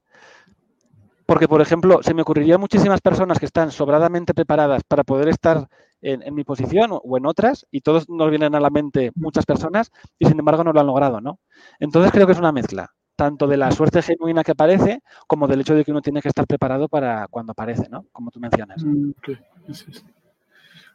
Porque, 1.25 1.47
por 1.47 1.61
ejemplo, 1.61 2.03
se 2.03 2.13
me 2.13 2.23
ocurriría 2.23 2.57
muchísimas 2.57 2.99
personas 2.99 3.39
que 3.39 3.45
están 3.45 3.71
sobradamente 3.71 4.33
preparadas 4.33 4.83
para 4.83 5.05
poder 5.05 5.29
estar 5.29 5.69
en, 6.01 6.35
mi 6.35 6.43
posición 6.43 6.89
o 6.91 7.17
en 7.17 7.25
otras, 7.25 7.65
y 7.71 7.81
todos 7.81 8.09
nos 8.09 8.29
vienen 8.29 8.55
a 8.55 8.59
la 8.59 8.69
mente 8.69 9.11
muchas 9.15 9.45
personas, 9.45 9.91
y 10.19 10.25
sin 10.25 10.39
embargo 10.39 10.63
no 10.63 10.73
lo 10.73 10.79
han 10.79 10.87
logrado, 10.87 11.21
¿no? 11.21 11.39
Entonces 11.79 12.11
creo 12.11 12.25
que 12.25 12.33
es 12.33 12.39
una 12.39 12.51
mezcla, 12.51 12.91
tanto 13.21 13.45
de 13.45 13.55
la 13.55 13.69
suerte 13.69 14.01
genuina 14.01 14.43
que 14.43 14.53
aparece, 14.53 15.03
como 15.27 15.47
del 15.47 15.61
hecho 15.61 15.75
de 15.75 15.85
que 15.85 15.91
uno 15.91 16.01
tiene 16.01 16.23
que 16.23 16.27
estar 16.27 16.47
preparado 16.47 16.89
para 16.89 17.27
cuando 17.27 17.51
aparece, 17.51 17.87
¿no? 17.87 18.07
Como 18.11 18.31
tú 18.31 18.39
mencionas. 18.39 18.83
Mm, 18.83 19.11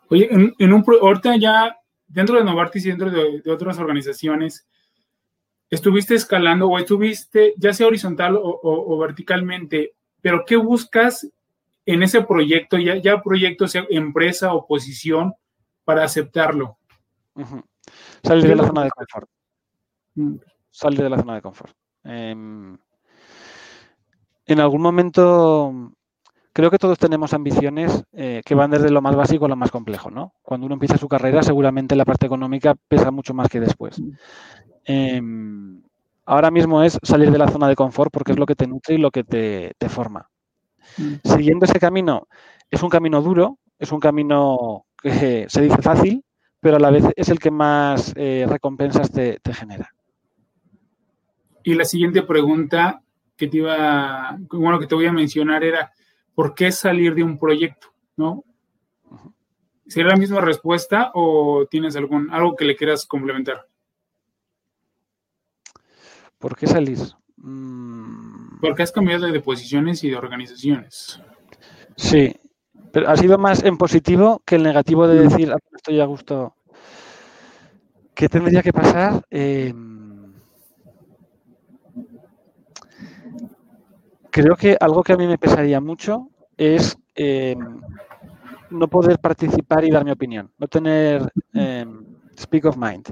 Oye, 0.08 0.28
en, 0.58 0.72
un 0.72 0.84
ahorita 1.00 1.36
ya 1.36 1.76
dentro 2.08 2.36
de 2.36 2.42
Novartis 2.42 2.84
y 2.84 2.88
dentro 2.88 3.12
de, 3.12 3.48
otras 3.48 3.78
organizaciones, 3.78 4.66
estuviste 5.70 6.16
escalando 6.16 6.66
o 6.66 6.76
estuviste, 6.80 7.54
ya 7.58 7.72
sea 7.72 7.86
horizontal 7.86 8.36
o 8.40 8.98
verticalmente, 8.98 9.94
pero 10.20 10.44
¿qué 10.44 10.56
buscas 10.56 11.30
en 11.84 12.02
ese 12.02 12.22
proyecto, 12.22 12.76
ya, 12.76 12.96
ya 12.96 13.22
proyecto 13.22 13.68
sea 13.68 13.86
empresa 13.88 14.52
o 14.52 14.66
posición, 14.66 15.32
para 15.84 16.02
aceptarlo? 16.02 16.76
Salir 18.24 18.48
de 18.48 18.56
la 18.56 18.66
zona 18.66 18.82
de 18.82 18.90
confort. 18.90 19.30
Salir 20.72 21.02
de 21.04 21.10
la 21.10 21.18
zona 21.18 21.36
de 21.36 21.42
confort. 21.42 21.76
Em, 22.06 22.76
en 24.46 24.60
algún 24.60 24.80
momento 24.80 25.92
creo 26.56 26.70
que 26.70 26.78
todos 26.78 26.98
tenemos 26.98 27.34
ambiciones 27.34 28.04
eh, 28.14 28.40
que 28.42 28.54
van 28.54 28.70
desde 28.70 28.90
lo 28.90 29.02
más 29.02 29.14
básico 29.14 29.44
a 29.44 29.48
lo 29.48 29.56
más 29.56 29.70
complejo, 29.70 30.10
¿no? 30.10 30.32
Cuando 30.42 30.64
uno 30.64 30.74
empieza 30.74 30.96
su 30.96 31.06
carrera, 31.06 31.42
seguramente 31.42 31.94
la 31.94 32.06
parte 32.06 32.24
económica 32.24 32.74
pesa 32.88 33.10
mucho 33.10 33.34
más 33.34 33.50
que 33.50 33.60
después. 33.60 34.00
Mm. 34.00 34.10
Em, 34.86 35.82
ahora 36.24 36.50
mismo 36.50 36.82
es 36.82 36.98
salir 37.02 37.30
de 37.30 37.36
la 37.36 37.48
zona 37.48 37.68
de 37.68 37.76
confort 37.76 38.10
porque 38.10 38.32
es 38.32 38.38
lo 38.38 38.46
que 38.46 38.54
te 38.54 38.66
nutre 38.66 38.94
y 38.94 38.98
lo 38.98 39.10
que 39.10 39.22
te, 39.22 39.88
forma. 39.90 40.30
Mm. 40.96 41.14
Siguiendo 41.24 41.66
ese 41.66 41.78
camino, 41.78 42.26
es 42.70 42.82
un 42.82 42.88
camino 42.88 43.20
duro, 43.20 43.58
es 43.78 43.92
un 43.92 44.00
camino 44.00 44.86
que 45.02 45.44
se 45.50 45.60
dice 45.60 45.82
fácil, 45.82 46.24
pero 46.58 46.76
a 46.76 46.80
la 46.80 46.90
vez 46.90 47.04
es 47.16 47.28
el 47.28 47.38
que 47.38 47.50
más 47.50 48.14
eh, 48.16 48.46
recompensas 48.48 49.10
te, 49.10 49.38
genera. 49.52 49.90
Y 51.66 51.74
la 51.74 51.84
siguiente 51.84 52.22
pregunta 52.22 53.02
que 53.36 53.48
te 53.48 53.56
iba, 53.56 54.38
bueno, 54.52 54.78
que 54.78 54.86
te 54.86 54.94
voy 54.94 55.06
a 55.06 55.12
mencionar 55.12 55.64
era, 55.64 55.90
¿por 56.32 56.54
qué 56.54 56.70
salir 56.70 57.12
de 57.16 57.24
un 57.24 57.40
proyecto? 57.40 57.88
¿No? 58.16 58.44
¿Sería 59.88 60.12
la 60.12 60.16
misma 60.16 60.40
respuesta 60.40 61.10
o 61.12 61.66
tienes 61.68 61.96
algún, 61.96 62.30
algo 62.30 62.54
que 62.54 62.66
le 62.66 62.76
quieras 62.76 63.04
complementar? 63.04 63.66
¿Por 66.38 66.56
qué 66.56 66.68
salir? 66.68 66.98
Mm. 67.38 68.60
Porque 68.60 68.84
has 68.84 68.92
cambiado 68.92 69.26
de 69.26 69.40
posiciones 69.40 70.04
y 70.04 70.10
de 70.10 70.16
organizaciones. 70.16 71.20
Sí, 71.96 72.32
pero 72.92 73.08
ha 73.08 73.16
sido 73.16 73.38
más 73.38 73.64
en 73.64 73.76
positivo 73.76 74.40
que 74.46 74.54
el 74.54 74.62
negativo 74.62 75.08
de 75.08 75.22
decir, 75.22 75.50
ah, 75.50 75.58
estoy 75.74 75.98
a 75.98 76.04
gusto. 76.04 76.54
¿Qué 78.14 78.28
tendría 78.28 78.62
que 78.62 78.72
pasar? 78.72 79.26
Em, 79.30 80.15
creo 84.36 84.54
que 84.54 84.76
algo 84.78 85.02
que 85.02 85.14
a 85.14 85.16
mí 85.16 85.26
me 85.26 85.38
pesaría 85.38 85.80
mucho 85.80 86.28
es 86.58 86.98
em, 87.14 87.80
no 88.68 88.88
poder 88.88 89.18
participar 89.18 89.82
y 89.86 89.90
dar 89.90 90.04
mi 90.04 90.10
opinión, 90.10 90.50
no 90.58 90.68
tener 90.68 91.22
em, 91.54 92.04
speak 92.38 92.66
of 92.66 92.76
mind. 92.76 93.06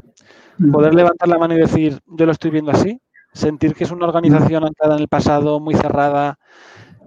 Poder 0.71 0.95
levantar 0.95 1.27
la 1.27 1.39
mano 1.39 1.55
y 1.55 1.59
decir, 1.59 1.99
yo 2.07 2.27
lo 2.27 2.33
estoy 2.33 2.51
viendo 2.51 2.71
así, 2.73 3.01
sentir 3.33 3.75
que 3.75 3.85
es 3.85 3.91
una 3.91 4.07
organización 4.07 4.65
anclada 4.65 4.97
en 4.97 5.01
el 5.01 5.09
pasado, 5.09 5.61
muy 5.61 5.75
cerrada, 5.75 6.39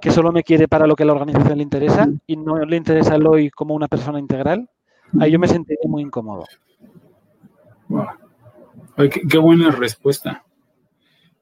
que 0.01 0.09
solo 0.09 0.31
me 0.31 0.43
quiere 0.43 0.67
para 0.67 0.87
lo 0.87 0.95
que 0.95 1.03
a 1.03 1.05
la 1.05 1.13
organización 1.13 1.57
le 1.57 1.63
interesa 1.63 2.09
y 2.25 2.37
no 2.37 2.57
le 2.57 2.75
interesa 2.75 3.15
el 3.15 3.27
hoy 3.27 3.51
como 3.51 3.75
una 3.75 3.87
persona 3.87 4.19
integral, 4.19 4.67
ahí 5.19 5.31
yo 5.31 5.37
me 5.37 5.47
sentiría 5.47 5.87
muy 5.87 6.01
incómodo. 6.01 6.43
qué, 9.29 9.37
buena 9.37 9.69
respuesta. 9.69 10.43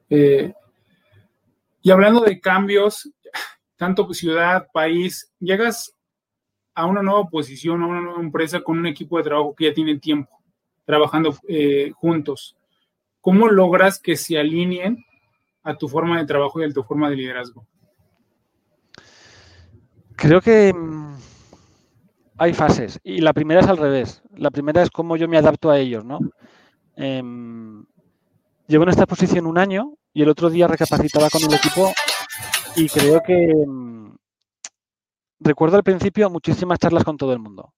Eh, 0.09 0.53
y 1.85 1.91
hablando 1.91 2.21
de 2.21 2.39
cambios, 2.39 3.11
tanto 3.75 4.11
ciudad, 4.11 4.65
país, 4.73 5.31
llegas 5.37 5.93
a 6.73 6.87
una 6.87 7.03
nueva 7.03 7.29
posición, 7.29 7.83
a 7.83 7.85
una 7.85 8.01
nueva 8.01 8.21
empresa 8.21 8.61
con 8.61 8.79
un 8.79 8.87
equipo 8.87 9.19
de 9.19 9.25
trabajo 9.25 9.53
que 9.53 9.65
ya 9.65 9.73
tiene 9.75 9.99
tiempo 9.99 10.41
trabajando 10.83 11.37
eh, 11.47 11.91
juntos. 11.93 12.57
¿Cómo 13.21 13.49
logras 13.49 13.99
que 13.99 14.15
se 14.15 14.39
alineen 14.39 15.05
a 15.61 15.77
tu 15.77 15.87
forma 15.87 16.17
de 16.17 16.25
trabajo 16.25 16.59
y 16.59 16.63
a 16.63 16.73
tu 16.73 16.81
forma 16.81 17.07
de 17.07 17.17
liderazgo? 17.17 17.67
Creo 20.15 20.41
que 20.41 20.73
mm, 20.73 21.17
hay 22.39 22.55
fases 22.55 22.99
y 23.03 23.21
la 23.21 23.31
primera 23.31 23.59
es 23.59 23.67
al 23.67 23.77
revés. 23.77 24.23
La 24.35 24.49
primera 24.49 24.81
es 24.81 24.89
cómo 24.89 25.17
yo 25.17 25.27
me 25.27 25.37
adapto 25.37 25.69
a 25.69 25.77
ellos, 25.77 26.03
¿no? 26.03 26.17
Em, 26.95 27.85
llevo 28.65 28.85
en 28.85 28.89
esta 28.89 29.05
posición 29.05 29.45
un 29.45 29.59
año 29.59 29.99
y 30.15 30.23
el 30.23 30.29
otro 30.29 30.49
día 30.49 30.67
recapacitaba 30.67 31.29
con 31.29 31.43
el 31.43 31.53
equipo 31.53 31.91
y 32.77 32.87
creo 32.87 33.21
que 33.21 33.53
mm, 33.67 34.15
recuerdo 35.41 35.75
al 35.75 35.83
principio 35.83 36.29
muchísimas 36.29 36.79
charlas 36.79 37.03
con 37.03 37.17
todo 37.17 37.33
el 37.33 37.39
mundo. 37.39 37.73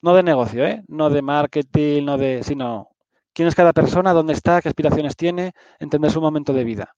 No 0.00 0.14
de 0.14 0.22
negocio, 0.22 0.64
¿eh? 0.64 0.82
No 0.88 1.10
de 1.10 1.20
marketing, 1.20 2.06
no 2.06 2.16
de, 2.16 2.42
sino 2.42 2.88
quién 3.34 3.48
es 3.48 3.54
cada 3.54 3.74
persona, 3.74 4.14
dónde 4.14 4.32
está, 4.32 4.62
qué 4.62 4.70
aspiraciones 4.70 5.14
tiene, 5.14 5.52
entender 5.78 6.10
su 6.10 6.22
momento 6.22 6.54
de 6.54 6.64
vida. 6.64 6.94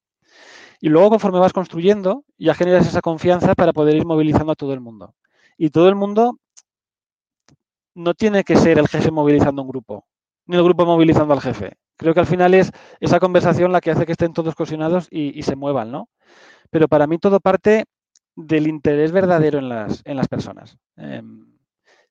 Y 0.81 0.88
luego, 0.88 1.11
conforme 1.11 1.40
vas 1.40 1.53
construyendo, 1.53 2.25
ya 2.38 2.55
generas 2.55 2.87
esa 2.87 3.01
confianza 3.01 3.57
para 3.57 3.72
poder 3.72 3.96
ir 3.96 4.07
movilizando 4.07 4.53
a 4.53 4.57
todo 4.57 4.72
el 4.72 4.81
mundo. 4.81 5.16
Y 5.59 5.70
todo 5.70 5.88
el 5.88 5.96
mundo 5.96 6.38
no 7.94 8.14
tiene 8.14 8.44
que 8.44 8.55
ser 8.55 8.79
el 8.79 8.87
jefe 8.87 9.11
movilizando 9.11 9.62
un 9.62 9.68
grupo, 9.68 10.07
ni 10.46 10.57
el 10.57 10.62
grupo 10.62 10.87
movilizando 10.87 11.35
al 11.35 11.40
jefe. 11.40 11.77
Creo 11.96 12.14
que 12.14 12.20
al 12.20 12.26
final 12.26 12.54
es 12.54 12.70
esa 13.00 13.20
conversación 13.20 13.72
la 13.72 13.80
que 13.80 13.90
hace 13.90 14.06
que 14.06 14.12
estén 14.12 14.32
todos 14.32 14.54
cohesionados 14.54 15.09
y, 15.11 15.42
se 15.42 15.56
muevan, 15.56 15.90
¿no? 15.90 16.09
Pero 16.70 16.88
para 16.88 17.06
mí 17.06 17.18
todo 17.18 17.40
parte 17.40 17.85
del 18.35 18.66
interés 18.66 19.12
verdadero 19.12 19.59
en 19.59 19.68
las, 19.68 20.02
en 20.04 20.16
las 20.16 20.28
personas. 20.28 20.76
Em, 20.96 21.56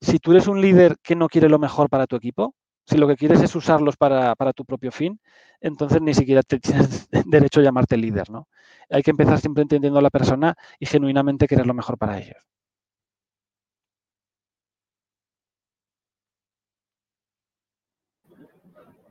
si 0.00 0.18
tú 0.18 0.32
eres 0.32 0.48
un 0.48 0.60
líder 0.60 0.96
que 1.02 1.16
no 1.16 1.28
quiere 1.28 1.48
lo 1.48 1.58
mejor 1.58 1.88
para 1.88 2.06
tu 2.06 2.16
equipo, 2.16 2.54
si 2.86 2.98
lo 2.98 3.08
que 3.08 3.16
quieres 3.16 3.42
es 3.42 3.54
usarlos 3.54 3.96
para, 3.96 4.34
tu 4.54 4.64
propio 4.64 4.92
fin, 4.92 5.20
entonces 5.60 6.00
ni 6.00 6.14
siquiera 6.14 6.42
te 6.42 6.58
tienes 6.60 7.08
derecho 7.26 7.60
a 7.60 7.64
llamarte 7.64 7.96
líder, 7.96 8.30
¿no? 8.30 8.48
Hay 8.90 9.02
que 9.02 9.10
empezar 9.10 9.40
siempre 9.40 9.62
entendiendo 9.62 9.98
a 9.98 10.02
la 10.02 10.10
persona 10.10 10.56
y 10.78 10.86
genuinamente 10.86 11.48
querer 11.48 11.66
lo 11.66 11.74
mejor 11.74 11.98
para 11.98 12.18
ellos. 12.18 12.46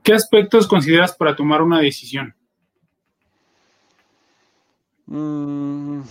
¿Qué 0.06 0.14
aspectos 0.14 0.68
consideras 0.68 1.16
para 1.16 1.34
tomar 1.34 1.60
una 1.62 1.80
decisión? 1.80 2.32
Mm. 5.06 6.02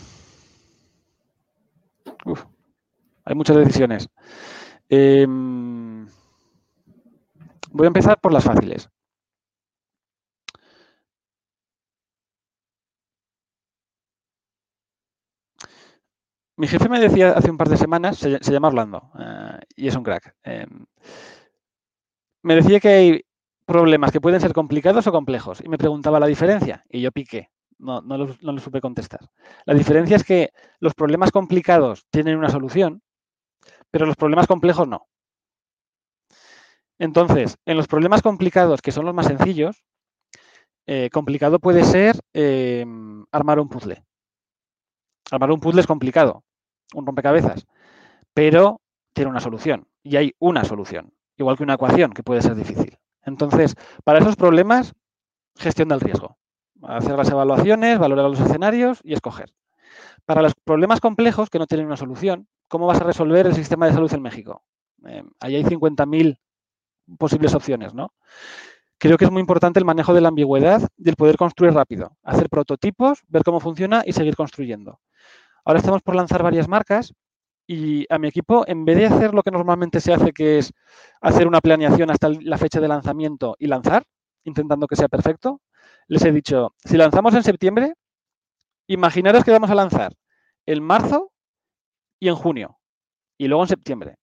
hay 3.24 3.36
muchas 3.36 3.56
decisiones. 3.56 4.10
Em, 4.90 6.06
voy 7.72 7.86
a 7.86 7.88
empezar 7.88 8.20
por 8.20 8.34
las 8.34 8.44
fáciles. 8.44 8.90
Mi 16.58 16.68
jefe 16.68 16.90
me 16.90 17.00
decía 17.00 17.32
hace 17.32 17.50
un 17.50 17.58
par 17.58 17.70
de 17.70 17.78
semanas, 17.78 18.18
se, 18.18 18.40
llama 18.52 18.68
Orlando, 18.68 19.10
eh, 19.18 19.60
y 19.78 19.88
es 19.88 19.96
un 19.96 20.04
crack. 20.04 20.36
Em, 20.44 20.86
me 22.44 22.56
decía 22.56 22.82
que 22.82 22.88
hay 22.90 23.26
problemas 23.66 24.12
que 24.12 24.22
pueden 24.22 24.42
ser 24.42 24.54
complicados 24.54 25.08
o 25.08 25.12
complejos, 25.12 25.62
y 25.64 25.70
me 25.70 25.78
preguntaba 25.78 26.20
la 26.20 26.28
diferencia, 26.28 26.84
y 26.90 27.02
yo 27.02 27.12
piqué, 27.12 27.50
no, 27.80 28.02
no, 28.02 28.18
no 28.18 28.52
lo 28.52 28.60
supe 28.60 28.82
contestar. 28.82 29.22
La 29.66 29.74
diferencia 29.74 30.16
es 30.16 30.24
que 30.24 30.52
los 30.80 30.94
problemas 30.94 31.32
complicados 31.32 32.06
tienen 32.10 32.38
una 32.38 32.50
solución, 32.50 33.02
pero 33.92 34.06
los 34.06 34.16
problemas 34.16 34.48
complejos 34.48 34.88
no. 34.88 35.08
Entonces, 36.98 37.58
en 37.66 37.78
los 37.78 37.88
problemas 37.88 38.22
complicados, 38.22 38.82
que 38.82 38.92
son 38.92 39.06
los 39.06 39.14
más 39.14 39.28
sencillos, 39.28 39.84
eh, 40.88 41.10
complicado 41.12 41.60
puede 41.60 41.84
ser 41.84 42.16
em, 42.34 43.26
armar 43.32 43.60
un 43.60 43.70
puzzle. 43.70 44.04
Armar 45.32 45.52
un 45.52 45.60
puzzle 45.60 45.82
es 45.82 45.88
complicado, 45.88 46.44
un 46.94 47.06
rompecabezas, 47.06 47.66
pero 48.34 48.82
tiene 49.14 49.32
una 49.32 49.40
solución 49.40 49.88
y 50.04 50.18
hay 50.18 50.34
una 50.40 50.64
solución, 50.64 51.14
igual 51.38 51.58
que 51.58 51.64
una 51.64 51.74
ecuación 51.74 52.14
que 52.14 52.24
puede 52.24 52.42
ser 52.42 52.56
difícil. 52.56 52.98
Entonces, 53.26 53.76
para 54.04 54.20
esos 54.20 54.36
problemas, 54.36 54.94
gestión 55.58 55.90
del 55.90 56.00
riesgo. 56.00 56.38
Hacer 56.84 57.18
las 57.18 57.30
evaluaciones, 57.30 58.00
valorar 58.00 58.30
los 58.30 58.40
escenarios 58.40 59.00
y 59.04 59.14
escoger. 59.14 59.54
Para 60.26 60.42
los 60.42 60.54
problemas 60.56 61.02
complejos 61.02 61.50
que 61.50 61.60
no 61.60 61.68
tienen 61.68 61.88
una 61.88 61.98
solución, 61.98 62.48
¿cómo 62.68 62.88
vas 62.88 63.02
a 63.02 63.04
resolver 63.04 63.48
el 63.48 63.56
sistema 63.56 63.88
de 63.88 63.94
salud 63.94 64.14
en 64.14 64.22
México? 64.22 64.64
Em, 65.06 65.30
ahí 65.40 65.56
hay 65.56 65.64
50.000 65.64 66.40
posibles 67.18 67.54
opciones, 67.54 67.94
¿no? 67.94 68.14
Creo 68.98 69.18
que 69.18 69.26
es 69.26 69.32
muy 69.32 69.42
importante 69.42 69.80
el 69.80 69.86
manejo 69.86 70.14
de 70.14 70.22
la 70.22 70.30
ambigüedad 70.30 70.88
y 70.98 71.10
el 71.10 71.16
poder 71.16 71.38
construir 71.38 71.74
rápido, 71.74 72.18
hacer 72.24 72.50
prototipos, 72.50 73.24
ver 73.28 73.44
cómo 73.44 73.60
funciona 73.60 74.04
y 74.06 74.14
seguir 74.14 74.36
construyendo. 74.36 75.00
Ahora 75.64 75.80
estamos 75.80 76.02
por 76.02 76.16
lanzar 76.16 76.44
varias 76.44 76.68
marcas 76.68 77.14
y 77.68 78.06
a 78.14 78.18
mi 78.20 78.28
equipo, 78.28 78.64
en 78.68 78.86
vez 78.86 78.98
de 78.98 79.06
hacer 79.08 79.34
lo 79.34 79.44
que 79.44 79.52
normalmente 79.52 80.00
se 80.00 80.14
hace, 80.14 80.32
que 80.32 80.60
es 80.60 80.72
hacer 81.22 81.48
una 81.48 81.62
planeación 81.62 82.12
hasta 82.12 82.30
la 82.30 82.58
fecha 82.58 82.80
de 82.80 82.88
lanzamiento 82.88 83.56
y 83.60 83.68
lanzar, 83.68 84.04
intentando 84.44 84.88
que 84.88 84.96
sea 84.96 85.08
perfecto, 85.08 85.62
les 86.08 86.24
he 86.24 86.32
dicho, 86.32 86.76
si 86.84 86.98
lanzamos 86.98 87.34
en 87.34 87.44
septiembre, 87.44 87.94
imaginaros 88.88 89.44
que 89.44 89.52
vamos 89.52 89.70
a 89.72 89.76
lanzar 89.76 90.14
en 90.66 90.84
marzo 90.84 91.32
y 92.20 92.28
en 92.30 92.36
junio, 92.36 92.78
y 93.38 93.48
luego 93.48 93.64
en 93.64 93.70
septiembre 93.70 94.18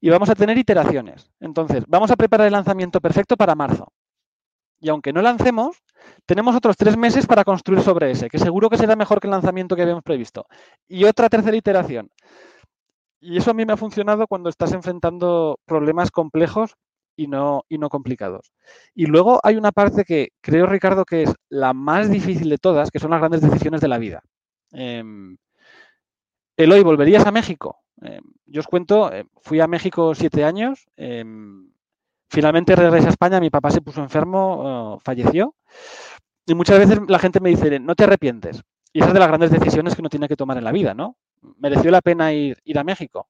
y 0.00 0.10
vamos 0.10 0.28
a 0.30 0.34
tener 0.34 0.56
iteraciones. 0.58 1.30
Entonces, 1.40 1.84
vamos 1.86 2.10
a 2.10 2.16
preparar 2.16 2.46
el 2.46 2.52
lanzamiento 2.52 3.00
perfecto 3.00 3.36
para 3.36 3.54
marzo. 3.54 3.92
Y 4.80 4.88
aunque 4.90 5.12
no 5.12 5.22
lancemos, 5.22 5.76
tenemos 6.24 6.54
otros 6.54 6.76
tres 6.76 6.96
meses 6.96 7.26
para 7.26 7.44
construir 7.44 7.82
sobre 7.82 8.12
ese, 8.12 8.28
que 8.28 8.38
seguro 8.38 8.70
que 8.70 8.76
será 8.76 8.94
mejor 8.94 9.20
que 9.20 9.26
el 9.26 9.32
lanzamiento 9.32 9.74
que 9.74 9.82
habíamos 9.82 10.04
previsto. 10.04 10.46
Y 10.86 11.04
otra 11.04 11.28
tercera 11.28 11.56
iteración. 11.56 12.10
Y 13.20 13.36
eso 13.36 13.50
a 13.50 13.54
mí 13.54 13.64
me 13.64 13.72
ha 13.72 13.76
funcionado 13.76 14.26
cuando 14.26 14.48
estás 14.48 14.72
enfrentando 14.72 15.58
problemas 15.64 16.10
complejos 16.10 16.74
y 17.16 17.26
no, 17.26 17.64
y 17.68 17.78
no 17.78 17.88
complicados. 17.88 18.52
Y 18.94 19.06
luego 19.06 19.40
hay 19.42 19.56
una 19.56 19.72
parte 19.72 20.04
que 20.04 20.28
creo, 20.40 20.66
Ricardo, 20.66 21.04
que 21.04 21.24
es 21.24 21.34
la 21.48 21.72
más 21.72 22.10
difícil 22.10 22.48
de 22.48 22.58
todas, 22.58 22.90
que 22.90 23.00
son 23.00 23.10
las 23.10 23.20
grandes 23.20 23.42
decisiones 23.42 23.80
de 23.80 23.88
la 23.88 23.98
vida. 23.98 24.22
Eh, 24.72 25.02
Eloy, 26.56 26.82
¿volverías 26.82 27.24
a 27.26 27.32
México? 27.32 27.78
Eh, 28.02 28.20
yo 28.46 28.60
os 28.60 28.66
cuento, 28.66 29.12
eh, 29.12 29.24
fui 29.42 29.60
a 29.60 29.66
México 29.66 30.14
siete 30.14 30.44
años, 30.44 30.86
em, 30.96 31.70
finalmente 32.28 32.76
regresé 32.76 33.06
a 33.06 33.10
España, 33.10 33.40
mi 33.40 33.50
papá 33.50 33.70
se 33.70 33.80
puso 33.80 34.02
enfermo, 34.02 34.94
oh, 34.94 35.00
falleció, 35.00 35.54
y 36.46 36.54
muchas 36.54 36.78
veces 36.78 36.98
la 37.08 37.18
gente 37.18 37.40
me 37.40 37.50
dice, 37.50 37.78
no 37.80 37.94
te 37.94 38.04
arrepientes. 38.04 38.62
Y 38.92 39.00
esa 39.00 39.08
es 39.08 39.14
de 39.14 39.20
las 39.20 39.28
grandes 39.28 39.50
decisiones 39.50 39.94
que 39.94 40.02
uno 40.02 40.08
tiene 40.08 40.28
que 40.28 40.36
tomar 40.36 40.58
en 40.58 40.64
la 40.64 40.72
vida, 40.72 40.94
¿no? 40.94 41.16
Mereció 41.58 41.90
la 41.90 42.00
pena 42.00 42.32
ir, 42.32 42.58
ir 42.64 42.78
a 42.78 42.84
México. 42.84 43.28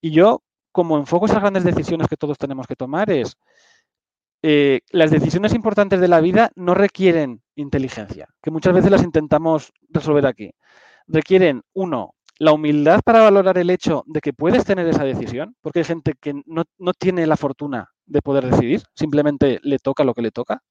Y 0.00 0.10
yo, 0.10 0.42
como 0.72 0.96
enfoco 0.96 1.26
esas 1.26 1.40
grandes 1.40 1.64
decisiones 1.64 2.08
que 2.08 2.16
todos 2.16 2.38
tenemos 2.38 2.66
que 2.66 2.76
tomar, 2.76 3.10
es 3.10 3.36
eh, 4.42 4.80
las 4.90 5.10
decisiones 5.10 5.52
importantes 5.52 6.00
de 6.00 6.08
la 6.08 6.20
vida 6.20 6.50
no 6.54 6.74
requieren 6.74 7.42
inteligencia, 7.56 8.28
que 8.42 8.50
muchas 8.50 8.72
veces 8.72 8.90
las 8.90 9.02
intentamos 9.02 9.72
resolver 9.90 10.26
aquí. 10.26 10.52
Requieren, 11.06 11.62
uno, 11.74 12.14
la 12.38 12.52
humildad 12.52 13.02
para 13.04 13.20
valorar 13.20 13.58
el 13.58 13.68
hecho 13.68 14.02
de 14.06 14.20
que 14.20 14.32
puedes 14.32 14.64
tener 14.64 14.86
esa 14.88 15.04
decisión, 15.04 15.56
porque 15.60 15.80
hay 15.80 15.84
gente 15.84 16.14
que 16.18 16.42
no, 16.46 16.64
tiene 16.98 17.26
la 17.26 17.36
fortuna 17.36 17.90
de 18.06 18.22
poder 18.22 18.50
decidir, 18.50 18.82
simplemente 18.94 19.60
le 19.62 19.78
toca 19.78 20.04
lo 20.04 20.14
que 20.14 20.22
le 20.22 20.30
toca. 20.30 20.62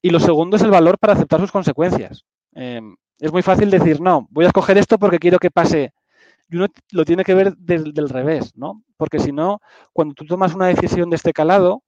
Y 0.00 0.08
lo 0.08 0.18
segundo 0.18 0.56
es 0.56 0.62
el 0.62 0.70
valor 0.70 0.98
para 0.98 1.12
aceptar 1.12 1.40
sus 1.40 1.52
consecuencias. 1.52 2.24
Em, 2.54 2.96
es 3.18 3.32
muy 3.32 3.42
fácil 3.42 3.70
decir, 3.70 4.00
no, 4.00 4.26
voy 4.30 4.44
a 4.44 4.48
escoger 4.48 4.78
esto 4.78 4.98
porque 4.98 5.18
quiero 5.18 5.38
que 5.38 5.50
pase. 5.50 5.92
Y 6.48 6.56
uno 6.56 6.68
lo 6.92 7.04
tiene 7.04 7.24
que 7.24 7.34
ver 7.34 7.56
del, 7.56 7.92
del 7.92 8.08
revés, 8.08 8.52
¿no? 8.56 8.82
Porque 8.96 9.18
si 9.18 9.32
no, 9.32 9.60
cuando 9.92 10.14
tú 10.14 10.24
tomas 10.26 10.54
una 10.54 10.66
decisión 10.66 11.10
de 11.10 11.16
este 11.16 11.32
calado, 11.32 11.82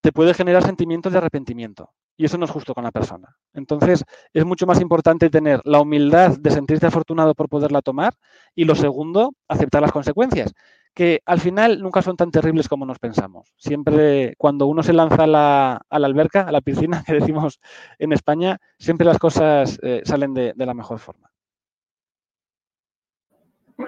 te 0.00 0.12
puede 0.12 0.34
generar 0.34 0.64
sentimientos 0.64 1.12
de 1.12 1.18
arrepentimiento. 1.18 1.90
Y 2.16 2.24
eso 2.24 2.38
no 2.38 2.44
es 2.44 2.50
justo 2.50 2.74
con 2.74 2.84
la 2.84 2.90
persona. 2.90 3.36
Entonces, 3.54 4.04
es 4.32 4.44
mucho 4.44 4.66
más 4.66 4.80
importante 4.80 5.30
tener 5.30 5.60
la 5.64 5.80
humildad 5.80 6.36
de 6.38 6.50
sentirte 6.50 6.86
afortunado 6.86 7.34
por 7.34 7.48
poderla 7.48 7.82
tomar 7.82 8.14
y 8.54 8.64
lo 8.64 8.74
segundo, 8.74 9.34
aceptar 9.48 9.82
las 9.82 9.92
consecuencias, 9.92 10.52
que 11.00 11.22
al 11.24 11.40
final 11.40 11.80
nunca 11.80 12.02
son 12.02 12.14
tan 12.14 12.30
terribles 12.30 12.68
como 12.68 12.84
nos 12.84 12.98
pensamos. 12.98 13.54
Siempre 13.56 14.34
cuando 14.36 14.66
uno 14.66 14.82
se 14.82 14.92
lanza 14.92 15.24
a 15.24 15.26
la, 15.26 15.80
alberca, 15.88 16.42
a 16.42 16.52
la 16.52 16.60
piscina, 16.60 17.02
que 17.06 17.14
decimos 17.14 17.58
en 17.98 18.12
España, 18.12 18.58
siempre 18.78 19.06
las 19.06 19.18
cosas 19.18 19.78
eh, 19.82 20.02
salen 20.04 20.34
de 20.34 20.52
la 20.54 20.74
mejor 20.74 20.98
forma 20.98 21.30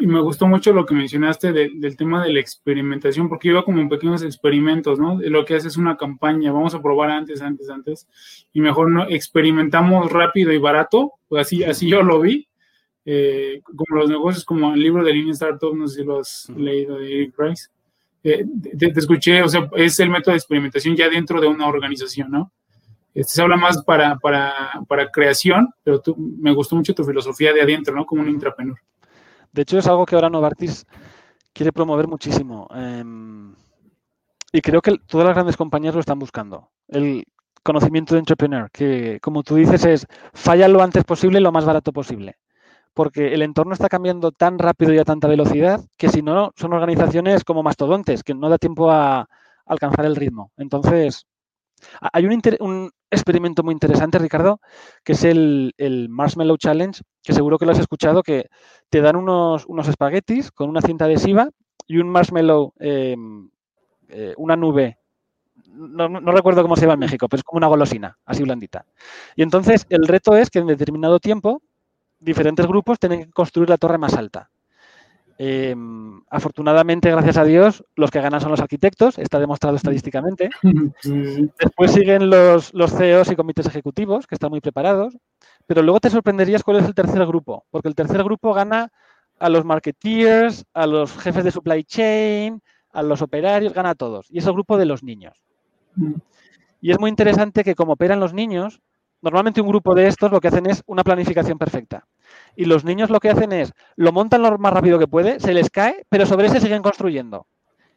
y 0.00 0.06
me 0.06 0.20
gustó 0.20 0.46
mucho 0.46 0.72
lo 0.72 0.86
que 0.86 0.94
mencionaste 0.94 1.52
del 1.52 1.96
tema 1.96 2.24
de 2.24 2.32
la 2.32 2.40
experimentación, 2.40 3.28
porque 3.28 3.48
iba 3.48 3.64
como 3.64 3.80
en 3.80 3.88
pequeños 3.88 4.22
experimentos, 4.22 4.98
¿no? 4.98 5.18
Lo 5.20 5.44
que 5.44 5.56
hace 5.56 5.68
es 5.68 5.76
una 5.76 5.96
campaña, 5.96 6.52
vamos 6.52 6.74
a 6.74 6.82
probar 6.82 7.10
antes, 7.10 7.42
antes, 7.42 7.68
antes, 7.68 8.08
y 8.52 8.60
mejor 8.60 8.90
no 8.90 9.04
experimentamos 9.08 10.10
rápido 10.10 10.52
y 10.52 10.58
barato, 10.58 11.12
pues 11.28 11.46
así, 11.46 11.64
así 11.64 11.88
yo 11.88 12.02
lo 12.02 12.20
vi, 12.20 12.48
eh, 13.04 13.60
como 13.64 14.00
los 14.00 14.10
negocios, 14.10 14.44
como 14.44 14.72
el 14.74 14.80
libro 14.80 15.04
de 15.04 15.12
Lean 15.12 15.30
Startup, 15.30 15.74
no 15.74 15.86
sé 15.88 16.00
si 16.00 16.04
lo 16.04 16.20
has 16.20 16.48
leído 16.56 16.98
de 16.98 17.12
Eric 17.12 17.34
Price. 17.34 17.68
Eh, 18.24 18.44
te, 18.78 18.92
escuché, 18.96 19.42
o 19.42 19.48
sea, 19.48 19.68
es 19.76 19.98
el 19.98 20.10
método 20.10 20.32
de 20.32 20.38
experimentación 20.38 20.94
ya 20.94 21.08
dentro 21.08 21.40
de 21.40 21.48
una 21.48 21.66
organización, 21.66 22.30
¿no? 22.30 22.52
Este, 23.14 23.34
se 23.34 23.42
habla 23.42 23.56
más 23.56 23.82
para, 23.82 24.16
para, 24.18 24.54
para 24.88 25.10
creación, 25.10 25.68
pero 25.82 26.00
tú, 26.00 26.16
me 26.16 26.54
gustó 26.54 26.76
mucho 26.76 26.94
tu 26.94 27.04
filosofía 27.04 27.52
de 27.52 27.62
adentro, 27.62 27.94
¿no? 27.94 28.06
Como 28.06 28.22
un 28.22 28.28
intrapreneur. 28.28 28.78
De 29.52 29.62
hecho, 29.62 29.78
es 29.78 29.86
algo 29.86 30.06
que 30.06 30.14
ahora 30.14 30.30
Novartis 30.30 30.86
quiere 31.52 31.72
promover 31.72 32.08
muchísimo. 32.08 32.68
Em, 32.74 33.54
y 34.52 34.60
creo 34.62 34.80
que 34.80 34.96
todas 35.06 35.26
las 35.26 35.34
grandes 35.34 35.56
compañías 35.56 35.94
lo 35.94 36.00
están 36.00 36.18
buscando. 36.18 36.70
El 36.88 37.24
conocimiento 37.62 38.14
de 38.14 38.20
entrepreneur, 38.20 38.70
que 38.70 39.18
como 39.20 39.42
tú 39.42 39.56
dices 39.56 39.84
es 39.84 40.06
falla 40.32 40.68
lo 40.68 40.82
antes 40.82 41.04
posible, 41.04 41.40
lo 41.40 41.52
más 41.52 41.64
barato 41.64 41.92
posible. 41.92 42.36
Porque 42.94 43.32
el 43.32 43.42
entorno 43.42 43.72
está 43.72 43.88
cambiando 43.88 44.32
tan 44.32 44.58
rápido 44.58 44.92
y 44.92 44.98
a 44.98 45.04
tanta 45.04 45.28
velocidad 45.28 45.80
que 45.96 46.08
si 46.08 46.22
no, 46.22 46.52
son 46.56 46.72
organizaciones 46.72 47.44
como 47.44 47.62
mastodontes, 47.62 48.22
que 48.22 48.34
no 48.34 48.48
da 48.48 48.58
tiempo 48.58 48.90
a 48.90 49.28
alcanzar 49.64 50.04
el 50.04 50.16
ritmo. 50.16 50.52
Entonces, 50.56 51.26
hay 52.12 52.26
un, 52.26 52.90
experimento 53.10 53.62
muy 53.62 53.72
interesante, 53.72 54.18
Ricardo, 54.18 54.60
que 55.04 55.12
es 55.12 55.24
el, 55.24 55.74
Marshmallow 56.08 56.56
Challenge, 56.56 57.02
que 57.22 57.32
seguro 57.32 57.58
que 57.58 57.66
lo 57.66 57.72
has 57.72 57.78
escuchado, 57.78 58.22
que 58.22 58.48
te 58.88 59.00
dan 59.00 59.16
unos, 59.16 59.66
espaguetis 59.88 60.50
con 60.50 60.68
una 60.68 60.80
cinta 60.80 61.04
adhesiva 61.06 61.48
y 61.86 61.98
un 61.98 62.08
marshmallow 62.08 62.72
em, 62.78 63.50
eh, 64.08 64.34
una 64.36 64.56
nube. 64.56 64.98
No, 65.66 66.08
no, 66.08 66.32
recuerdo 66.32 66.62
cómo 66.62 66.76
se 66.76 66.82
llama 66.82 66.94
en 66.94 67.00
México, 67.00 67.28
pero 67.28 67.40
es 67.40 67.44
como 67.44 67.58
una 67.58 67.66
golosina, 67.66 68.18
así 68.26 68.42
blandita. 68.42 68.84
Y 69.36 69.42
entonces 69.42 69.86
el 69.88 70.06
reto 70.06 70.36
es 70.36 70.50
que 70.50 70.58
en 70.58 70.66
determinado 70.66 71.18
tiempo 71.18 71.62
diferentes 72.22 72.66
grupos 72.66 72.98
tienen 72.98 73.24
que 73.24 73.30
construir 73.30 73.68
la 73.68 73.78
torre 73.78 73.98
más 73.98 74.14
alta. 74.14 74.50
Em, 75.38 76.22
afortunadamente, 76.30 77.10
gracias 77.10 77.36
a 77.36 77.44
Dios, 77.44 77.84
los 77.96 78.10
que 78.10 78.20
ganan 78.20 78.40
son 78.40 78.50
los 78.50 78.60
arquitectos, 78.60 79.18
está 79.18 79.40
demostrado 79.40 79.76
estadísticamente. 79.76 80.50
Después 81.58 81.92
siguen 81.92 82.30
los, 82.30 82.72
los 82.74 82.92
CEOs 82.92 83.30
y 83.30 83.36
comités 83.36 83.66
ejecutivos, 83.66 84.26
que 84.26 84.36
están 84.36 84.50
muy 84.50 84.60
preparados. 84.60 85.16
Pero 85.66 85.82
luego 85.82 86.00
te 86.00 86.10
sorprenderías 86.10 86.62
cuál 86.62 86.78
es 86.78 86.86
el 86.86 86.94
tercer 86.94 87.26
grupo, 87.26 87.64
porque 87.70 87.88
el 87.88 87.94
tercer 87.94 88.22
grupo 88.22 88.52
gana 88.52 88.92
a 89.38 89.48
los 89.48 89.64
marketeers, 89.64 90.64
a 90.74 90.86
los 90.86 91.16
jefes 91.18 91.44
de 91.44 91.50
supply 91.50 91.82
chain, 91.84 92.62
a 92.92 93.02
los 93.02 93.22
operarios, 93.22 93.72
gana 93.72 93.90
a 93.90 93.94
todos. 93.94 94.26
Y 94.30 94.38
es 94.38 94.46
el 94.46 94.52
grupo 94.52 94.76
de 94.76 94.86
los 94.86 95.02
niños. 95.02 95.42
Mm. 95.96 96.14
Y 96.80 96.90
es 96.90 97.00
muy 97.00 97.10
interesante 97.10 97.64
que 97.64 97.74
como 97.74 97.92
operan 97.92 98.20
los 98.20 98.34
niños, 98.34 98.80
normalmente 99.20 99.60
un 99.60 99.68
grupo 99.68 99.94
de 99.94 100.06
estos 100.06 100.30
lo 100.30 100.40
que 100.40 100.48
hacen 100.48 100.66
es 100.66 100.82
una 100.86 101.02
planificación 101.02 101.58
perfecta. 101.58 102.06
Y 102.56 102.66
los 102.66 102.84
niños 102.84 103.10
lo 103.10 103.20
que 103.20 103.30
hacen 103.30 103.52
es, 103.52 103.72
lo 103.96 104.12
montan 104.12 104.42
lo 104.42 104.58
más 104.58 104.72
rápido 104.72 104.98
que 104.98 105.06
puede, 105.06 105.40
se 105.40 105.54
les 105.54 105.70
cae, 105.70 106.04
pero 106.08 106.26
sobre 106.26 106.46
ese 106.46 106.60
siguen 106.60 106.82
construyendo. 106.82 107.46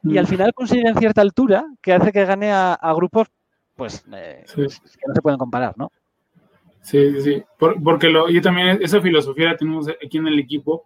Y 0.03 0.17
al 0.17 0.25
mm. 0.25 0.27
final 0.27 0.53
consiguen 0.53 0.97
cierta 0.97 1.21
altura 1.21 1.65
que 1.81 1.93
hace 1.93 2.11
que 2.11 2.25
gane 2.25 2.51
a, 2.51 2.93
grupos 2.95 3.27
pues 3.75 4.05
eh, 4.13 4.45
que 4.55 4.61
no 4.61 5.13
se 5.13 5.21
pueden 5.21 5.37
comparar, 5.37 5.73
¿no? 5.77 5.91
Sí, 6.81 7.11
sí, 7.13 7.21
sí. 7.21 7.43
porque 7.57 8.09
lo, 8.09 8.29
yo 8.29 8.41
también, 8.41 8.79
esa 8.81 9.01
filosofía 9.01 9.49
la 9.49 9.57
tenemos 9.57 9.87
aquí 9.89 10.17
en 10.17 10.27
el 10.27 10.39
equipo. 10.39 10.85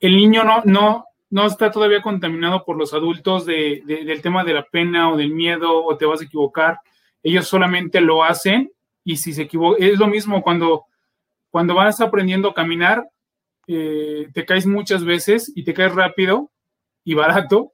El 0.00 0.16
niño 0.16 0.44
no, 0.44 0.62
no, 0.64 1.04
no 1.30 1.46
está 1.46 1.70
todavía 1.70 2.02
contaminado 2.02 2.64
por 2.64 2.76
los 2.76 2.92
adultos 2.92 3.46
de, 3.46 3.82
del 3.86 4.20
tema 4.20 4.44
de 4.44 4.54
la 4.54 4.64
pena 4.64 5.10
o 5.10 5.16
del 5.16 5.32
miedo 5.32 5.84
o 5.84 5.96
te 5.96 6.06
vas 6.06 6.20
a 6.20 6.24
equivocar. 6.24 6.80
Ellos 7.22 7.46
solamente 7.46 8.00
lo 8.00 8.24
hacen 8.24 8.72
y 9.04 9.16
si 9.16 9.32
se 9.32 9.42
equivoca, 9.42 9.76
es 9.78 9.98
lo 9.98 10.08
mismo 10.08 10.42
cuando, 10.42 10.86
cuando 11.50 11.74
vas 11.74 12.00
aprendiendo 12.00 12.50
a 12.50 12.54
caminar, 12.54 13.08
eh, 13.66 14.28
te 14.32 14.44
caes 14.44 14.66
muchas 14.66 15.04
veces 15.04 15.52
y 15.54 15.64
te 15.64 15.74
caes 15.74 15.94
rápido 15.94 16.50
y 17.04 17.14
barato 17.14 17.72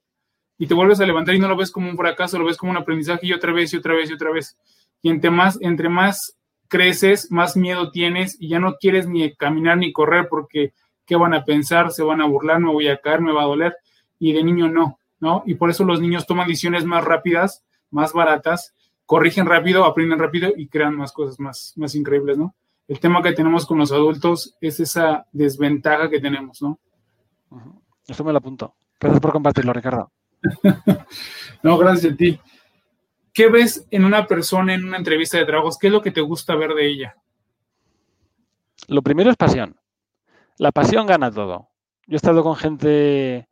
y 0.58 0.66
te 0.66 0.74
vuelves 0.74 1.00
a 1.00 1.06
levantar 1.06 1.34
y 1.34 1.38
no 1.38 1.48
lo 1.48 1.56
ves 1.56 1.70
como 1.70 1.90
un 1.90 1.96
fracaso, 1.96 2.38
lo 2.38 2.44
ves 2.44 2.56
como 2.56 2.72
un 2.72 2.78
aprendizaje 2.78 3.26
y 3.26 3.32
otra 3.32 3.52
vez 3.52 3.72
y 3.72 3.76
otra 3.76 3.94
vez 3.94 4.10
y 4.10 4.14
otra 4.14 4.30
vez. 4.30 4.56
Y 5.02 5.10
entre 5.10 5.30
más, 5.30 5.58
entre 5.60 5.88
más 5.88 6.36
creces, 6.68 7.30
más 7.30 7.56
miedo 7.56 7.90
tienes 7.90 8.36
y 8.40 8.48
ya 8.48 8.58
no 8.58 8.76
quieres 8.76 9.08
ni 9.08 9.34
caminar 9.34 9.78
ni 9.78 9.92
correr 9.92 10.28
porque 10.28 10.72
qué 11.04 11.16
van 11.16 11.34
a 11.34 11.44
pensar, 11.44 11.90
se 11.90 12.02
van 12.02 12.20
a 12.20 12.26
burlar, 12.26 12.60
me 12.60 12.70
voy 12.70 12.88
a 12.88 12.98
caer, 12.98 13.20
me 13.20 13.32
va 13.32 13.42
a 13.42 13.46
doler. 13.46 13.76
Y 14.18 14.32
de 14.32 14.44
niño 14.44 14.68
no, 14.68 14.98
¿no? 15.18 15.42
Y 15.46 15.54
por 15.54 15.70
eso 15.70 15.84
los 15.84 16.00
niños 16.00 16.26
toman 16.26 16.46
decisiones 16.46 16.84
más 16.84 17.04
rápidas, 17.04 17.64
más 17.90 18.12
baratas 18.12 18.74
corrigen 19.12 19.44
rápido, 19.44 19.84
aprenden 19.84 20.18
rápido 20.18 20.52
y 20.56 20.68
crean 20.68 20.96
más 20.96 21.12
cosas 21.12 21.38
más, 21.38 21.74
más 21.76 21.94
increíbles, 21.94 22.38
¿no? 22.38 22.54
El 22.88 23.00
tema 23.00 23.22
que 23.22 23.32
tenemos 23.32 23.66
con 23.66 23.78
los 23.78 23.92
adultos 23.92 24.56
es 24.60 24.80
esa 24.80 25.26
desventaja 25.32 26.10
que 26.10 26.20
tenemos, 26.20 26.60
¿no? 26.62 26.78
Eso 28.06 28.24
me 28.24 28.32
lo 28.32 28.38
apunto. 28.38 28.74
Gracias 29.00 29.20
por 29.20 29.32
compartirlo, 29.32 29.72
Ricardo. 29.72 30.12
no, 31.62 31.78
gracias 31.78 32.12
a 32.12 32.16
ti. 32.16 32.40
¿Qué 33.32 33.48
ves 33.48 33.86
en 33.90 34.04
una 34.04 34.26
persona 34.26 34.74
en 34.74 34.84
una 34.84 34.98
entrevista 34.98 35.38
de 35.38 35.46
trabajos? 35.46 35.78
¿Qué 35.78 35.86
es 35.86 35.92
lo 35.92 36.02
que 36.02 36.10
te 36.10 36.20
gusta 36.20 36.54
ver 36.54 36.74
de 36.74 36.86
ella? 36.86 37.16
Lo 38.88 39.02
primero 39.02 39.30
es 39.30 39.36
pasión. 39.36 39.76
La 40.58 40.72
pasión 40.72 41.06
gana 41.06 41.30
todo. 41.30 41.68
Yo 42.06 42.14
he 42.14 42.16
estado 42.16 42.42
con 42.42 42.56
gente 42.56 43.48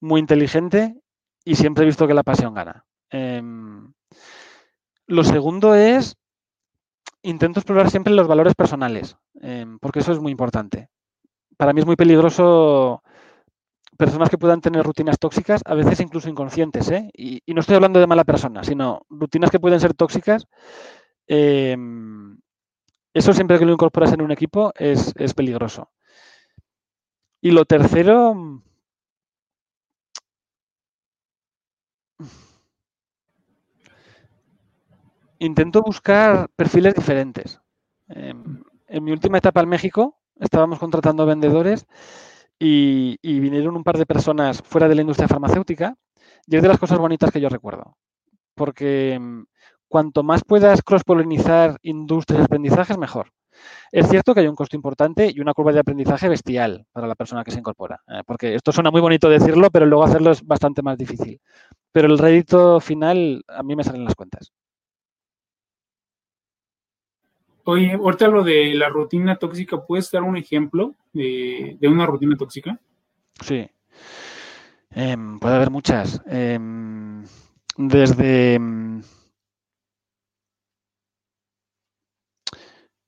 muy 0.00 0.20
inteligente 0.20 0.96
y 1.44 1.54
siempre 1.54 1.84
he 1.84 1.86
visto 1.86 2.06
que 2.06 2.14
la 2.14 2.24
pasión 2.24 2.54
gana. 2.54 2.84
Em, 3.10 3.92
lo 5.06 5.24
segundo 5.24 5.74
es, 5.74 6.16
intento 7.26 7.60
explorar 7.60 7.90
siempre 7.90 8.14
los 8.14 8.28
valores 8.28 8.54
personales, 8.54 9.16
em, 9.40 9.78
porque 9.78 9.98
eso 9.98 10.12
es 10.12 10.20
muy 10.20 10.32
importante. 10.32 10.88
Para 11.56 11.72
mí 11.72 11.80
es 11.80 11.86
muy 11.86 11.96
peligroso 11.96 13.02
personas 13.98 14.30
que 14.30 14.38
puedan 14.38 14.60
tener 14.60 14.84
rutinas 14.84 15.18
tóxicas, 15.18 15.62
a 15.64 15.74
veces 15.74 16.00
incluso 16.00 16.28
inconscientes, 16.28 16.90
¿eh? 16.90 17.10
y, 17.14 17.42
no 17.48 17.60
estoy 17.60 17.76
hablando 17.76 17.98
de 17.98 18.06
mala 18.06 18.24
persona, 18.24 18.62
sino 18.62 19.02
rutinas 19.08 19.50
que 19.50 19.60
pueden 19.60 19.80
ser 19.80 19.94
tóxicas. 19.94 20.46
Em, 21.26 22.38
eso 23.14 23.32
siempre 23.32 23.58
que 23.58 23.66
lo 23.66 23.72
incorporas 23.72 24.12
en 24.12 24.22
un 24.22 24.30
equipo 24.30 24.72
es, 24.76 25.12
es 25.16 25.34
peligroso. 25.34 25.90
Y 27.40 27.50
lo 27.50 27.64
tercero, 27.64 28.62
intento 35.38 35.82
buscar 35.82 36.48
perfiles 36.56 36.94
diferentes. 36.94 37.60
Em, 38.08 38.62
en 38.88 39.04
mi 39.04 39.12
última 39.12 39.38
etapa 39.38 39.60
en 39.60 39.68
México 39.68 40.18
estábamos 40.38 40.78
contratando 40.78 41.26
vendedores 41.26 41.86
y, 42.58 43.18
vinieron 43.22 43.76
un 43.76 43.84
par 43.84 43.98
de 43.98 44.06
personas 44.06 44.62
fuera 44.62 44.88
de 44.88 44.94
la 44.94 45.02
industria 45.02 45.28
farmacéutica 45.28 45.96
y 46.46 46.56
es 46.56 46.62
de 46.62 46.68
las 46.68 46.78
cosas 46.78 46.98
bonitas 46.98 47.30
que 47.30 47.40
yo 47.40 47.48
recuerdo. 47.48 47.96
Porque 48.54 49.14
em, 49.14 49.46
cuanto 49.88 50.22
más 50.22 50.42
puedas 50.44 50.82
cross-polinizar 50.82 51.78
industrias 51.82 52.42
y 52.42 52.44
aprendizajes, 52.44 52.98
mejor. 52.98 53.32
Es 53.90 54.08
cierto 54.08 54.34
que 54.34 54.40
hay 54.40 54.48
un 54.48 54.56
costo 54.56 54.76
importante 54.76 55.30
y 55.34 55.40
una 55.40 55.54
curva 55.54 55.72
de 55.72 55.80
aprendizaje 55.80 56.28
bestial 56.28 56.86
para 56.92 57.06
la 57.06 57.14
persona 57.14 57.44
que 57.44 57.50
se 57.50 57.58
incorpora, 57.58 58.02
eh, 58.08 58.22
porque 58.26 58.54
esto 58.54 58.72
suena 58.72 58.90
muy 58.90 59.00
bonito 59.00 59.28
decirlo, 59.28 59.70
pero 59.70 59.86
luego 59.86 60.04
hacerlo 60.04 60.30
es 60.30 60.42
bastante 60.44 60.82
más 60.82 60.98
difícil. 60.98 61.40
Pero 61.92 62.08
el 62.08 62.18
rédito 62.18 62.80
final 62.80 63.42
a 63.48 63.62
mí 63.62 63.74
me 63.76 63.84
salen 63.84 64.04
las 64.04 64.14
cuentas. 64.14 64.52
Oye, 67.68 67.94
ahorita 67.94 68.26
hablo 68.26 68.44
de 68.44 68.74
la 68.74 68.88
rutina 68.88 69.36
tóxica. 69.38 69.84
¿Puedes 69.84 70.08
dar 70.12 70.22
un 70.22 70.36
ejemplo 70.36 70.94
de, 71.12 71.76
una 71.82 72.06
rutina 72.06 72.36
tóxica? 72.36 72.78
Sí. 73.40 73.68
Em, 74.90 75.40
puede 75.40 75.56
haber 75.56 75.70
muchas. 75.70 76.22
Em, 76.26 77.24
desde. 77.76 78.54
Em, 78.54 79.02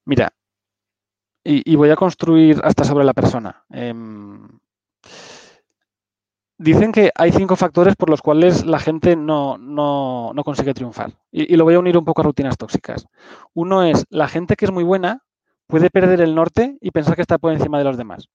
mira, 0.05 0.33
y, 1.45 1.77
voy 1.77 1.91
a 1.91 1.97
construir 1.97 2.61
hasta 2.65 2.83
sobre 2.83 3.05
la 3.05 3.15
persona. 3.15 3.65
Dicen 6.61 6.91
que 6.91 7.13
hay 7.15 7.31
cinco 7.31 7.55
factores 7.55 7.95
por 7.95 8.11
los 8.11 8.21
cuales 8.21 8.67
la 8.67 8.81
gente 8.81 9.15
no, 9.15 10.35
consigue 10.45 10.75
triunfar. 10.75 11.13
Y, 11.31 11.57
lo 11.57 11.63
voy 11.63 11.75
a 11.75 11.79
unir 11.79 11.97
un 11.97 12.05
poco 12.05 12.21
a 12.21 12.25
rutinas 12.25 12.57
tóxicas. 12.57 13.07
Uno 13.55 13.85
es, 13.85 14.05
la 14.11 14.27
gente 14.27 14.57
que 14.57 14.65
es 14.65 14.73
muy 14.73 14.83
buena 14.83 15.23
puede 15.69 15.89
perder 15.89 16.21
el 16.21 16.35
norte 16.35 16.77
y 16.81 16.91
pensar 16.91 17.15
que 17.15 17.23
está 17.23 17.39
por 17.39 17.53
encima 17.53 17.79
de 17.79 17.85
los 17.85 17.97
demás. 17.97 18.29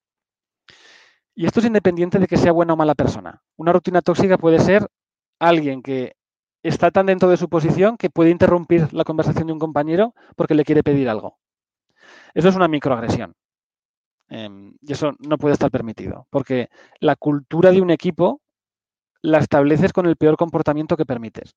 Y 1.34 1.44
esto 1.44 1.60
es 1.60 1.66
independiente 1.66 2.18
de 2.18 2.26
que 2.26 2.38
sea 2.38 2.52
buena 2.52 2.72
o 2.72 2.76
mala 2.76 2.94
persona. 2.94 3.42
Una 3.56 3.72
rutina 3.72 4.00
tóxica 4.00 4.38
puede 4.38 4.58
ser 4.58 4.88
alguien 5.38 5.82
que 5.82 6.16
está 6.62 6.90
tan 6.90 7.04
dentro 7.04 7.28
de 7.28 7.36
su 7.36 7.50
posición 7.50 7.98
que 7.98 8.08
puede 8.08 8.30
interrumpir 8.30 8.90
la 8.94 9.04
conversación 9.04 9.48
de 9.48 9.52
un 9.52 9.58
compañero 9.58 10.14
porque 10.34 10.54
le 10.54 10.64
quiere 10.64 10.82
pedir 10.82 11.10
algo. 11.10 11.38
Eso 12.32 12.48
es 12.48 12.56
una 12.56 12.68
microagresión. 12.68 13.34
Em, 14.36 14.74
y 14.80 14.92
eso 14.92 15.12
no 15.20 15.38
puede 15.38 15.52
estar 15.52 15.70
permitido, 15.70 16.26
porque 16.28 16.68
la 16.98 17.14
cultura 17.14 17.70
de 17.70 17.80
un 17.80 17.90
equipo 17.90 18.40
la 19.22 19.38
estableces 19.38 19.92
con 19.92 20.06
el 20.06 20.16
peor 20.16 20.36
comportamiento 20.36 20.96
que 20.96 21.06
permites. 21.06 21.54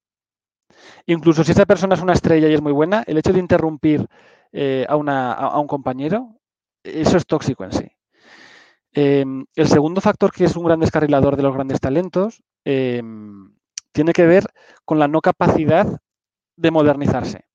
Incluso 1.07 1.43
si 1.43 1.53
esa 1.53 1.65
persona 1.65 1.95
es 1.95 2.01
una 2.03 2.13
estrella 2.13 2.47
y 2.47 2.53
es 2.53 2.61
muy 2.61 2.71
buena, 2.71 3.03
el 3.07 3.17
hecho 3.17 3.33
de 3.33 3.39
interrumpir 3.39 4.05
eh, 4.51 4.85
a, 4.87 4.95
un 4.95 5.67
compañero, 5.67 6.39
eso 6.83 7.17
es 7.17 7.25
tóxico 7.25 7.63
en 7.63 7.71
sí. 7.71 7.91
Em, 8.91 9.45
el 9.55 9.67
segundo 9.67 9.99
factor 9.99 10.31
que 10.31 10.45
es 10.45 10.55
un 10.55 10.65
gran 10.65 10.79
descarrilador 10.79 11.35
de 11.35 11.43
los 11.43 11.55
grandes 11.55 11.79
talentos 11.79 12.43
em, 12.63 13.55
tiene 13.91 14.13
que 14.13 14.27
ver 14.27 14.43
con 14.85 14.99
la 14.99 15.07
no 15.07 15.21
capacidad 15.21 15.99
de 16.55 16.71
modernizarse. 16.71 17.45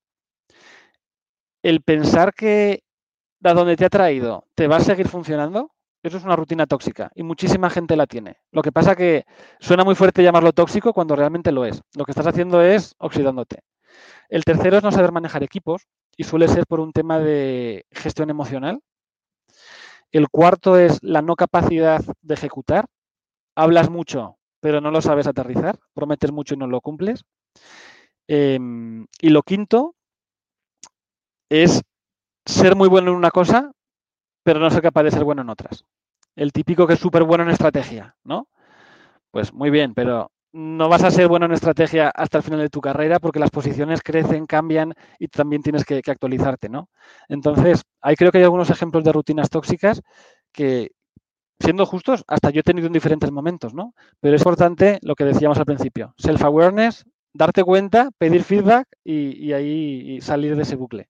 El 1.61 1.81
pensar 1.81 2.33
que 2.33 2.82
donde 3.51 3.75
te 3.75 3.85
ha 3.85 3.89
traído 3.89 4.45
te 4.55 4.67
va 4.67 4.77
a 4.77 4.79
seguir 4.79 5.09
funcionando, 5.09 5.71
eso 6.03 6.17
es 6.17 6.23
una 6.23 6.35
rutina 6.35 6.65
tóxica 6.65 7.11
y 7.15 7.23
muchísima 7.23 7.69
gente 7.69 7.95
la 7.95 8.07
tiene. 8.07 8.37
Lo 8.51 8.61
que 8.61 8.71
pasa 8.71 8.95
que 8.95 9.25
suena 9.59 9.83
muy 9.83 9.95
fuerte 9.95 10.23
llamarlo 10.23 10.53
tóxico 10.53 10.93
cuando 10.93 11.15
realmente 11.15 11.51
lo 11.51 11.65
es. 11.65 11.81
Lo 11.95 12.05
que 12.05 12.11
estás 12.11 12.27
haciendo 12.27 12.61
es 12.61 12.95
oxidándote. 12.97 13.59
El 14.29 14.43
tercero 14.43 14.77
es 14.77 14.83
no 14.83 14.91
saber 14.91 15.11
manejar 15.11 15.43
equipos 15.43 15.87
y 16.17 16.23
suele 16.23 16.47
ser 16.47 16.65
por 16.67 16.79
un 16.79 16.91
tema 16.91 17.19
de 17.19 17.85
gestión 17.91 18.29
emocional. 18.29 18.81
El 20.11 20.29
cuarto 20.29 20.77
es 20.77 21.01
la 21.01 21.21
no 21.21 21.35
capacidad 21.35 22.03
de 22.21 22.33
ejecutar. 22.33 22.85
Hablas 23.55 23.89
mucho, 23.89 24.37
pero 24.59 24.81
no 24.81 24.91
lo 24.91 25.01
sabes 25.01 25.27
aterrizar. 25.27 25.79
Prometes 25.93 26.31
mucho 26.31 26.55
y 26.55 26.57
no 26.57 26.67
lo 26.67 26.81
cumples. 26.81 27.23
Em, 28.27 29.05
y 29.21 29.29
lo 29.29 29.43
quinto 29.43 29.95
es 31.49 31.81
ser 32.45 32.75
muy 32.75 32.87
bueno 32.87 33.11
en 33.11 33.17
una 33.17 33.31
cosa, 33.31 33.71
pero 34.43 34.59
no 34.59 34.69
ser 34.69 34.81
capaz 34.81 35.03
de 35.03 35.11
ser 35.11 35.23
bueno 35.23 35.41
en 35.41 35.49
otras. 35.49 35.85
El 36.35 36.51
típico 36.51 36.87
que 36.87 36.93
es 36.93 36.99
súper 36.99 37.23
bueno 37.23 37.43
en 37.43 37.51
estrategia, 37.51 38.15
¿no? 38.23 38.47
Pues 39.31 39.53
muy 39.53 39.69
bien, 39.69 39.93
pero 39.93 40.31
no 40.53 40.87
vas 40.87 41.03
a 41.03 41.11
ser 41.11 41.27
bueno 41.27 41.47
en 41.47 41.53
estrategia 41.53 42.09
hasta 42.09 42.37
el 42.37 42.43
final 42.43 42.59
de 42.59 42.69
tu 42.69 42.79
carrera 42.79 43.19
porque 43.19 43.39
las 43.39 43.49
posiciones 43.49 44.01
crecen, 44.03 44.45
cambian 44.45 44.93
y 45.17 45.27
también 45.27 45.63
tienes 45.63 45.83
que, 45.83 46.01
actualizarte, 46.05 46.69
¿no? 46.69 46.89
Entonces, 47.27 47.81
ahí 48.01 48.15
creo 48.15 48.31
que 48.31 48.37
hay 48.37 48.43
algunos 48.43 48.69
ejemplos 48.69 49.03
de 49.03 49.11
rutinas 49.11 49.49
tóxicas 49.49 50.01
que, 50.51 50.91
siendo 51.59 51.85
justos, 51.85 52.23
hasta 52.27 52.51
yo 52.51 52.59
he 52.59 52.63
tenido 52.63 52.87
en 52.87 52.93
diferentes 52.93 53.31
momentos, 53.31 53.73
¿no? 53.73 53.95
Pero 54.19 54.35
es 54.35 54.41
importante 54.41 54.99
lo 55.01 55.15
que 55.15 55.25
decíamos 55.25 55.57
al 55.57 55.65
principio, 55.65 56.13
self-awareness, 56.17 57.05
darte 57.33 57.63
cuenta, 57.63 58.11
pedir 58.19 58.43
feedback 58.43 58.87
y, 59.03 59.47
y 59.47 59.53
ahí 59.53 60.21
salir 60.21 60.55
de 60.55 60.61
ese 60.63 60.75
bucle. 60.75 61.09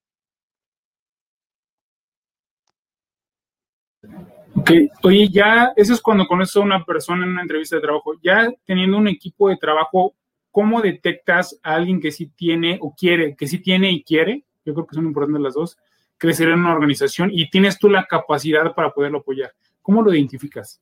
Ok, 4.55 4.71
oye, 5.03 5.29
ya 5.29 5.73
eso 5.75 5.93
es 5.93 6.01
cuando 6.01 6.27
conoces 6.27 6.55
a 6.57 6.61
una 6.61 6.85
persona 6.85 7.25
en 7.25 7.31
una 7.31 7.41
entrevista 7.41 7.75
de 7.75 7.81
trabajo. 7.81 8.13
Ya 8.21 8.51
teniendo 8.65 8.97
un 8.97 9.07
equipo 9.07 9.49
de 9.49 9.57
trabajo, 9.57 10.15
¿cómo 10.51 10.81
detectas 10.81 11.59
a 11.63 11.75
alguien 11.75 11.99
que 11.99 12.11
sí 12.11 12.27
tiene 12.27 12.77
o 12.81 12.93
quiere, 12.95 13.35
que 13.35 13.47
sí 13.47 13.59
tiene 13.59 13.91
y 13.91 14.03
quiere? 14.03 14.45
Yo 14.63 14.73
creo 14.73 14.85
que 14.85 14.95
son 14.95 15.05
importantes 15.05 15.41
las 15.41 15.53
dos, 15.55 15.77
crecer 16.17 16.49
en 16.49 16.59
una 16.59 16.73
organización 16.73 17.29
y 17.33 17.49
tienes 17.49 17.79
tú 17.79 17.89
la 17.89 18.05
capacidad 18.05 18.73
para 18.75 18.91
poderlo 18.91 19.19
apoyar. 19.19 19.53
¿Cómo 19.81 20.01
lo 20.01 20.13
identificas? 20.13 20.81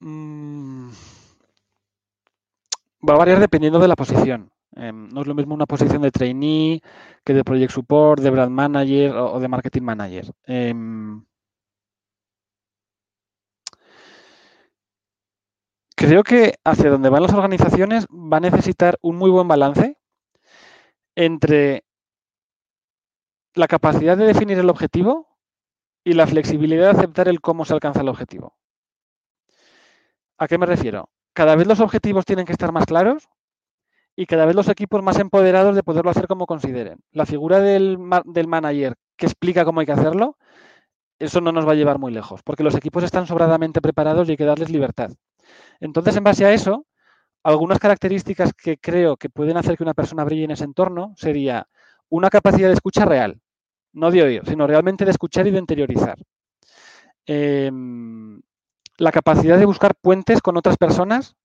Mm. 0.00 0.90
Va 3.08 3.14
a 3.14 3.18
variar 3.18 3.38
dependiendo 3.38 3.78
de 3.78 3.88
la 3.88 3.96
posición. 3.96 4.50
Em, 4.78 5.08
no 5.08 5.22
es 5.22 5.26
lo 5.26 5.34
mismo 5.34 5.54
una 5.54 5.66
posición 5.66 6.02
de 6.02 6.12
trainee 6.12 6.80
que 7.24 7.34
de 7.34 7.42
project 7.44 7.72
support, 7.72 8.22
de 8.22 8.30
brand 8.30 8.52
manager 8.52 9.12
o, 9.12 9.40
de 9.40 9.48
marketing 9.48 9.82
manager. 9.82 10.32
Em, 10.46 11.24
creo 15.96 16.22
que 16.22 16.54
hacia 16.64 16.90
donde 16.90 17.08
van 17.10 17.22
las 17.22 17.32
organizaciones 17.32 18.06
va 18.06 18.36
a 18.36 18.40
necesitar 18.40 18.98
un 19.02 19.16
muy 19.16 19.30
buen 19.30 19.48
balance 19.48 19.96
entre 21.16 21.84
la 23.54 23.66
capacidad 23.66 24.16
de 24.16 24.26
definir 24.26 24.58
el 24.58 24.70
objetivo 24.70 25.26
y 26.04 26.12
la 26.12 26.28
flexibilidad 26.28 26.92
de 26.92 26.98
aceptar 26.98 27.28
el 27.28 27.40
cómo 27.40 27.64
se 27.64 27.74
alcanza 27.74 28.02
el 28.02 28.08
objetivo. 28.08 28.56
¿A 30.38 30.46
qué 30.46 30.56
me 30.56 30.66
refiero? 30.66 31.10
Cada 31.32 31.56
vez 31.56 31.66
los 31.66 31.80
objetivos 31.80 32.24
tienen 32.24 32.46
que 32.46 32.52
estar 32.52 32.70
más 32.70 32.86
claros 32.86 33.28
y 34.20 34.26
cada 34.26 34.46
vez 34.46 34.56
los 34.56 34.68
equipos 34.68 35.00
más 35.00 35.16
empoderados 35.20 35.76
de 35.76 35.84
poderlo 35.84 36.10
hacer 36.10 36.26
como 36.26 36.44
consideren. 36.44 36.98
La 37.12 37.24
figura 37.24 37.60
del, 37.60 37.96
del, 38.24 38.48
manager 38.48 38.96
que 39.16 39.26
explica 39.26 39.64
cómo 39.64 39.78
hay 39.78 39.86
que 39.86 39.92
hacerlo, 39.92 40.36
eso 41.20 41.40
no 41.40 41.52
nos 41.52 41.68
va 41.68 41.70
a 41.70 41.74
llevar 41.76 42.00
muy 42.00 42.10
lejos, 42.10 42.42
porque 42.42 42.64
los 42.64 42.74
equipos 42.74 43.04
están 43.04 43.28
sobradamente 43.28 43.80
preparados 43.80 44.26
y 44.26 44.32
hay 44.32 44.36
que 44.36 44.44
darles 44.44 44.70
libertad. 44.70 45.12
Entonces, 45.78 46.16
en 46.16 46.24
base 46.24 46.44
a 46.44 46.52
eso, 46.52 46.84
algunas 47.44 47.78
características 47.78 48.52
que 48.54 48.76
creo 48.78 49.16
que 49.16 49.30
pueden 49.30 49.56
hacer 49.56 49.76
que 49.76 49.84
una 49.84 49.94
persona 49.94 50.24
brille 50.24 50.46
en 50.46 50.50
ese 50.50 50.64
entorno 50.64 51.14
sería 51.16 51.68
una 52.08 52.28
capacidad 52.28 52.66
de 52.66 52.74
escucha 52.74 53.04
real, 53.04 53.40
no 53.92 54.10
de 54.10 54.24
oír, 54.24 54.42
sino 54.48 54.66
realmente 54.66 55.04
de 55.04 55.12
escuchar 55.12 55.46
y 55.46 55.52
de 55.52 55.60
interiorizar. 55.60 56.18
Em, 57.24 58.42
la 58.96 59.12
capacidad 59.12 59.58
de 59.58 59.64
buscar 59.64 59.94
puentes 59.94 60.42
con 60.42 60.56
otras 60.56 60.76
personas 60.76 61.36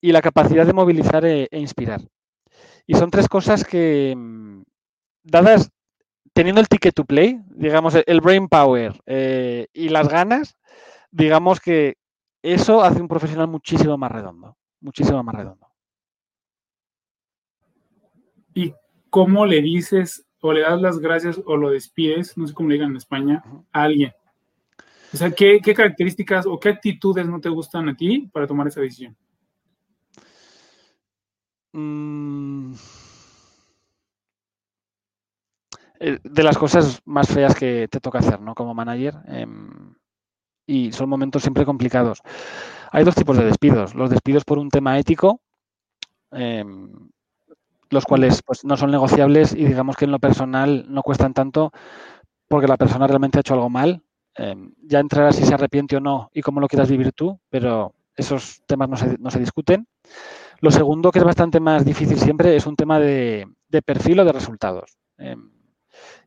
y 0.00 0.12
la 0.12 0.22
capacidad 0.22 0.66
de 0.66 0.72
movilizar 0.72 1.24
e, 1.24 1.48
e, 1.50 1.58
inspirar. 1.58 2.00
Y 2.86 2.94
son 2.94 3.10
tres 3.10 3.28
cosas 3.28 3.64
que, 3.64 4.14
mm, 4.16 4.62
dadas, 5.24 5.70
teniendo 6.32 6.60
el 6.60 6.68
ticket 6.68 6.94
to 6.94 7.04
play, 7.04 7.40
digamos, 7.50 7.94
el 8.06 8.20
brain 8.20 8.48
power 8.48 9.00
eh, 9.06 9.66
y 9.72 9.88
las 9.88 10.08
ganas, 10.08 10.56
digamos 11.10 11.60
que 11.60 11.96
eso 12.42 12.82
hace 12.82 13.00
un 13.00 13.08
profesional 13.08 13.48
muchísimo 13.48 13.98
más 13.98 14.12
redondo, 14.12 14.56
muchísimo 14.80 15.22
más 15.22 15.34
redondo. 15.34 15.66
¿Y 18.54 18.72
cómo 19.10 19.46
le 19.46 19.60
dices 19.60 20.24
o 20.40 20.52
le 20.52 20.60
das 20.60 20.80
las 20.80 20.98
gracias 20.98 21.40
o 21.44 21.56
lo 21.56 21.70
despides, 21.70 22.36
no 22.36 22.46
sé 22.46 22.54
cómo 22.54 22.68
le 22.68 22.76
digan 22.76 22.90
en 22.90 22.96
España, 22.96 23.42
a 23.72 23.82
alguien? 23.82 24.12
O 25.12 25.16
sea, 25.16 25.30
¿qué, 25.30 25.60
¿qué, 25.62 25.74
características 25.74 26.46
o 26.46 26.60
qué 26.60 26.68
actitudes 26.68 27.26
no 27.26 27.40
te 27.40 27.48
gustan 27.48 27.88
a 27.88 27.96
ti 27.96 28.28
para 28.32 28.46
tomar 28.46 28.68
esa 28.68 28.80
decisión? 28.80 29.16
Mm. 31.74 32.74
Eh, 36.00 36.18
de 36.22 36.42
las 36.42 36.56
cosas 36.56 37.00
más 37.04 37.28
feas 37.28 37.54
que 37.54 37.88
te 37.88 38.00
toca 38.00 38.18
hacer, 38.20 38.40
¿no? 38.40 38.54
Como 38.54 38.74
manager. 38.74 39.14
Em, 39.26 39.94
y 40.66 40.92
son 40.92 41.08
momentos 41.08 41.42
siempre 41.42 41.64
complicados. 41.64 42.20
Hay 42.92 43.04
dos 43.04 43.14
tipos 43.14 43.36
de 43.36 43.44
despidos. 43.44 43.94
Los 43.94 44.10
despidos 44.10 44.44
por 44.44 44.58
un 44.58 44.70
tema 44.70 44.98
ético, 44.98 45.40
em, 46.32 46.90
los 47.90 48.04
cuales 48.04 48.42
pues, 48.44 48.64
no 48.64 48.76
son 48.76 48.90
negociables 48.90 49.54
y 49.54 49.64
digamos 49.64 49.96
que 49.96 50.04
en 50.06 50.12
lo 50.12 50.18
personal 50.18 50.86
no 50.88 51.02
cuestan 51.02 51.34
tanto 51.34 51.72
porque 52.48 52.68
la 52.68 52.76
persona 52.76 53.06
realmente 53.06 53.38
ha 53.38 53.40
hecho 53.40 53.54
algo 53.54 53.70
mal. 53.70 54.02
Em, 54.36 54.72
ya 54.82 55.00
entrará 55.00 55.32
si 55.32 55.44
se 55.44 55.54
arrepiente 55.54 55.96
o 55.96 56.00
no 56.00 56.30
y 56.32 56.42
cómo 56.42 56.60
lo 56.60 56.68
quieras 56.68 56.90
vivir 56.90 57.12
tú, 57.12 57.40
pero 57.50 57.94
esos 58.16 58.62
temas 58.66 58.88
no 58.88 58.96
se, 58.96 59.18
no 59.18 59.30
se 59.30 59.40
discuten. 59.40 59.86
Lo 60.60 60.70
segundo, 60.70 61.12
que 61.12 61.20
es 61.20 61.24
bastante 61.24 61.60
más 61.60 61.84
difícil 61.84 62.18
siempre, 62.18 62.56
es 62.56 62.66
un 62.66 62.74
tema 62.74 62.98
de, 62.98 63.46
perfil 63.84 64.20
o 64.20 64.24
de 64.24 64.32
resultados. 64.32 64.98
Em, 65.16 65.50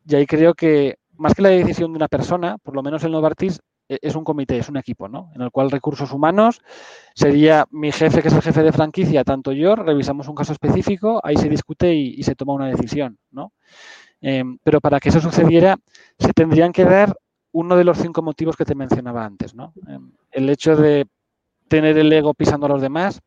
y 0.06 0.16
ahí 0.16 0.26
creo 0.26 0.54
que, 0.54 1.00
más 1.18 1.34
que 1.34 1.42
la 1.42 1.50
decisión 1.50 1.92
de 1.92 1.98
una 1.98 2.08
persona, 2.08 2.58
por 2.58 2.76
lo 2.76 2.82
menos 2.82 3.04
en 3.04 3.12
Novartis, 3.12 3.60
e, 3.90 4.00
es 4.02 4.16
un 4.16 4.24
comité, 4.24 4.58
es 4.58 4.70
un 4.70 4.78
equipo, 4.78 5.10
¿no? 5.10 5.32
En 5.36 5.42
el 5.42 5.52
cual 5.52 5.70
recursos 5.70 6.14
humanos 6.14 6.62
sería 7.14 7.66
mi 7.72 7.92
jefe, 7.92 8.22
que 8.22 8.30
es 8.30 8.34
el 8.34 8.42
jefe 8.42 8.64
de 8.64 8.72
franquicia, 8.72 9.26
tanto 9.26 9.52
yo, 9.52 9.76
revisamos 9.76 10.30
un 10.30 10.36
caso 10.36 10.54
específico, 10.54 11.20
ahí 11.24 11.36
se 11.36 11.50
discute 11.50 11.94
y, 11.94 12.24
se 12.24 12.36
toma 12.36 12.54
una 12.54 12.68
decisión, 12.68 13.18
¿no? 13.32 13.52
Em, 14.22 14.58
pero 14.64 14.80
para 14.80 15.00
que 15.00 15.10
eso 15.10 15.20
sucediera, 15.20 15.78
se 16.18 16.32
tendrían 16.32 16.72
que 16.72 16.86
dar 16.86 17.16
uno 17.52 17.76
de 17.76 17.84
los 17.84 17.98
cinco 17.98 18.22
motivos 18.22 18.56
que 18.56 18.66
te 18.66 18.76
mencionaba 18.76 19.26
antes, 19.26 19.54
¿no? 19.56 19.74
Em, 19.88 20.14
el 20.32 20.50
hecho 20.50 20.78
de 20.78 21.08
tener 21.68 21.98
el 21.98 22.12
ego 22.14 22.34
pisando 22.34 22.68
a 22.68 22.70
los 22.70 22.82
demás, 22.82 23.22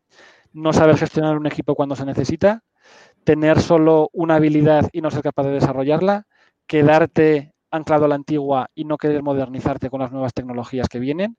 no 0.55 0.73
saber 0.73 0.97
gestionar 0.97 1.37
un 1.37 1.47
equipo 1.47 1.75
cuando 1.75 1.97
se 1.97 2.07
necesita, 2.07 2.63
tener 3.25 3.61
solo 3.61 4.09
una 4.13 4.37
habilidad 4.37 4.89
y 4.93 5.01
no 5.01 5.11
ser 5.11 5.23
capaz 5.23 5.45
de 5.45 5.53
desarrollarla, 5.53 6.27
quedarte 6.67 7.53
anclado 7.71 8.05
a 8.05 8.09
la 8.09 8.15
antigua 8.15 8.71
y 8.75 8.85
no 8.85 8.97
querer 8.97 9.23
modernizarte 9.23 9.91
con 9.91 10.01
las 10.01 10.13
nuevas 10.13 10.33
tecnologías 10.33 10.89
que 10.89 11.01
vienen 11.01 11.37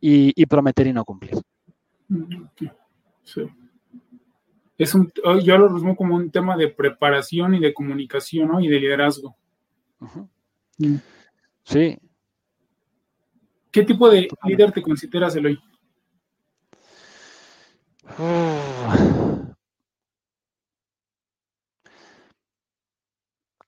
y, 0.00 0.46
prometer 0.46 0.86
y 0.86 0.92
no 0.92 1.04
cumplir. 1.04 1.34
Sí. 3.22 3.42
Es 4.78 4.94
un, 4.94 5.12
yo 5.42 5.58
lo 5.58 5.68
resumo 5.68 5.96
como 5.96 6.16
un 6.16 6.30
tema 6.30 6.56
de 6.56 6.68
preparación 6.68 7.54
y 7.54 7.60
de 7.60 7.74
comunicación 7.74 8.62
y 8.62 8.68
de 8.68 8.80
liderazgo. 8.80 9.36
Mm. 10.78 10.96
Sí. 11.62 11.98
¿Qué 13.70 13.82
tipo 13.82 14.08
de 14.08 14.28
líder 14.44 14.72
te 14.72 14.82
consideras, 14.82 15.36
Eloy? 15.36 15.58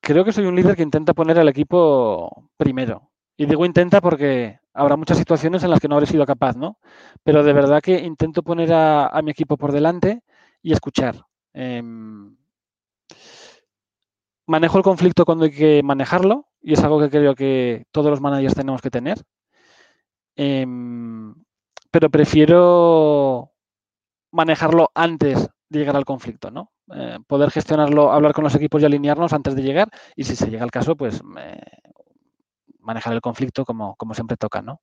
Creo 0.08 0.24
que 0.24 0.32
soy 0.32 0.46
un 0.46 0.56
líder 0.56 0.74
que 0.74 0.82
intenta 0.82 1.12
poner 1.12 1.38
al 1.38 1.48
equipo 1.48 2.50
primero. 2.56 3.10
Y 3.36 3.46
digo 3.46 3.66
intenta 3.66 4.00
porque 4.00 4.58
habrá 4.72 4.96
muchas 4.96 5.18
situaciones 5.18 5.62
en 5.62 5.70
las 5.70 5.80
que 5.80 5.88
no 5.88 5.96
habré 5.96 6.06
sido 6.06 6.24
capaz, 6.24 6.56
¿no? 6.56 6.78
Pero 7.22 7.44
de 7.44 7.52
verdad 7.52 7.82
que 7.82 7.98
intento 7.98 8.42
poner 8.42 8.72
a, 8.72 9.20
mi 9.22 9.30
equipo 9.30 9.56
por 9.58 9.70
delante 9.70 10.22
y 10.62 10.72
escuchar. 10.72 11.26
Em, 11.52 12.36
manejo 14.46 14.78
el 14.78 14.84
conflicto 14.84 15.24
cuando 15.24 15.44
hay 15.44 15.50
que 15.50 15.82
manejarlo 15.82 16.46
y 16.62 16.72
es 16.72 16.82
algo 16.82 17.00
que 17.00 17.10
creo 17.10 17.34
que 17.34 17.86
todos 17.92 18.10
los 18.10 18.20
managers 18.20 18.54
tenemos 18.54 18.80
que 18.80 18.90
tener. 18.90 19.22
Em, 20.36 21.34
pero 21.90 22.10
prefiero 22.10 23.52
manejarlo 24.30 24.90
antes 24.94 25.48
de 25.68 25.78
llegar 25.78 25.96
al 25.96 26.04
conflicto, 26.04 26.50
¿no? 26.50 26.72
Eh, 26.94 27.18
poder 27.26 27.50
gestionarlo, 27.50 28.12
hablar 28.12 28.32
con 28.32 28.44
los 28.44 28.54
equipos 28.54 28.82
y 28.82 28.86
alinearnos 28.86 29.32
antes 29.32 29.54
de 29.54 29.62
llegar 29.62 29.88
y 30.16 30.24
si 30.24 30.36
se 30.36 30.50
llega 30.50 30.64
al 30.64 30.70
caso, 30.70 30.96
pues 30.96 31.22
manejar 32.80 33.12
el 33.12 33.20
conflicto 33.20 33.64
como, 33.64 33.94
como 33.96 34.14
siempre 34.14 34.36
toca, 34.36 34.62
¿no? 34.62 34.80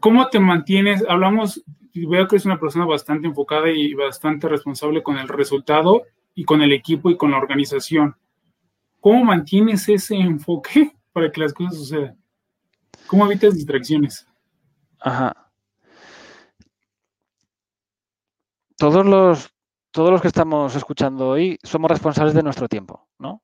¿Cómo 0.00 0.28
te 0.28 0.40
mantienes? 0.40 1.04
Hablamos, 1.08 1.62
veo 1.94 2.26
que 2.26 2.36
es 2.36 2.44
una 2.44 2.58
persona 2.58 2.84
bastante 2.86 3.28
enfocada 3.28 3.70
y 3.70 3.94
bastante 3.94 4.48
responsable 4.48 5.02
con 5.02 5.16
el 5.16 5.28
resultado 5.28 6.02
y 6.34 6.44
con 6.44 6.60
el 6.62 6.72
equipo 6.72 7.10
y 7.10 7.16
con 7.16 7.30
la 7.30 7.38
organización. 7.38 8.16
¿Cómo 8.98 9.24
mantienes 9.24 9.88
ese 9.88 10.16
enfoque 10.16 10.92
para 11.12 11.30
que 11.30 11.40
las 11.40 11.52
cosas 11.52 11.76
sucedan? 11.76 12.18
¿Cómo 13.06 13.26
evitas 13.26 13.54
distracciones? 13.54 14.26
Ajá. 14.98 15.49
Todos 18.80 19.04
los, 19.04 20.22
que 20.22 20.28
estamos 20.28 20.74
escuchando 20.74 21.28
hoy 21.28 21.58
somos 21.62 21.90
responsables 21.90 22.32
de 22.32 22.42
nuestro 22.42 22.66
tiempo, 22.66 23.06
¿no? 23.18 23.42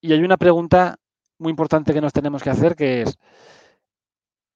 Y 0.00 0.12
hay 0.12 0.18
una 0.24 0.36
pregunta 0.36 0.96
muy 1.38 1.50
importante 1.50 1.94
que 1.94 2.00
nos 2.00 2.12
tenemos 2.12 2.42
que 2.42 2.50
hacer 2.50 2.74
que 2.74 3.02
es, 3.02 3.16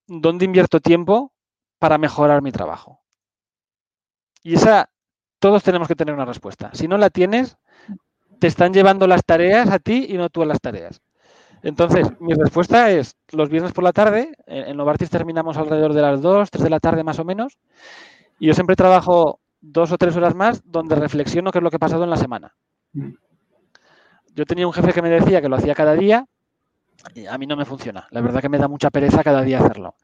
¿dónde 0.08 0.44
invierto 0.44 0.80
tiempo 0.80 1.32
para 1.78 1.96
mejorar 1.96 2.42
mi 2.42 2.50
trabajo? 2.50 3.04
Y 4.42 4.54
esa, 4.54 4.90
todos 5.38 5.62
tenemos 5.62 5.86
que 5.86 5.94
tener 5.94 6.12
una 6.12 6.24
respuesta. 6.24 6.70
Si 6.72 6.88
no 6.88 6.98
la 6.98 7.10
tienes, 7.10 7.56
te 8.40 8.48
están 8.48 8.74
llevando 8.74 9.06
las 9.06 9.24
tareas 9.24 9.70
a 9.70 9.78
ti 9.78 10.06
y 10.08 10.14
no 10.14 10.28
tú 10.28 10.42
a 10.42 10.46
las 10.46 10.60
tareas. 10.60 11.00
Entonces, 11.62 12.08
mi 12.18 12.34
respuesta 12.34 12.90
es, 12.90 13.14
los 13.30 13.48
viernes 13.48 13.72
por 13.72 13.84
la 13.84 13.92
tarde, 13.92 14.32
en 14.46 14.76
Novartis 14.76 15.08
terminamos 15.08 15.56
alrededor 15.56 15.92
de 15.92 16.02
las 16.02 16.20
2, 16.20 16.50
3 16.50 16.64
de 16.64 16.70
la 16.70 16.80
tarde 16.80 17.04
más 17.04 17.20
o 17.20 17.24
menos, 17.24 17.58
y 18.40 18.48
yo 18.48 18.54
siempre 18.54 18.74
trabajo 18.74 19.40
dos 19.66 19.92
o 19.92 19.98
tres 19.98 20.16
horas 20.16 20.34
más 20.34 20.62
donde 20.64 20.94
reflexiono 20.94 21.50
qué 21.50 21.58
es 21.58 21.62
lo 21.62 21.70
que 21.70 21.76
ha 21.76 21.80
pasado 21.80 22.04
en 22.04 22.10
la 22.10 22.16
semana. 22.16 22.54
Yo 24.34 24.44
tenía 24.44 24.66
un 24.66 24.72
jefe 24.72 24.92
que 24.92 25.02
me 25.02 25.10
decía 25.10 25.40
que 25.40 25.48
lo 25.48 25.56
hacía 25.56 25.74
cada 25.74 25.94
día, 25.94 26.26
y 27.14 27.26
a 27.26 27.36
mí 27.38 27.46
no 27.46 27.56
me 27.56 27.64
funciona. 27.64 28.06
La 28.10 28.20
verdad 28.20 28.40
que 28.40 28.48
me 28.48 28.58
da 28.58 28.68
mucha 28.68 28.90
pereza 28.90 29.22
cada 29.22 29.42
día 29.42 29.58
hacerlo. 29.58 29.94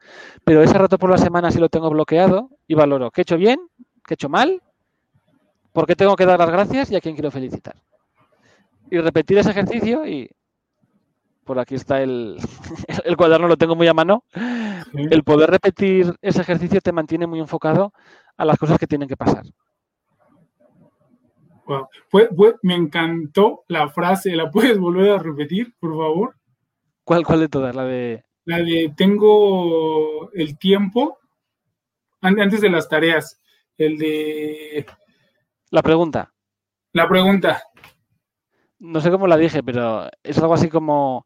Pero 0.43 0.61
ese 0.61 0.77
rato 0.77 0.97
por 0.97 1.09
la 1.09 1.17
semana 1.17 1.51
sí 1.51 1.59
lo 1.59 1.69
tengo 1.69 1.89
bloqueado 1.89 2.49
y 2.67 2.75
valoro 2.75 3.11
qué 3.11 3.21
he 3.21 3.23
hecho 3.23 3.37
bien, 3.37 3.59
qué 4.05 4.13
he 4.13 4.15
hecho 4.15 4.29
mal, 4.29 4.61
por 5.71 5.85
qué 5.85 5.95
tengo 5.95 6.15
que 6.15 6.25
dar 6.25 6.39
las 6.39 6.49
gracias 6.49 6.91
y 6.91 6.95
a 6.95 7.01
quién 7.01 7.15
quiero 7.15 7.31
felicitar. 7.31 7.75
Y 8.89 8.99
repetir 8.99 9.37
ese 9.37 9.51
ejercicio 9.51 10.05
y 10.05 10.29
por 11.43 11.59
aquí 11.59 11.75
está 11.75 12.01
el, 12.01 12.37
el 13.05 13.17
cuaderno, 13.17 13.47
lo 13.47 13.57
tengo 13.57 13.75
muy 13.75 13.87
a 13.87 13.93
mano. 13.93 14.23
El 14.93 15.23
poder 15.23 15.49
repetir 15.49 16.15
ese 16.21 16.41
ejercicio 16.41 16.79
te 16.79 16.91
mantiene 16.91 17.27
muy 17.27 17.39
enfocado 17.39 17.91
a 18.37 18.45
las 18.45 18.57
cosas 18.57 18.77
que 18.77 18.87
tienen 18.87 19.07
que 19.07 19.17
pasar. 19.17 19.43
me 22.61 22.75
encantó 22.75 23.63
la 23.67 23.89
frase, 23.89 24.35
¿la 24.35 24.49
puedes 24.49 24.77
volver 24.77 25.11
a 25.11 25.19
repetir, 25.19 25.73
por 25.79 25.91
favor? 25.91 26.35
¿Cuál, 27.03 27.25
cuál 27.25 27.41
de 27.41 27.49
todas? 27.49 27.75
La 27.75 27.85
de... 27.85 28.23
La 28.45 28.57
de 28.57 28.93
tengo 28.95 30.31
el 30.33 30.57
tiempo 30.57 31.17
antes 32.21 32.61
de 32.61 32.69
las 32.69 32.89
tareas. 32.89 33.39
El 33.77 33.97
de... 33.97 34.85
La 35.71 35.81
pregunta. 35.81 36.33
La 36.93 37.07
pregunta. 37.07 37.63
No 38.79 38.99
sé 39.01 39.09
cómo 39.09 39.27
la 39.27 39.37
dije, 39.37 39.63
pero 39.63 40.09
es 40.21 40.37
algo 40.39 40.53
así 40.53 40.69
como 40.69 41.25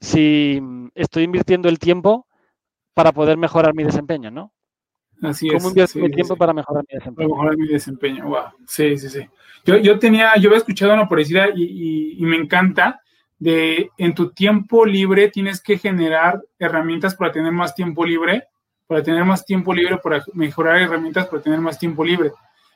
si 0.00 0.60
estoy 0.94 1.24
invirtiendo 1.24 1.68
el 1.68 1.78
tiempo 1.78 2.26
para 2.94 3.12
poder 3.12 3.38
mejorar 3.38 3.74
mi 3.74 3.84
desempeño, 3.84 4.30
¿no? 4.30 4.52
Así 5.22 5.48
¿Cómo 5.48 5.68
invierto 5.68 5.98
mi 6.00 6.10
tiempo 6.10 6.36
para 6.36 6.52
mejorar 6.52 6.84
mi 6.88 6.98
desempeño? 6.98 7.28
Para 7.28 7.28
mejorar 7.28 7.56
mi 7.56 7.68
desempeño, 7.68 8.28
wow. 8.28 8.44
Sí, 8.66 8.98
sí, 8.98 9.08
sí. 9.08 9.28
Yo, 9.64 9.76
yo 9.76 9.98
tenía, 9.98 10.34
yo 10.36 10.48
había 10.48 10.58
escuchado 10.58 10.92
una 10.92 11.08
parecida 11.08 11.48
y, 11.54 12.16
y, 12.18 12.26
me 12.26 12.36
encanta 12.36 13.00
de 13.38 13.90
en 13.98 14.14
tu 14.14 14.32
tiempo 14.32 14.84
libre 14.84 15.28
tienes 15.28 15.60
que 15.62 15.78
generar 15.78 16.42
herramientas 16.58 17.14
para 17.14 17.30
tener 17.30 17.52
más 17.52 17.72
tiempo 17.74 18.04
libre, 18.04 18.48
para 18.88 19.02
tener 19.04 19.24
más 19.24 19.44
tiempo 19.44 19.72
libre, 19.72 19.98
para 19.98 20.24
mejorar 20.34 20.80
herramientas 20.80 21.28
para 21.28 21.40
tener 21.40 21.60
más 21.60 21.78
tiempo 21.78 22.04
libre. 22.04 22.32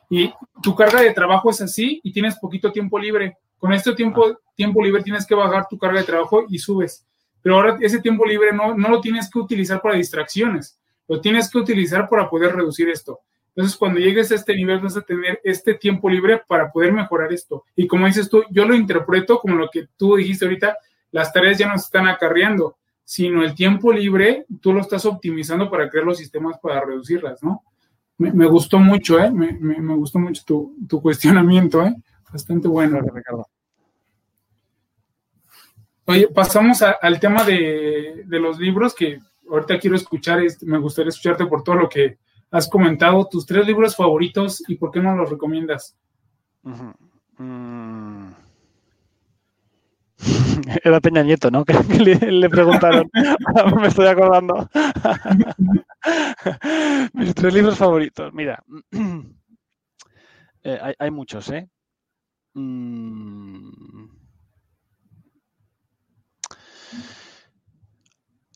Y 0.08 0.32
tu 0.62 0.76
carga 0.76 1.00
de 1.00 1.12
trabajo 1.12 1.50
es 1.50 1.60
así 1.60 2.00
y 2.04 2.12
tienes 2.12 2.38
poquito 2.38 2.70
tiempo 2.70 2.96
libre. 2.96 3.38
Con 3.58 3.72
este 3.72 3.92
tiempo, 3.94 4.24
ah. 4.24 4.38
tiempo 4.54 4.84
libre 4.84 5.02
tienes 5.02 5.26
que 5.26 5.34
bajar 5.34 5.66
tu 5.68 5.76
carga 5.78 5.98
de 5.98 6.06
trabajo 6.06 6.44
y 6.48 6.60
subes. 6.60 7.04
Pero 7.42 7.56
ahora 7.56 7.76
ese 7.80 8.00
tiempo 8.00 8.24
libre 8.24 8.52
no, 8.52 8.76
no 8.76 8.88
lo 8.88 9.00
tienes 9.00 9.28
que 9.28 9.40
utilizar 9.40 9.82
para 9.82 9.96
distracciones 9.96 10.78
lo 11.08 11.20
tienes 11.20 11.50
que 11.50 11.58
utilizar 11.58 12.08
para 12.08 12.28
poder 12.28 12.54
reducir 12.54 12.88
esto. 12.88 13.20
Entonces, 13.56 13.78
cuando 13.78 14.00
llegues 14.00 14.30
a 14.30 14.34
este 14.34 14.54
nivel, 14.54 14.80
vas 14.80 14.98
a 14.98 15.00
tener 15.00 15.40
este 15.42 15.74
tiempo 15.74 16.10
libre 16.10 16.42
para 16.46 16.70
poder 16.70 16.92
mejorar 16.92 17.32
esto. 17.32 17.64
Y 17.74 17.86
como 17.86 18.06
dices 18.06 18.28
tú, 18.28 18.44
yo 18.50 18.66
lo 18.66 18.74
interpreto 18.74 19.38
como 19.38 19.56
lo 19.56 19.70
que 19.70 19.88
tú 19.96 20.16
dijiste 20.16 20.44
ahorita, 20.44 20.76
las 21.10 21.32
tareas 21.32 21.56
ya 21.56 21.66
no 21.66 21.78
se 21.78 21.86
están 21.86 22.06
acarreando, 22.06 22.76
sino 23.02 23.42
el 23.42 23.54
tiempo 23.54 23.92
libre 23.92 24.44
tú 24.60 24.74
lo 24.74 24.82
estás 24.82 25.06
optimizando 25.06 25.70
para 25.70 25.88
crear 25.88 26.04
los 26.04 26.18
sistemas 26.18 26.58
para 26.58 26.84
reducirlas, 26.84 27.42
¿no? 27.42 27.62
Me, 28.18 28.46
gustó 28.46 28.78
mucho, 28.78 29.18
¿eh? 29.18 29.30
Me, 29.30 29.96
gustó 29.96 30.18
mucho 30.18 30.42
tu, 30.44 31.02
cuestionamiento, 31.02 31.82
¿eh? 31.82 31.94
Bastante 32.30 32.68
bueno. 32.68 33.00
Ricardo. 33.00 33.46
Oye, 36.06 36.28
pasamos 36.28 36.82
al 36.82 37.20
tema 37.20 37.44
de, 37.44 38.22
de 38.26 38.38
los 38.38 38.58
libros 38.58 38.94
que 38.94 39.20
ahorita 39.50 39.78
quiero 39.78 39.96
escuchar, 39.96 40.40
este, 40.42 40.66
me 40.66 40.78
gustaría 40.78 41.10
escucharte 41.10 41.46
por 41.46 41.62
todo 41.62 41.76
lo 41.76 41.88
que 41.88 42.18
has 42.50 42.68
comentado, 42.68 43.28
tus 43.28 43.46
tres 43.46 43.66
libros 43.66 43.96
favoritos 43.96 44.62
y 44.68 44.76
por 44.76 44.90
qué 44.90 45.00
no 45.00 45.14
los 45.16 45.30
recomiendas. 45.30 45.96
Mm. 47.38 48.30
Era 50.84 51.00
Peña 51.00 51.22
Nieto, 51.22 51.50
¿no? 51.50 51.64
Que 51.64 51.72
le, 51.72 52.48
preguntaron. 52.48 53.10
Me 53.80 53.88
estoy 53.88 54.06
acordando. 54.06 54.68
Mis 57.12 57.34
tres 57.34 57.54
libros 57.54 57.76
favoritos. 57.76 58.32
Mira, 58.32 58.62
eh, 60.62 60.94
hay, 60.98 61.10
muchos, 61.10 61.50
¿eh? 61.50 61.68
Mm. 62.54 64.06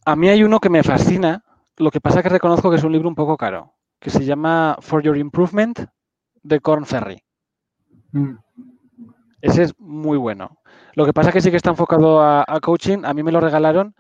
A 0.05 0.17
mí 0.17 0.29
hay 0.29 0.43
uno 0.43 0.61
que 0.61 0.71
me 0.71 0.83
fascina, 0.83 1.45
lo 1.77 1.91
que 1.91 2.01
pasa 2.01 2.19
es 2.19 2.23
que 2.23 2.31
reconozco 2.31 2.71
que 2.71 2.77
es 2.77 2.85
un 2.85 2.93
libro 2.93 3.09
un 3.09 3.15
poco 3.15 3.37
caro, 3.37 3.75
que 3.99 4.11
se 4.11 4.25
llama 4.25 4.77
For 4.81 5.03
Your 5.03 5.17
Improvement 5.17 5.79
de 6.43 6.61
Corn 6.61 6.87
Ferry. 6.87 7.23
Mm. 8.13 8.35
Ese 9.43 9.63
es 9.63 9.79
muy 9.79 10.19
bueno. 10.19 10.59
Lo 10.95 11.07
que 11.07 11.13
pasa 11.13 11.31
es 11.31 11.35
que 11.35 11.41
sí 11.41 11.51
que 11.51 11.57
está 11.57 11.71
enfocado 11.71 12.21
a, 12.23 12.45
coaching, 12.61 13.05
a 13.05 13.15
mí 13.15 13.23
me 13.23 13.33
lo 13.33 13.41
regalaron 13.41 13.95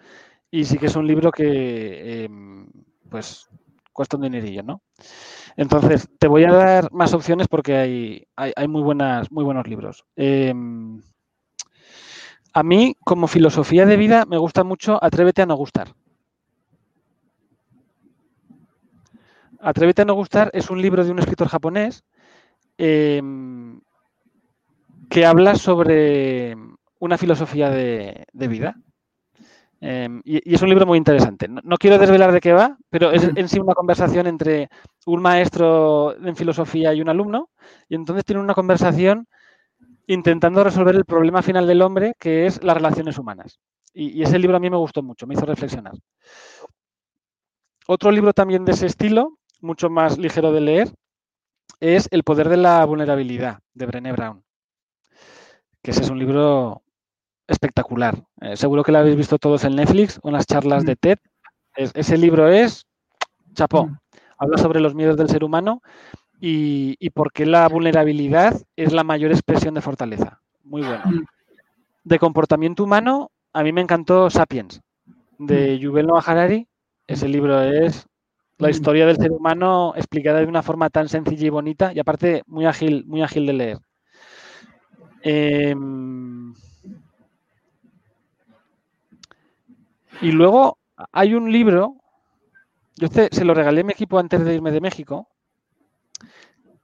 y 0.51 0.65
sí 0.65 0.79
que 0.79 0.87
es 0.87 0.97
un 0.97 1.07
libro 1.07 1.31
que 1.31 2.25
em, 2.25 2.67
pues 3.09 3.49
cuesta 3.93 4.17
un 4.17 4.23
dinerillo, 4.23 4.63
¿no? 4.63 4.83
Entonces, 5.57 6.09
te 6.19 6.29
voy 6.29 6.45
a 6.45 6.53
dar 6.53 6.93
más 6.93 7.13
opciones 7.15 7.49
porque 7.49 7.77
hay, 7.77 8.27
hay, 8.37 8.69
muy, 8.69 8.83
buenas, 8.83 9.31
muy 9.31 9.45
buenos 9.45 9.67
libros. 9.67 10.05
Em, 10.17 11.03
a 12.53 12.63
mí, 12.63 12.97
como 13.05 13.29
filosofía 13.29 13.87
de 13.87 13.97
vida, 13.97 14.25
me 14.27 14.39
gusta 14.39 14.65
mucho 14.65 15.03
Atrévete 15.03 15.43
a 15.43 15.47
no 15.47 15.57
gustar. 15.57 15.95
Atrévete 19.61 20.03
a 20.03 20.05
no 20.05 20.15
gustar 20.15 20.51
es 20.55 20.71
un 20.71 20.81
libro 20.81 21.05
de 21.05 21.11
un 21.11 21.19
escritor 21.19 21.49
japonés 21.49 22.03
em, 22.79 23.81
que 25.11 25.27
habla 25.27 25.55
sobre 25.55 26.57
una 26.99 27.19
filosofía 27.19 27.71
de, 27.71 28.27
vida. 28.33 28.77
Em, 29.83 30.23
y, 30.25 30.55
es 30.55 30.63
un 30.63 30.71
libro 30.71 30.87
muy 30.87 30.99
interesante. 30.99 31.47
No, 31.49 31.77
quiero 31.77 31.99
desvelar 31.99 32.33
de 32.33 32.41
qué 32.41 32.53
va, 32.53 32.79
pero 32.89 33.11
es 33.11 33.31
en 33.35 33.49
sí 33.49 33.59
una 33.59 33.75
conversación 33.75 34.27
entre 34.27 34.69
un 35.07 35.21
maestro 35.21 36.17
en 36.17 36.37
filosofía 36.37 36.95
y 36.95 37.03
un 37.03 37.09
alumno. 37.09 37.51
Y 37.89 37.97
entonces 37.97 38.25
tiene 38.25 38.41
una 38.41 38.55
conversación 38.55 39.27
intentando 40.13 40.65
resolver 40.65 40.97
el 40.97 41.05
problema 41.05 41.41
final 41.41 41.69
del 41.69 41.83
hombre, 41.83 42.15
que 42.19 42.47
es 42.47 42.65
las 42.65 42.75
relaciones 42.75 43.17
humanas. 43.17 43.61
Y, 43.95 44.23
ese 44.23 44.41
libro 44.41 44.57
a 44.57 44.61
mí 44.61 44.69
me 44.69 44.77
gustó 44.77 45.05
mucho, 45.05 45.25
me 45.25 45.35
hizo 45.35 45.47
reflexionar. 45.47 45.95
Otro 47.87 48.11
libro 48.11 48.33
también 48.33 48.65
de 48.65 48.73
ese 48.73 48.87
estilo, 48.87 49.39
mucho 49.61 49.89
más 49.89 50.19
ligero 50.19 50.51
de 50.53 50.61
leer, 50.61 50.95
es 51.79 52.09
El 52.11 52.25
poder 52.25 52.49
de 52.49 52.57
la 52.57 52.85
vulnerabilidad, 52.85 53.61
de 53.73 53.87
Brené 53.87 54.13
Brown. 54.13 54.43
Que 55.81 55.93
ese 55.93 56.03
es 56.03 56.11
un 56.11 56.19
libro 56.19 56.83
espectacular. 57.47 58.23
Eh, 58.41 58.57
seguro 58.57 58.83
que 58.83 58.91
lo 58.91 58.99
habéis 58.99 59.17
visto 59.17 59.39
todos 59.39 59.65
en 59.65 59.77
Netflix 59.77 60.19
o 60.23 60.29
en 60.29 60.35
las 60.35 60.47
charlas 60.47 60.85
de 60.85 60.97
TED. 60.97 61.19
ese 61.77 62.19
libro 62.19 62.49
es 62.49 62.85
chapó. 63.55 63.87
Mm. 63.87 63.99
Habla 64.39 64.59
sobre 64.59 64.81
los 64.81 64.95
miedos 64.95 65.17
del 65.17 65.29
ser 65.29 65.45
humano 65.45 65.83
y, 66.41 66.97
y 66.99 67.11
por 67.11 67.33
qué 67.33 67.47
la 67.47 67.69
vulnerabilidad 67.69 68.61
es 68.77 68.93
la 68.93 69.05
mayor 69.05 69.31
expresión 69.33 69.75
de 69.75 69.83
fortaleza. 69.83 70.41
Muy 70.65 70.83
bueno. 70.83 71.03
De 72.05 72.19
comportamiento 72.19 72.85
humano, 72.85 73.31
a 73.53 73.63
mí 73.63 73.73
me 73.73 73.81
encantó 73.83 74.31
Sapiens, 74.31 74.81
de. 75.39 75.79
Yuval 75.79 76.07
Noah 76.07 76.23
Harari. 76.27 76.67
Ese 77.07 77.29
libro 77.29 77.61
es 77.63 78.07
la 78.59 78.71
historia 78.71 79.07
del 79.07 79.17
ser 79.17 79.33
humano 79.33 79.95
explicada 79.97 80.41
de 80.41 80.47
una 80.47 80.63
forma 80.63 80.91
tan 80.91 81.09
sencilla 81.09 81.47
y 81.47 81.51
bonita 81.51 81.93
y 81.93 81.99
aparte 81.99 82.43
muy 82.47 82.67
ágil, 82.67 83.05
muy 83.07 83.23
ágil 83.23 83.47
de 83.47 83.53
leer. 83.53 83.79
Em, 85.23 86.55
y 90.21 90.33
luego 90.33 90.79
hay 91.13 91.35
un 91.35 91.51
libro, 91.51 91.97
yo 92.97 93.09
se 93.09 93.45
lo 93.45 93.55
regalé 93.55 93.81
a 93.81 93.85
mi 93.85 93.93
equipo 93.93 94.19
antes 94.19 94.45
de 94.45 94.55
irme 94.55 94.71
de 94.71 94.81
México, 94.81 95.30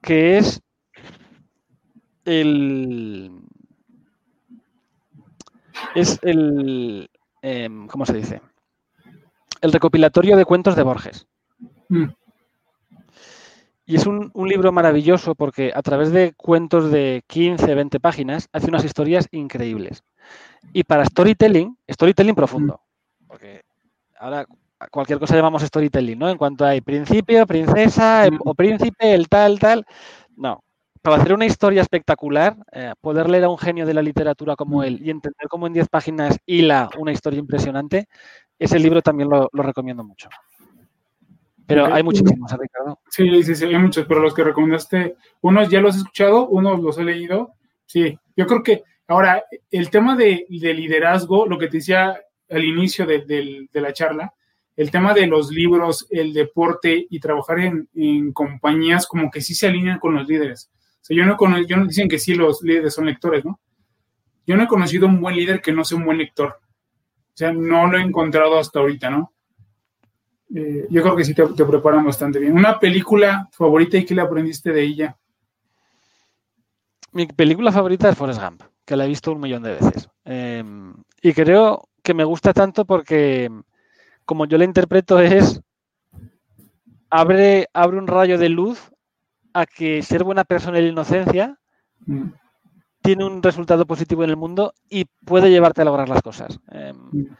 que 0.06 0.38
es 0.38 0.62
el. 2.24 3.42
Es 5.94 6.18
el. 6.22 7.10
Em, 7.42 7.88
¿Cómo 7.88 8.06
se 8.06 8.14
dice? 8.14 8.40
El 9.60 9.72
recopilatorio 9.72 10.36
de 10.36 10.44
cuentos 10.44 10.76
de 10.76 10.84
Borges. 10.84 11.26
Mm. 11.88 12.06
Y 13.88 13.96
es 13.96 14.06
un, 14.06 14.32
libro 14.34 14.72
maravilloso 14.72 15.34
porque 15.34 15.72
a 15.74 15.82
través 15.82 16.12
de 16.12 16.34
cuentos 16.34 16.90
de 16.90 17.22
15, 17.26 17.74
20 17.74 18.00
páginas 18.00 18.48
hace 18.52 18.68
unas 18.68 18.84
historias 18.84 19.28
increíbles. 19.32 20.04
Y 20.72 20.84
para 20.84 21.04
storytelling, 21.04 21.76
storytelling 21.90 22.34
profundo. 22.34 22.80
Mm. 23.20 23.26
Porque 23.26 23.64
ahora 24.18 24.46
cualquier 24.90 25.18
cosa 25.18 25.36
llamamos 25.36 25.62
storytelling, 25.62 26.18
¿no? 26.18 26.28
En 26.28 26.38
cuanto 26.38 26.64
hay 26.64 26.80
principio, 26.80 27.46
princesa 27.46 28.26
em, 28.26 28.38
o 28.44 28.54
príncipe, 28.54 29.14
el 29.14 29.28
tal, 29.28 29.58
tal. 29.58 29.86
No. 30.36 30.62
Para 31.02 31.18
hacer 31.18 31.34
una 31.34 31.46
historia 31.46 31.82
espectacular, 31.82 32.56
eh, 32.72 32.92
poder 33.00 33.30
leer 33.30 33.44
a 33.44 33.48
un 33.48 33.58
genio 33.58 33.86
de 33.86 33.94
la 33.94 34.02
literatura 34.02 34.56
como 34.56 34.82
él 34.82 34.98
y 35.02 35.10
entender 35.10 35.48
cómo 35.48 35.66
en 35.66 35.72
10 35.72 35.88
páginas 35.88 36.36
hila 36.46 36.90
una 36.98 37.12
historia 37.12 37.38
impresionante, 37.38 38.08
ese 38.58 38.78
libro 38.78 39.00
también 39.02 39.28
lo, 39.28 39.48
recomiendo 39.52 40.02
mucho. 40.02 40.28
Pero 41.66 41.86
hay 41.92 42.02
muchísimos, 42.02 42.52
¿eh, 42.52 42.56
Ricardo. 42.58 43.00
Sí, 43.08 43.42
sí, 43.42 43.54
sí, 43.54 43.64
hay 43.66 43.78
muchos, 43.78 44.06
pero 44.06 44.20
los 44.20 44.34
que 44.34 44.44
recomendaste, 44.44 45.16
unos 45.42 45.68
ya 45.68 45.80
los 45.80 45.94
he 45.94 45.98
escuchado, 45.98 46.48
unos 46.48 46.80
los 46.80 46.98
he 46.98 47.04
leído. 47.04 47.54
Sí, 47.86 48.18
yo 48.36 48.46
creo 48.46 48.62
que 48.62 48.82
ahora 49.06 49.44
el 49.70 49.90
tema 49.90 50.16
de, 50.16 50.44
liderazgo, 50.48 51.46
lo 51.46 51.58
que 51.58 51.68
te 51.68 51.78
decía 51.78 52.20
al 52.50 52.64
inicio 52.64 53.06
de 53.06 53.68
la 53.72 53.92
charla, 53.92 54.32
el 54.76 54.90
tema 54.90 55.14
de 55.14 55.26
los 55.26 55.50
libros, 55.50 56.06
el 56.10 56.34
deporte 56.34 57.06
y 57.08 57.18
trabajar 57.18 57.58
en, 57.60 58.32
compañías 58.32 59.06
como 59.06 59.30
que 59.30 59.40
sí 59.40 59.54
se 59.54 59.66
alinean 59.66 59.98
con 59.98 60.14
los 60.14 60.28
líderes. 60.28 60.70
O 61.00 61.04
sea, 61.06 61.16
yo 61.16 61.24
no 61.24 61.36
conozco, 61.36 61.66
yo 61.66 61.84
dicen 61.86 62.08
que 62.08 62.18
sí 62.18 62.34
los 62.34 62.62
líderes 62.62 62.94
son 62.94 63.06
lectores, 63.06 63.44
¿no? 63.44 63.58
Yo 64.46 64.56
no 64.56 64.64
he 64.64 64.68
conocido 64.68 65.06
un 65.06 65.20
buen 65.20 65.34
líder 65.34 65.60
que 65.60 65.72
no 65.72 65.84
sea 65.84 65.98
un 65.98 66.04
buen 66.04 66.18
lector. 66.18 66.48
O 66.48 67.36
sea, 67.36 67.52
no 67.52 67.86
lo 67.86 67.98
he 67.98 68.02
encontrado 68.02 68.58
hasta 68.58 68.78
ahorita, 68.78 69.10
¿no? 69.10 69.32
Eh, 70.54 70.86
yo 70.90 71.02
creo 71.02 71.16
que 71.16 71.24
sí 71.24 71.34
te, 71.34 71.44
preparan 71.46 72.04
bastante 72.04 72.38
bien. 72.38 72.52
¿Una 72.52 72.78
película 72.78 73.48
favorita 73.52 73.96
y 73.96 74.04
qué 74.04 74.14
le 74.14 74.22
aprendiste 74.22 74.72
de 74.72 74.82
ella? 74.82 75.16
Mi 77.12 77.26
película 77.26 77.72
favorita 77.72 78.10
es 78.10 78.16
Forrest 78.16 78.40
Gump, 78.40 78.62
que 78.84 78.94
la 78.94 79.06
he 79.06 79.08
visto 79.08 79.32
un 79.32 79.40
millón 79.40 79.62
de 79.62 79.72
veces. 79.72 80.08
Em, 80.24 80.94
y 81.22 81.32
creo 81.32 81.88
que 82.02 82.14
me 82.14 82.24
gusta 82.24 82.52
tanto 82.52 82.84
porque 82.84 83.50
como 84.26 84.44
yo 84.44 84.58
la 84.58 84.64
interpreto, 84.64 85.20
es 85.20 85.62
abre, 87.08 87.68
abre 87.72 87.98
un 87.98 88.06
rayo 88.06 88.36
de 88.36 88.48
luz 88.48 88.92
a 89.54 89.64
que 89.64 90.02
ser 90.02 90.24
buena 90.24 90.44
persona 90.44 90.78
y 90.78 90.82
la 90.82 90.88
inocencia 90.88 91.58
mm. 92.04 92.24
tiene 93.00 93.24
un 93.24 93.42
resultado 93.42 93.86
positivo 93.86 94.24
en 94.24 94.30
el 94.30 94.36
mundo 94.36 94.74
y 94.90 95.06
puede 95.24 95.48
llevarte 95.48 95.82
a 95.82 95.86
lograr 95.86 96.08
las 96.08 96.20
cosas. 96.20 96.58
Em, 96.70 96.96
mm. 96.96 97.36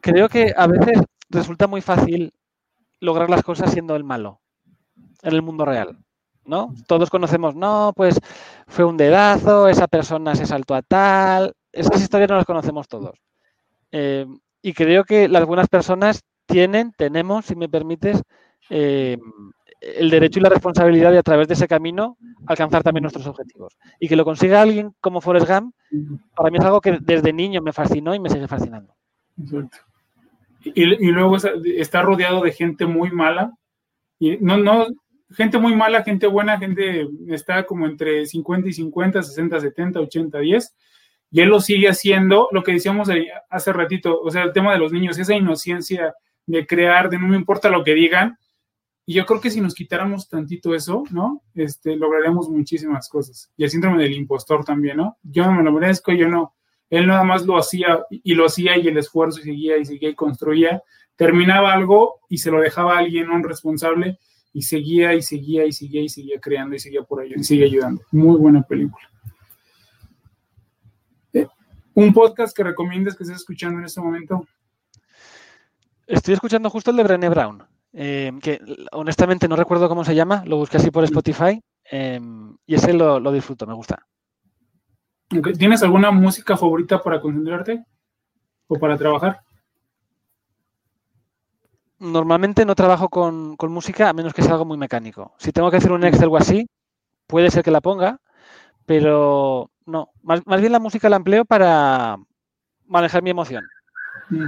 creo 0.00 0.28
que 0.28 0.52
a 0.56 0.66
veces 0.66 1.02
resulta 1.28 1.68
muy 1.68 1.80
fácil 1.80 2.32
lograr 2.98 3.30
las 3.30 3.42
cosas 3.42 3.70
siendo 3.70 3.94
el 3.94 4.04
malo 4.04 4.40
en 5.22 5.34
el 5.34 5.42
mundo 5.42 5.64
real. 5.64 5.98
¿No? 6.44 6.74
Todos 6.88 7.08
conocemos, 7.08 7.54
no, 7.54 7.92
pues 7.94 8.18
fue 8.66 8.84
un 8.84 8.96
dedazo, 8.96 9.68
esa 9.68 9.86
persona 9.86 10.34
se 10.34 10.44
saltó 10.44 10.74
a 10.74 10.82
tal. 10.82 11.54
Esas 11.70 12.02
historias 12.02 12.28
no 12.30 12.36
las 12.36 12.46
conocemos 12.46 12.88
todos. 12.88 13.16
Em, 13.92 14.40
y 14.62 14.72
creo 14.72 15.04
que 15.04 15.28
las 15.28 15.44
buenas 15.44 15.68
personas 15.68 16.22
tienen, 16.46 16.92
tenemos, 16.96 17.46
si 17.46 17.56
me 17.56 17.68
permites, 17.68 18.22
eh, 18.70 19.18
el 19.80 20.10
derecho 20.10 20.38
y 20.38 20.42
la 20.42 20.48
responsabilidad 20.48 21.10
de 21.10 21.18
a 21.18 21.22
través 21.24 21.48
de 21.48 21.54
ese 21.54 21.66
camino 21.66 22.16
alcanzar 22.46 22.84
también 22.84 23.02
nuestros 23.02 23.26
objetivos. 23.26 23.76
Y 23.98 24.08
que 24.08 24.14
lo 24.14 24.24
consiga 24.24 24.62
alguien 24.62 24.94
como 25.00 25.20
Forrest 25.20 25.48
Gump, 25.48 25.74
para 26.36 26.50
mí 26.50 26.58
es 26.58 26.64
algo 26.64 26.80
que 26.80 26.98
desde 27.00 27.32
niño 27.32 27.60
me 27.60 27.72
fascinó 27.72 28.14
y 28.14 28.20
me 28.20 28.30
sigue 28.30 28.46
fascinando. 28.46 28.94
Exacto. 29.40 29.78
Y, 30.64 30.84
luego 31.10 31.36
está 31.36 32.02
rodeado 32.02 32.42
de 32.42 32.52
gente 32.52 32.86
muy 32.86 33.10
mala. 33.10 33.52
Y 34.20 34.36
no, 34.36 34.56
no, 34.56 34.86
gente 35.32 35.58
muy 35.58 35.74
mala, 35.74 36.04
gente 36.04 36.28
buena, 36.28 36.58
gente 36.58 37.08
está 37.26 37.66
como 37.66 37.86
entre 37.86 38.24
50 38.24 38.68
y 38.68 38.72
50, 38.72 39.22
60, 39.24 39.60
70, 39.60 40.00
80, 40.00 40.38
10 40.38 40.74
y 41.32 41.40
él 41.40 41.48
lo 41.48 41.60
sigue 41.60 41.88
haciendo, 41.88 42.48
lo 42.52 42.62
que 42.62 42.72
decíamos 42.72 43.08
hace 43.48 43.72
ratito, 43.72 44.20
o 44.20 44.30
sea, 44.30 44.42
el 44.42 44.52
tema 44.52 44.72
de 44.72 44.78
los 44.78 44.92
niños, 44.92 45.18
esa 45.18 45.34
inocencia 45.34 46.14
de 46.46 46.66
crear, 46.66 47.08
de 47.08 47.18
no 47.18 47.26
me 47.26 47.36
importa 47.36 47.70
lo 47.70 47.82
que 47.82 47.94
digan, 47.94 48.36
y 49.06 49.14
yo 49.14 49.24
creo 49.24 49.40
que 49.40 49.50
si 49.50 49.60
nos 49.60 49.74
quitáramos 49.74 50.28
tantito 50.28 50.74
eso, 50.74 51.04
¿no? 51.10 51.42
Este, 51.54 51.96
lograríamos 51.96 52.48
muchísimas 52.48 53.08
cosas. 53.08 53.50
Y 53.56 53.64
el 53.64 53.70
síndrome 53.70 54.02
del 54.02 54.12
impostor 54.12 54.64
también, 54.64 54.98
¿no? 54.98 55.16
Yo 55.22 55.44
no 55.44 55.52
me 55.52 55.64
lo 55.64 55.72
merezco, 55.72 56.12
yo 56.12 56.28
no. 56.28 56.54
Él 56.88 57.06
nada 57.06 57.24
más 57.24 57.44
lo 57.44 57.56
hacía 57.56 58.04
y 58.10 58.34
lo 58.34 58.46
hacía 58.46 58.76
y 58.76 58.86
el 58.86 58.98
esfuerzo 58.98 59.40
y 59.40 59.44
seguía 59.44 59.78
y 59.78 59.86
seguía 59.86 60.10
y 60.10 60.14
construía. 60.14 60.82
Terminaba 61.16 61.72
algo 61.72 62.20
y 62.28 62.38
se 62.38 62.50
lo 62.50 62.60
dejaba 62.60 62.94
a 62.94 62.98
alguien, 62.98 63.30
un 63.30 63.42
responsable, 63.42 64.18
y 64.52 64.62
seguía 64.62 65.14
y 65.14 65.22
seguía 65.22 65.64
y 65.64 65.72
seguía 65.72 66.02
y 66.02 66.08
seguía 66.08 66.40
creando 66.40 66.76
y 66.76 66.78
seguía 66.78 67.02
por 67.02 67.24
ello 67.24 67.36
y 67.38 67.44
sigue 67.44 67.64
ayudando. 67.64 68.02
Muy 68.12 68.36
buena 68.36 68.62
película. 68.62 69.11
¿Un 71.94 72.12
podcast 72.12 72.56
que 72.56 72.64
recomiendes 72.64 73.16
que 73.16 73.24
estés 73.24 73.38
escuchando 73.38 73.78
en 73.78 73.84
este 73.84 74.00
momento? 74.00 74.46
Estoy 76.06 76.34
escuchando 76.34 76.70
justo 76.70 76.90
el 76.90 76.96
de 76.96 77.02
Brené 77.02 77.28
Brown, 77.28 77.62
eh, 77.92 78.32
que 78.42 78.60
honestamente 78.92 79.46
no 79.46 79.56
recuerdo 79.56 79.88
cómo 79.88 80.04
se 80.04 80.14
llama, 80.14 80.42
lo 80.46 80.56
busqué 80.56 80.78
así 80.78 80.90
por 80.90 81.04
Spotify 81.04 81.62
eh, 81.90 82.20
y 82.66 82.74
ese 82.74 82.94
lo, 82.94 83.32
disfruto, 83.32 83.66
me 83.66 83.74
gusta. 83.74 84.06
¿Tienes 85.58 85.82
alguna 85.82 86.10
música 86.10 86.56
favorita 86.56 87.02
para 87.02 87.20
concentrarte 87.20 87.84
o 88.66 88.78
para 88.78 88.96
trabajar? 88.96 89.40
Normalmente 91.98 92.64
no 92.64 92.74
trabajo 92.74 93.08
con, 93.08 93.56
con, 93.56 93.70
música 93.70 94.08
a 94.08 94.12
menos 94.12 94.34
que 94.34 94.42
sea 94.42 94.52
algo 94.52 94.64
muy 94.64 94.76
mecánico. 94.76 95.34
Si 95.38 95.52
tengo 95.52 95.70
que 95.70 95.76
hacer 95.76 95.92
un 95.92 96.04
Excel 96.04 96.28
o 96.28 96.36
así, 96.36 96.66
puede 97.26 97.50
ser 97.50 97.62
que 97.62 97.70
la 97.70 97.80
ponga, 97.80 98.18
pero 98.84 99.71
no, 99.86 100.10
más, 100.22 100.42
bien 100.44 100.72
la 100.72 100.78
música 100.78 101.08
la 101.08 101.16
empleo 101.16 101.44
para 101.44 102.18
manejar 102.86 103.22
mi 103.22 103.30
emoción. 103.30 103.64
Mm. 104.30 104.46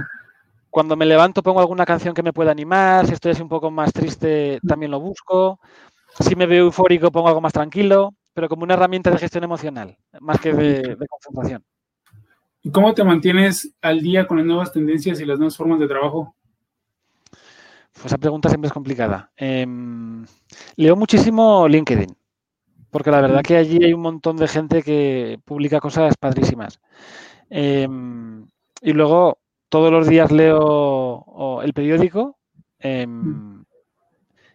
Cuando 0.69 0.95
me 0.95 1.05
levanto 1.05 1.41
pongo 1.41 1.59
alguna 1.59 1.85
canción 1.85 2.13
que 2.13 2.23
me 2.23 2.33
pueda 2.33 2.51
animar, 2.51 3.07
si 3.07 3.13
estoy 3.13 3.31
así 3.31 3.41
un 3.41 3.49
poco 3.49 3.71
más 3.71 3.93
triste 3.93 4.59
también 4.67 4.91
lo 4.91 4.99
busco, 4.99 5.59
si 6.19 6.35
me 6.35 6.45
veo 6.45 6.65
eufórico 6.65 7.11
pongo 7.11 7.29
algo 7.29 7.41
más 7.41 7.53
tranquilo, 7.53 8.13
pero 8.33 8.49
como 8.49 8.63
una 8.63 8.73
herramienta 8.73 9.09
de 9.09 9.17
gestión 9.17 9.43
emocional, 9.43 9.97
más 10.19 10.39
que 10.39 10.53
de, 10.53 10.97
concentración. 11.09 11.63
¿Y 12.61 12.71
cómo 12.71 12.93
te 12.93 13.03
mantienes 13.03 13.73
al 13.81 14.01
día 14.01 14.27
con 14.27 14.37
las 14.37 14.45
nuevas 14.45 14.73
tendencias 14.73 15.19
y 15.21 15.25
las 15.25 15.37
nuevas 15.37 15.55
formas 15.55 15.79
de 15.79 15.87
trabajo? 15.87 16.35
Pues 17.93 18.07
esa 18.07 18.17
pregunta 18.17 18.49
siempre 18.49 18.67
es 18.67 18.73
complicada. 18.73 19.31
Em, 19.37 20.25
leo 20.75 20.95
muchísimo 20.95 21.67
LinkedIn 21.67 22.13
porque 22.89 23.11
la 23.11 23.21
verdad 23.21 23.41
que 23.41 23.57
allí 23.57 23.83
hay 23.83 23.93
un 23.93 24.01
montón 24.01 24.37
de 24.37 24.47
gente 24.47 24.81
que 24.81 25.39
publica 25.45 25.79
cosas 25.79 26.15
padrísimas. 26.17 26.79
Em, 27.49 28.47
y 28.81 28.93
luego 28.93 29.39
todos 29.69 29.91
los 29.91 30.07
días 30.07 30.31
leo 30.31 31.61
el 31.61 31.73
periódico 31.73 32.37
em, 32.79 33.63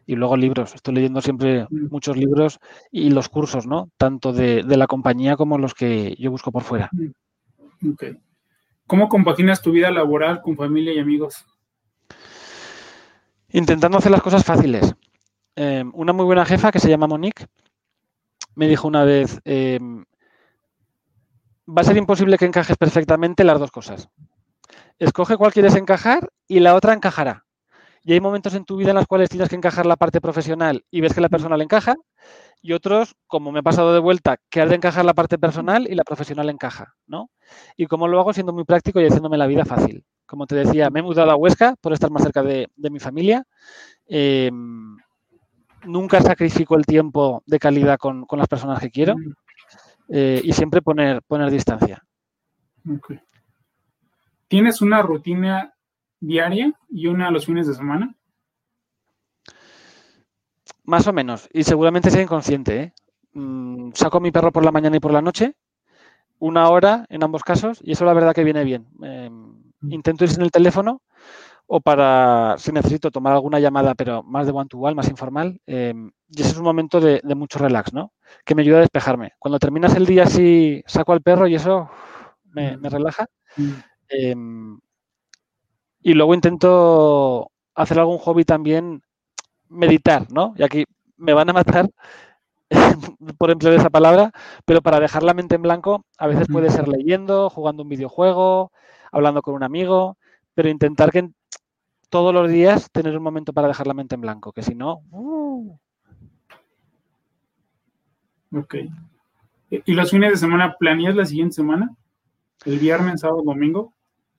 y 0.07 0.17
luego 0.17 0.37
libros. 0.37 0.75
Estoy 0.75 0.95
leyendo 0.95 1.21
siempre 1.21 1.67
muchos 1.71 2.17
libros 2.17 2.59
y 2.91 3.11
los 3.11 3.29
cursos, 3.29 3.67
¿no? 3.67 3.91
Tanto 3.97 4.33
de, 4.33 4.63
la 4.65 4.87
compañía 4.87 5.37
como 5.37 5.59
los 5.59 5.75
que 5.75 6.17
yo 6.19 6.31
busco 6.31 6.51
por 6.51 6.63
fuera. 6.63 6.91
¿Cómo 8.87 9.09
compaginas 9.09 9.63
tu 9.63 9.71
vida 9.71 9.91
laboral 9.91 10.41
con 10.43 10.57
familia 10.57 10.93
y 10.93 10.99
amigos? 10.99 11.47
Intentando 13.53 13.99
hacer 13.99 14.11
las 14.11 14.23
cosas 14.23 14.45
fáciles. 14.45 14.95
Em, 15.57 15.91
una 15.95 16.13
muy 16.13 16.25
buena 16.25 16.45
jefa 16.45 16.73
que 16.73 16.79
se 16.79 16.89
llama 16.89 17.07
Monique 17.07 17.47
me 18.61 18.69
dijo 18.69 18.87
una 18.87 19.05
vez, 19.05 19.41
em, 19.45 20.05
va 21.67 21.81
a 21.81 21.85
ser 21.85 21.97
imposible 21.97 22.37
que 22.37 22.45
encajes 22.45 22.77
perfectamente 22.77 23.43
las 23.43 23.59
dos 23.59 23.71
cosas. 23.71 24.11
Escoge 24.99 25.39
cuál 25.39 25.51
quieres 25.51 25.77
encajar 25.77 26.29
y 26.47 26.61
la 26.61 26.75
otra 26.75 26.93
encajará. 26.93 27.47
Y 28.03 28.13
hay 28.13 28.21
momentos 28.21 28.55
en 28.55 28.67
tu 28.67 28.77
vida 28.77 28.91
en 28.91 28.97
los 28.97 29.07
cuales 29.07 29.31
tienes 29.31 29.49
que 29.49 29.57
encajar 29.57 29.87
la 29.87 29.97
parte 29.97 30.21
profesional 30.21 30.85
y 30.91 31.01
ves 31.01 31.15
que 31.15 31.23
la 31.23 31.31
persona 31.31 31.57
le 31.57 31.65
encaja, 31.65 31.97
y 32.61 32.75
otros, 32.75 33.15
como 33.27 33.51
me 33.51 33.61
he 33.61 33.63
pasado 33.63 33.95
de 33.95 34.01
vuelta, 34.01 34.37
que 34.51 34.61
has 34.61 34.69
de 34.69 34.77
encajar 34.77 35.07
la 35.07 35.15
parte 35.15 35.39
personal 35.39 35.87
y 35.91 35.95
la 35.95 36.05
profesional 36.05 36.51
encaja, 36.51 36.93
¿no? 37.07 37.31
Y 37.79 37.87
como 37.87 38.09
lo 38.09 38.21
hago 38.21 38.35
siendo 38.35 38.53
muy 38.53 38.65
práctico 38.65 39.01
y 39.01 39.07
haciéndome 39.07 39.39
la 39.39 39.47
vida 39.47 39.65
fácil. 39.65 40.05
Como 40.27 40.47
te 40.47 40.55
decía, 40.55 40.91
me 40.91 41.01
he 41.01 41.03
mudado 41.03 41.31
a 41.31 41.37
Huesca 41.37 41.77
por 41.81 41.95
estar 41.95 42.11
más 42.11 42.25
cerca 42.25 42.43
de, 42.43 42.69
mi 42.77 43.01
familia. 43.01 43.43
Em, 44.07 44.99
nunca 45.87 46.21
sacrifico 46.21 46.77
el 46.77 46.87
tiempo 46.87 47.43
de 47.47 47.59
calidad 47.59 47.99
con, 47.99 48.27
las 48.33 48.49
personas 48.49 48.81
que 48.81 48.91
quiero 48.91 49.15
eh, 50.09 50.41
y 50.43 50.53
siempre 50.53 50.83
poner, 50.83 51.23
poner 51.23 51.51
distancia. 51.51 52.05
¿Tienes 54.49 54.83
una 54.83 55.03
rutina 55.03 55.75
diaria 56.19 56.73
y 56.89 57.07
una 57.07 57.29
a 57.29 57.31
los 57.31 57.47
fines 57.47 57.67
de 57.67 57.75
semana? 57.75 58.15
Más 60.85 61.07
o 61.07 61.13
menos, 61.13 61.49
y 61.53 61.63
seguramente 61.63 62.11
sea 62.11 62.23
inconsciente. 62.23 62.81
¿eh? 62.81 62.93
Mm, 63.35 63.93
saco 63.95 64.19
a 64.19 64.21
mi 64.21 64.33
perro 64.33 64.51
por 64.51 64.65
la 64.65 64.73
mañana 64.73 64.97
y 64.97 65.01
por 65.01 65.13
la 65.13 65.23
noche, 65.23 65.55
una 66.39 66.69
hora 66.69 67.07
en 67.11 67.23
ambos 67.23 67.45
casos, 67.45 67.81
y 67.85 67.93
eso 67.93 68.05
la 68.05 68.15
verdad 68.15 68.35
que 68.35 68.45
viene 68.45 68.65
bien. 68.65 68.89
Em, 69.03 69.55
mm. 69.81 69.93
intento 69.93 70.25
ir 70.25 70.33
en 70.33 70.43
el 70.43 70.51
teléfono 70.51 71.03
o 71.73 71.81
para 71.81 72.57
si 72.59 72.73
necesito 72.73 73.13
tomar 73.13 73.33
alguna 73.33 73.61
llamada, 73.61 73.95
pero 73.95 74.25
más 74.25 74.45
de 74.45 74.51
one-to-one, 74.51 74.97
más 74.97 75.09
informal. 75.09 75.61
Em, 75.67 76.11
y 76.29 76.41
ese 76.41 76.51
es 76.51 76.57
un 76.57 76.65
momento 76.65 77.01
de, 77.01 77.23
mucho 77.37 77.61
relax, 77.61 77.93
¿no? 77.93 78.13
Que 78.45 78.57
me 78.57 78.63
ayuda 78.63 78.79
a 78.79 78.81
despejarme. 78.81 79.35
Cuando 79.39 79.61
terminas 79.61 79.95
el 79.95 80.05
día 80.05 80.25
así, 80.25 80.83
saco 80.89 81.13
al 81.13 81.23
perro 81.23 81.47
y 81.47 81.55
eso 81.55 81.89
me, 82.43 82.77
relaja. 82.77 83.27
Mm. 83.57 83.71
Em, 84.09 84.81
Y 86.03 86.15
luego 86.15 86.35
intento 86.35 87.53
hacer 87.77 88.01
algún 88.01 88.19
hobby 88.19 88.45
también, 88.45 89.03
meditar, 89.69 90.27
¿no? 90.33 90.55
Y 90.57 90.65
aquí 90.65 90.85
me 91.17 91.35
van 91.35 91.51
a 91.51 91.53
matar 91.53 91.89
por 93.39 93.51
emplear 93.53 93.75
esa 93.75 93.91
palabra, 93.91 94.33
pero 94.65 94.83
para 94.83 94.99
dejar 94.99 95.23
la 95.23 95.35
mente 95.35 95.55
en 95.55 95.63
blanco 95.63 96.05
a 96.19 96.27
veces 96.27 96.49
puede 96.49 96.71
ser 96.71 96.89
leyendo, 96.89 97.49
jugando 97.49 97.85
un 97.85 97.89
videojuego, 97.91 98.73
hablando 99.13 99.43
con 99.43 99.55
un 99.55 99.63
amigo, 99.63 100.17
pero 100.55 100.69
intentar 100.69 101.11
que 101.11 101.31
todos 102.09 102.35
los 102.35 102.51
días 102.51 102.91
tener 102.91 103.17
un 103.17 103.23
momento 103.23 103.53
para 103.53 103.69
dejar 103.69 103.87
la 103.87 103.95
mente 103.95 104.15
en 104.15 104.21
blanco, 104.21 104.53
que 104.53 104.63
si 104.63 104.75
no... 104.75 105.03
Uh. 105.11 105.77
Ok. 108.53 108.75
¿Y 109.71 109.93
los 109.93 110.11
fines 110.11 110.33
de 110.33 110.37
semana 110.37 110.75
planeas 110.79 111.15
la 111.15 111.25
siguiente 111.25 111.55
semana? 111.55 111.95
¿El 112.65 112.79
viernes, 112.79 113.21
sábado, 113.21 113.43
domingo? 113.45 113.95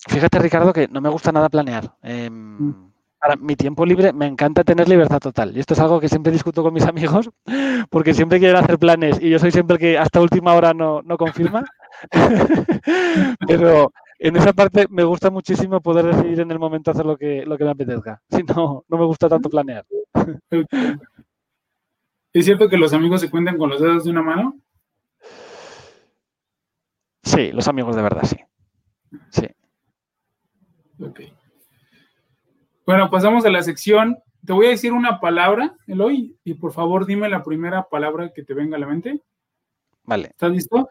Fíjate, 0.08 0.40
Ricardo, 0.40 0.74
que 0.74 0.88
no 0.88 1.00
me 1.00 1.10
gusta 1.10 1.32
nada 1.32 1.50
planear. 1.50 1.96
Em, 2.02 2.34
mm. 2.34 2.92
Para 3.20 3.36
mi 3.36 3.56
tiempo 3.56 3.86
libre 3.86 4.14
me 4.14 4.26
encanta 4.26 4.64
tener 4.64 4.90
libertad 4.90 5.20
total. 5.20 5.56
Y 5.56 5.60
esto 5.60 5.76
es 5.76 5.80
algo 5.80 6.00
que 6.00 6.10
siempre 6.10 6.32
discuto 6.32 6.64
con 6.64 6.74
mis 6.74 6.86
amigos, 6.86 7.30
porque 7.92 8.16
siempre 8.16 8.40
quieren 8.40 8.58
hacer 8.58 8.80
planes 8.80 9.22
y 9.22 9.30
yo 9.30 9.38
soy 9.38 9.52
siempre 9.52 9.76
el 9.76 9.80
que 9.80 9.98
hasta 9.98 10.22
última 10.22 10.54
hora 10.56 10.74
no, 10.74 11.02
no 11.04 11.18
confirma. 11.18 11.64
Pero 13.48 13.94
en 14.24 14.36
esa 14.36 14.54
parte 14.54 14.86
me 14.92 15.04
gusta 15.04 15.32
muchísimo 15.32 15.82
poder 15.82 16.06
decidir 16.06 16.42
en 16.42 16.52
el 16.52 16.60
momento 16.60 16.92
hacer 16.92 17.08
lo 17.08 17.18
que, 17.18 17.44
lo 17.44 17.58
que 17.58 17.64
me 17.64 17.72
apetezca. 17.72 18.22
Si 18.30 18.44
no, 18.44 18.86
no 18.88 18.98
me 18.98 19.06
gusta 19.06 19.28
tanto 19.28 19.50
planear. 19.50 19.84
¿Es 22.34 22.46
cierto 22.46 22.70
que 22.70 22.78
los 22.78 22.94
amigos 22.94 23.20
se 23.20 23.32
cuentan 23.32 23.58
con 23.58 23.72
los 23.72 23.82
dedos 23.82 24.04
de 24.04 24.12
una 24.12 24.22
mano? 24.22 24.60
Sí, 27.24 27.52
los 27.52 27.68
amigos 27.68 27.96
de 27.96 28.02
verdad, 28.04 28.24
sí. 28.24 28.38
Sí. 29.32 29.48
Ok. 31.04 31.22
Bueno, 32.86 33.10
pasamos 33.10 33.44
a 33.46 33.50
la 33.50 33.64
sección. 33.64 34.20
Te 34.46 34.54
voy 34.54 34.68
a 34.68 34.70
decir 34.70 34.94
una 34.94 35.20
palabra, 35.20 35.76
Eloy, 35.88 36.38
y 36.44 36.54
por 36.54 36.74
favor 36.74 37.08
dime 37.08 37.28
la 37.28 37.44
primera 37.44 37.90
palabra 37.90 38.32
que 38.34 38.44
te 38.44 38.54
venga 38.54 38.78
a 38.78 38.80
la 38.80 38.88
mente. 38.88 39.20
Vale. 40.04 40.28
¿Estás 40.28 40.52
listo? 40.52 40.90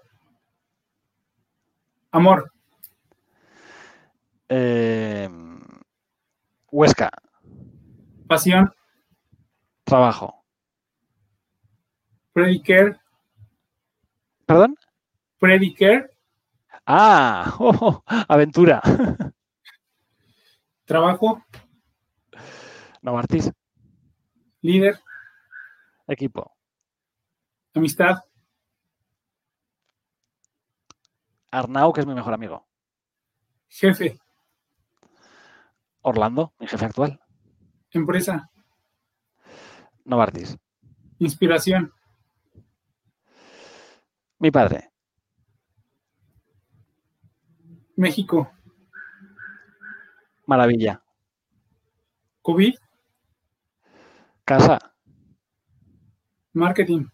Amor. 2.11 2.51
Eh, 4.53 5.29
Huesca. 6.73 7.09
Pasión. 8.27 8.75
Trabajo. 9.85 10.45
Predicare. 12.33 12.99
¿Perdón? 14.47 14.75
Predicare. 15.39 16.11
Ah, 16.85 17.55
oh, 17.61 18.03
aventura. 18.07 18.83
Trabajo. 20.85 21.45
Novartis. 23.03 23.53
Líder. 24.63 24.99
Equipo. 26.09 26.57
Amistad. 27.73 28.19
Arnau, 31.53 31.93
que 31.93 32.01
es 32.01 32.07
mi 32.07 32.15
mejor 32.15 32.35
amigo. 32.35 32.67
Jefe. 33.69 34.19
Orlando, 36.03 36.53
mi 36.59 36.67
jefe 36.67 36.85
actual. 36.85 37.21
Empresa. 37.91 38.51
Novartis. 40.05 40.57
Inspiración. 41.19 41.93
Mi 44.39 44.51
padre. 44.51 44.91
México. 47.97 48.51
Maravilla. 50.47 51.03
COVID. 52.43 52.75
Casa. 54.45 54.79
Marketing. 56.55 57.05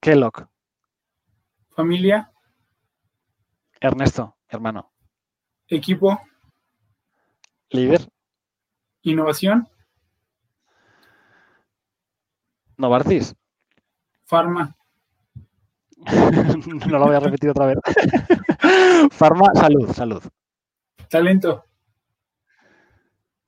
Kellogg. 0.00 0.46
Familia. 1.70 2.30
Ernesto, 3.80 4.36
hermano. 4.48 4.92
Equipo. 5.66 6.20
Líder. 7.74 8.08
Innovación. 9.02 9.68
Novartis. 12.76 13.34
Farma. 14.26 14.76
no 16.06 16.98
lo 16.98 17.06
voy 17.06 17.16
a 17.16 17.18
repetir 17.18 17.50
otra 17.50 17.66
vez. 17.66 17.78
Farma, 19.10 19.52
salud, 19.54 19.92
salud. 19.92 20.22
Talento. 21.10 21.64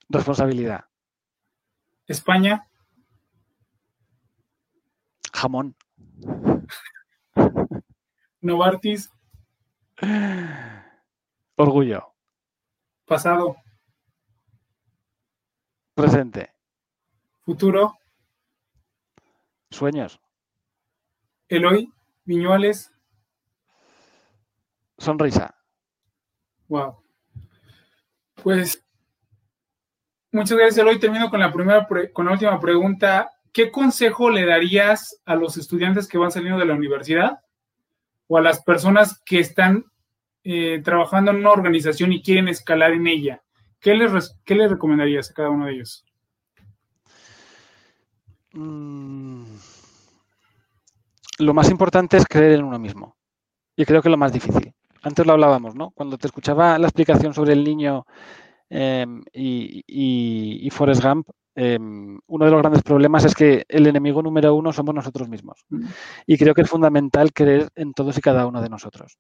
Responsabilidad. 0.09 0.85
España. 2.09 2.67
Jamón. 5.33 5.77
Novartis. 8.41 9.09
Orgullo. 11.55 12.13
Pasado. 13.05 13.57
Presente. 15.97 16.51
Futuro. 17.41 17.95
Sueños. 19.71 20.21
Eloy. 21.49 21.91
Viñuales. 22.27 22.93
Sonrisa. 24.99 25.55
Wow. 26.69 27.03
Pues 28.43 28.85
muchas 30.33 30.59
gracias, 30.59 30.77
Eloy. 30.77 30.99
Termino 31.01 31.31
con 31.31 31.41
la 31.41 31.51
primera, 31.51 31.89
con 32.13 32.27
la 32.27 32.33
última 32.33 32.61
pregunta. 32.61 33.33
¿Qué 33.51 33.71
consejo 33.71 34.29
le 34.29 34.45
darías 34.45 35.23
a 35.25 35.35
los 35.35 35.57
estudiantes 35.57 36.09
que 36.09 36.19
van 36.19 36.31
saliendo 36.31 36.59
de 36.59 36.67
la 36.67 36.75
universidad 36.75 37.41
o 38.27 38.37
a 38.37 38.43
las 38.43 38.63
personas 38.63 39.23
que 39.25 39.39
están 39.39 39.87
eh, 40.45 40.83
trabajando 40.85 41.31
en 41.31 41.39
una 41.39 41.53
organización 41.53 42.13
y 42.13 42.23
quieren 42.23 42.49
escalar 42.49 42.93
en 42.93 43.07
ella? 43.07 43.43
¿Qué 43.81 43.95
les, 43.95 44.37
qué 44.45 44.55
les 44.55 44.71
recomendarías 44.71 45.31
a 45.31 45.35
cada 45.35 45.51
uno 45.51 45.67
de 45.67 45.75
ellos? 45.75 46.05
Mm. 48.53 49.45
Lo 51.39 51.55
más 51.55 51.71
importante 51.71 52.17
es 52.17 52.25
creer 52.27 52.53
en 52.53 52.65
uno 52.65 52.79
mismo. 52.79 53.17
Y 53.77 53.85
creo 53.85 54.01
que 54.03 54.09
lo 54.09 54.17
más 54.17 54.33
difícil. 54.33 54.73
Antes 55.03 55.27
lo 55.27 55.35
hablábamos, 55.35 55.75
¿no? 55.75 55.91
Cuando 55.91 56.17
te 56.17 56.27
escuchaba 56.27 56.79
la 56.79 56.87
explicación 56.87 57.35
sobre 57.35 57.53
el 57.53 57.63
niño 57.63 58.07
em, 58.71 59.23
y, 59.33 59.85
y, 59.87 60.71
Forrest 60.71 61.03
Gump, 61.03 61.29
em, 61.57 62.19
uno 62.27 62.45
de 62.45 62.51
los 62.51 62.61
grandes 62.61 62.83
problemas 62.83 63.25
es 63.25 63.35
que 63.35 63.65
el 63.69 63.87
enemigo 63.87 64.23
número 64.23 64.55
uno 64.55 64.73
somos 64.73 64.95
nosotros 64.95 65.29
mismos. 65.29 65.65
Mm. 65.69 65.87
Y 66.27 66.39
creo 66.39 66.55
que 66.55 66.63
es 66.63 66.71
fundamental 66.71 67.33
creer 67.33 67.69
en 67.75 67.93
todos 67.93 68.17
y 68.19 68.21
cada 68.21 68.47
uno 68.47 68.63
de 68.63 68.69
nosotros. 68.69 69.19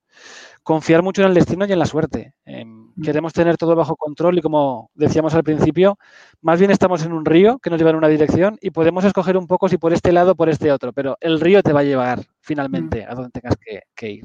Confiar 0.62 1.02
mucho 1.02 1.22
en 1.22 1.28
el 1.28 1.34
destino 1.34 1.66
y 1.66 1.72
en 1.72 1.78
la 1.78 1.86
suerte. 1.86 2.34
Em, 2.44 2.92
mm. 2.94 3.02
queremos 3.02 3.32
tener 3.32 3.56
todo 3.56 3.74
bajo 3.74 3.96
control 3.96 4.38
y 4.38 4.42
como 4.42 4.90
decíamos 4.94 5.34
al 5.34 5.42
principio, 5.42 5.98
más 6.42 6.58
bien 6.58 6.70
estamos 6.70 7.04
en 7.04 7.12
un 7.12 7.24
río 7.24 7.58
que 7.58 7.70
nos 7.70 7.78
lleva 7.78 7.90
en 7.90 7.96
una 7.96 8.08
dirección 8.08 8.58
y 8.60 8.70
podemos 8.70 9.04
escoger 9.04 9.36
un 9.36 9.46
poco 9.46 9.68
si 9.68 9.78
por 9.78 9.92
este 9.92 10.12
lado 10.12 10.32
o 10.32 10.34
por 10.36 10.48
este 10.48 10.70
otro, 10.70 10.92
pero 10.92 11.16
el 11.20 11.40
río 11.40 11.62
te 11.62 11.72
va 11.72 11.80
a 11.80 11.84
llevar 11.84 12.20
finalmente 12.40 13.04
mm. 13.04 13.10
a 13.10 13.14
donde 13.14 13.30
tengas 13.30 13.56
que 13.94 14.10
ir. 14.10 14.24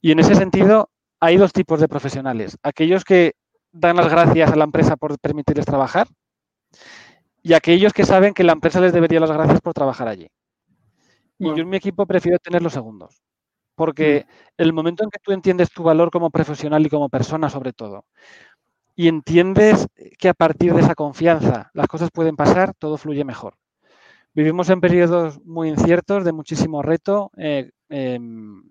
Y 0.00 0.12
en 0.12 0.20
ese 0.20 0.34
sentido, 0.34 0.90
hay 1.20 1.36
dos 1.36 1.52
tipos 1.52 1.80
de 1.80 1.88
profesionales. 1.88 2.56
Aquellos 2.62 3.04
que 3.04 3.32
dan 3.72 3.96
las 3.96 4.08
gracias 4.08 4.52
a 4.52 4.56
la 4.56 4.64
empresa 4.64 4.96
por 4.96 5.18
permitirles 5.18 5.66
trabajar 5.66 6.06
y 7.42 7.52
aquellos 7.54 7.92
que 7.92 8.04
saben 8.04 8.34
que 8.34 8.44
la 8.44 8.52
empresa 8.52 8.80
les 8.80 8.92
debería 8.92 9.20
las 9.20 9.30
gracias 9.30 9.60
por 9.60 9.74
trabajar 9.74 10.08
allí. 10.08 10.28
Y 11.38 11.46
yo 11.46 11.56
en 11.56 11.68
mi 11.68 11.76
equipo 11.76 12.04
prefiero 12.04 12.38
tener 12.38 12.62
los 12.62 12.72
segundos, 12.72 13.22
porque 13.74 14.26
mm. 14.26 14.32
el 14.58 14.72
momento 14.72 15.04
en 15.04 15.10
que 15.10 15.20
tú 15.22 15.32
entiendes 15.32 15.70
tu 15.70 15.82
valor 15.84 16.10
como 16.10 16.30
profesional 16.30 16.84
y 16.84 16.90
como 16.90 17.08
persona 17.08 17.48
sobre 17.48 17.72
todo, 17.72 18.04
y 18.96 19.06
entiendes 19.06 19.86
que 20.18 20.28
a 20.28 20.34
partir 20.34 20.74
de 20.74 20.80
esa 20.80 20.96
confianza 20.96 21.70
las 21.72 21.86
cosas 21.86 22.10
pueden 22.10 22.34
pasar, 22.34 22.74
todo 22.74 22.96
fluye 22.96 23.24
mejor. 23.24 23.54
Vivimos 24.34 24.68
en 24.70 24.80
periodos 24.80 25.40
muy 25.44 25.68
inciertos, 25.68 26.24
de 26.24 26.32
muchísimo 26.32 26.82
reto, 26.82 27.30
eh, 27.36 27.70
em, 27.88 28.62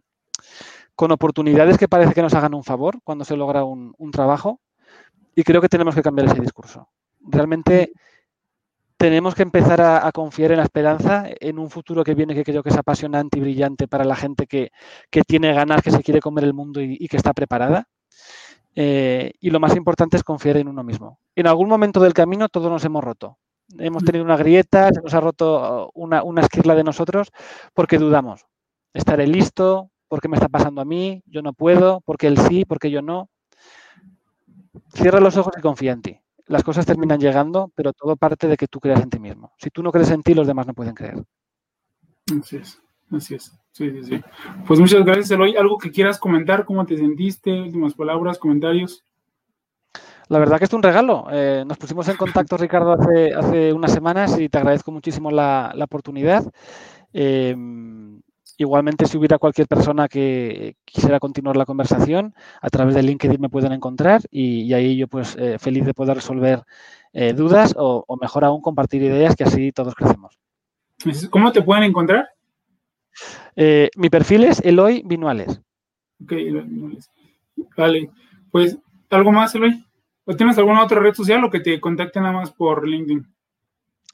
con 0.95 1.11
oportunidades 1.11 1.77
que 1.77 1.87
parece 1.87 2.13
que 2.13 2.21
nos 2.21 2.33
hagan 2.33 2.53
un 2.53 2.63
favor 2.63 2.99
cuando 3.03 3.23
se 3.23 3.37
logra 3.37 3.63
un, 3.63 3.95
trabajo 4.11 4.59
y 5.35 5.43
creo 5.43 5.61
que 5.61 5.69
tenemos 5.69 5.95
que 5.95 6.01
cambiar 6.01 6.27
ese 6.27 6.41
discurso. 6.41 6.89
Realmente 7.27 7.91
tenemos 8.97 9.35
que 9.35 9.43
empezar 9.43 9.79
a, 9.79 10.11
confiar 10.11 10.51
en 10.51 10.57
la 10.57 10.63
esperanza, 10.63 11.25
en 11.27 11.59
un 11.59 11.69
futuro 11.69 12.03
que 12.03 12.15
viene 12.15 12.33
que 12.33 12.43
creo 12.43 12.63
que 12.63 12.69
es 12.69 12.77
apasionante 12.77 13.37
y 13.37 13.41
brillante 13.41 13.87
para 13.87 14.03
la 14.03 14.15
gente 14.15 14.47
que, 14.47 14.71
tiene 15.27 15.53
ganas, 15.53 15.83
que 15.83 15.91
se 15.91 16.01
quiere 16.01 16.19
comer 16.19 16.43
el 16.45 16.53
mundo 16.53 16.81
y, 16.81 17.07
que 17.07 17.17
está 17.17 17.33
preparada. 17.33 17.87
Eh, 18.75 19.33
y 19.39 19.49
lo 19.49 19.59
más 19.59 19.75
importante 19.75 20.17
es 20.17 20.23
confiar 20.23 20.57
en 20.57 20.67
uno 20.67 20.83
mismo. 20.83 21.19
En 21.35 21.47
algún 21.47 21.69
momento 21.69 21.99
del 21.99 22.13
camino 22.13 22.49
todos 22.49 22.71
nos 22.71 22.83
hemos 22.85 23.03
roto. 23.03 23.37
Hemos 23.77 24.03
tenido 24.03 24.23
una 24.23 24.37
grieta, 24.37 24.89
se 24.93 25.01
nos 25.01 25.13
ha 25.13 25.19
roto 25.19 25.91
una, 25.93 26.23
una 26.23 26.41
esquirla 26.41 26.73
de 26.73 26.83
nosotros 26.83 27.31
porque 27.73 27.97
dudamos. 27.97 28.45
Estaré 28.93 29.27
listo, 29.27 29.91
¿por 30.07 30.21
qué 30.21 30.27
me 30.27 30.37
está 30.37 30.47
pasando 30.47 30.81
a 30.81 30.85
mí? 30.85 31.21
Yo 31.25 31.41
no 31.41 31.53
puedo, 31.53 32.01
porque 32.01 32.27
él 32.27 32.37
sí, 32.37 32.65
porque 32.65 32.89
yo 32.89 33.01
no. 33.01 33.29
cierra 34.93 35.19
los 35.19 35.37
ojos 35.37 35.53
y 35.57 35.61
confía 35.61 35.91
en 35.91 36.01
ti. 36.01 36.21
Las 36.47 36.63
cosas 36.63 36.85
terminan 36.85 37.19
llegando, 37.19 37.71
pero 37.75 37.93
todo 37.93 38.15
parte 38.15 38.47
de 38.47 38.57
que 38.57 38.67
tú 38.67 38.79
creas 38.79 39.01
en 39.01 39.09
ti 39.09 39.19
mismo. 39.19 39.53
Si 39.57 39.69
tú 39.69 39.83
no 39.83 39.91
crees 39.91 40.11
en 40.11 40.23
ti, 40.23 40.33
los 40.33 40.47
demás 40.47 40.65
no 40.65 40.73
pueden 40.73 40.95
creer. 40.95 41.23
Así 42.39 42.57
es, 42.57 42.81
así 43.11 43.35
es. 43.35 43.51
Sí, 43.71 43.91
sí, 43.91 44.03
sí. 44.03 44.21
Pues 44.65 44.79
muchas 44.79 45.03
gracias, 45.03 45.29
Eloy. 45.31 45.55
¿Algo 45.55 45.77
que 45.77 45.91
quieras 45.91 46.17
comentar? 46.17 46.65
¿Cómo 46.65 46.85
te 46.85 46.97
sentiste? 46.97 47.51
Últimas 47.51 47.93
palabras, 47.93 48.39
comentarios. 48.39 49.03
La 50.29 50.39
verdad 50.39 50.57
que 50.57 50.65
es 50.65 50.73
un 50.73 50.83
regalo. 50.83 51.27
Eh, 51.31 51.63
nos 51.65 51.77
pusimos 51.77 52.07
en 52.09 52.17
contacto, 52.17 52.57
Ricardo, 52.57 52.93
hace, 52.93 53.33
hace 53.33 53.73
unas 53.73 53.91
semanas 53.91 54.39
y 54.39 54.49
te 54.49 54.57
agradezco 54.57 54.91
muchísimo 54.91 55.31
la, 55.31 55.73
oportunidad. 55.79 56.51
Em, 57.13 58.21
igualmente, 58.57 59.05
si 59.05 59.17
hubiera 59.17 59.37
cualquier 59.37 59.67
persona 59.67 60.07
que 60.07 60.75
quisiera 60.83 61.19
continuar 61.19 61.55
la 61.55 61.65
conversación, 61.65 62.33
a 62.61 62.69
través 62.69 62.95
de 62.95 63.03
LinkedIn 63.03 63.39
me 63.39 63.49
pueden 63.49 63.71
encontrar 63.71 64.21
y, 64.31 64.73
ahí 64.73 64.97
yo 64.97 65.07
pues 65.07 65.35
eh, 65.39 65.57
feliz 65.59 65.85
de 65.85 65.93
poder 65.93 66.15
resolver 66.15 66.63
eh, 67.13 67.33
dudas 67.33 67.75
o, 67.77 68.03
o, 68.07 68.17
mejor 68.17 68.43
aún 68.45 68.61
compartir 68.61 69.03
ideas 69.03 69.35
que 69.35 69.43
así 69.43 69.71
todos 69.71 69.95
crecemos. 69.95 70.37
¿Cómo 71.29 71.51
te 71.51 71.61
pueden 71.61 71.83
encontrar? 71.83 72.29
mi 73.95 74.09
perfil 74.09 74.43
es 74.43 74.59
Eloy 74.63 75.01
Vinuales. 75.03 75.61
Ok, 76.23 76.33
Eloy 76.33 76.63
Vinuales. 76.63 77.09
Vale, 77.75 78.11
pues, 78.51 78.77
¿algo 79.09 79.31
más, 79.31 79.55
Eloy? 79.55 79.83
¿O 80.25 80.35
tienes 80.35 80.57
alguna 80.57 80.83
otra 80.83 80.99
red 80.99 81.13
social 81.13 81.43
o 81.43 81.49
que 81.49 81.61
te 81.61 81.79
contacten 81.79 82.23
nada 82.23 82.35
más 82.35 82.51
por 82.51 82.87
LinkedIn? 82.87 83.25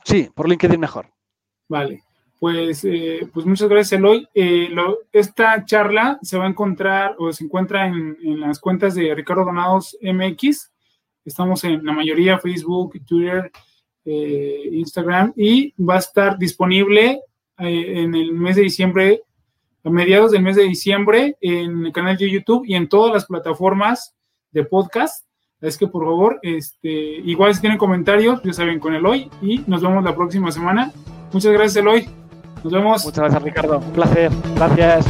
Sí, 0.05 0.29
por 0.33 0.47
LinkedIn 0.47 0.79
mejor. 0.79 1.09
Vale, 1.67 2.03
pues, 2.43 2.83
eh, 2.83 3.25
pues 3.33 3.45
muchas 3.45 3.69
gracias, 3.69 3.97
Eloy. 3.97 4.27
Eh, 4.35 4.67
esta 5.13 5.63
charla 5.63 6.19
se 6.21 6.37
va 6.37 6.43
a 6.43 6.49
encontrar 6.49 7.15
o 7.17 7.31
se 7.31 7.45
encuentra 7.45 7.87
en, 7.87 8.17
las 8.37 8.59
cuentas 8.59 8.95
de 8.95 9.15
Ricardo 9.15 9.45
Donados 9.45 9.97
MX. 10.01 10.69
Estamos 11.23 11.63
en 11.63 11.85
la 11.85 11.93
mayoría, 11.93 12.37
Facebook, 12.39 12.99
Twitter, 13.05 13.49
eh, 14.03 14.61
Instagram, 14.73 15.31
y 15.37 15.73
va 15.81 15.95
a 15.95 15.99
estar 15.99 16.37
disponible 16.37 17.21
en 17.59 18.13
el 18.13 18.33
mes 18.33 18.57
de 18.57 18.63
diciembre, 18.63 19.21
a 19.85 19.89
mediados 19.89 20.31
del 20.31 20.41
mes 20.41 20.57
de 20.57 20.63
diciembre, 20.63 21.37
en 21.39 21.85
el 21.85 21.93
canal 21.93 22.17
de 22.17 22.29
YouTube 22.29 22.65
y 22.67 22.75
en 22.75 22.89
todas 22.89 23.13
las 23.13 23.25
plataformas 23.25 24.17
de 24.51 24.65
podcast. 24.65 25.25
Es 25.61 25.77
que 25.77 25.87
por 25.87 26.03
favor, 26.03 26.39
este, 26.41 26.89
igual 26.89 27.55
si 27.55 27.61
tienen 27.61 27.77
comentarios, 27.77 28.43
ya 28.43 28.51
saben, 28.51 28.81
con 28.81 28.93
Eloy 28.93 29.29
y 29.41 29.59
nos 29.59 29.81
vemos 29.81 30.03
la 30.03 30.13
próxima 30.13 30.51
semana. 30.51 30.91
Muchas 31.31 31.53
gracias, 31.53 31.77
Eloy. 31.77 32.22
Nos 32.63 32.73
vemos. 32.73 33.05
Muchas 33.05 33.19
gracias, 33.19 33.43
Ricardo. 33.43 33.79
Un 33.79 33.91
placer. 33.91 34.31
Gracias. 34.55 35.05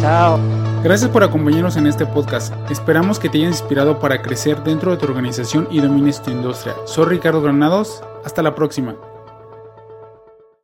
Chao. 0.00 0.38
Gracias 0.82 1.10
por 1.10 1.24
acompañarnos 1.24 1.76
en 1.76 1.86
este 1.86 2.04
podcast. 2.04 2.52
Esperamos 2.70 3.18
que 3.18 3.30
te 3.30 3.38
haya 3.38 3.48
inspirado 3.48 3.98
para 3.98 4.20
crecer 4.20 4.62
dentro 4.62 4.90
de 4.90 4.98
tu 4.98 5.06
organización 5.06 5.66
y 5.70 5.80
domines 5.80 6.22
tu 6.22 6.30
industria. 6.30 6.74
Soy 6.84 7.06
Ricardo 7.06 7.40
Granados. 7.40 8.02
Hasta 8.22 8.42
la 8.42 8.54
próxima. 8.54 8.94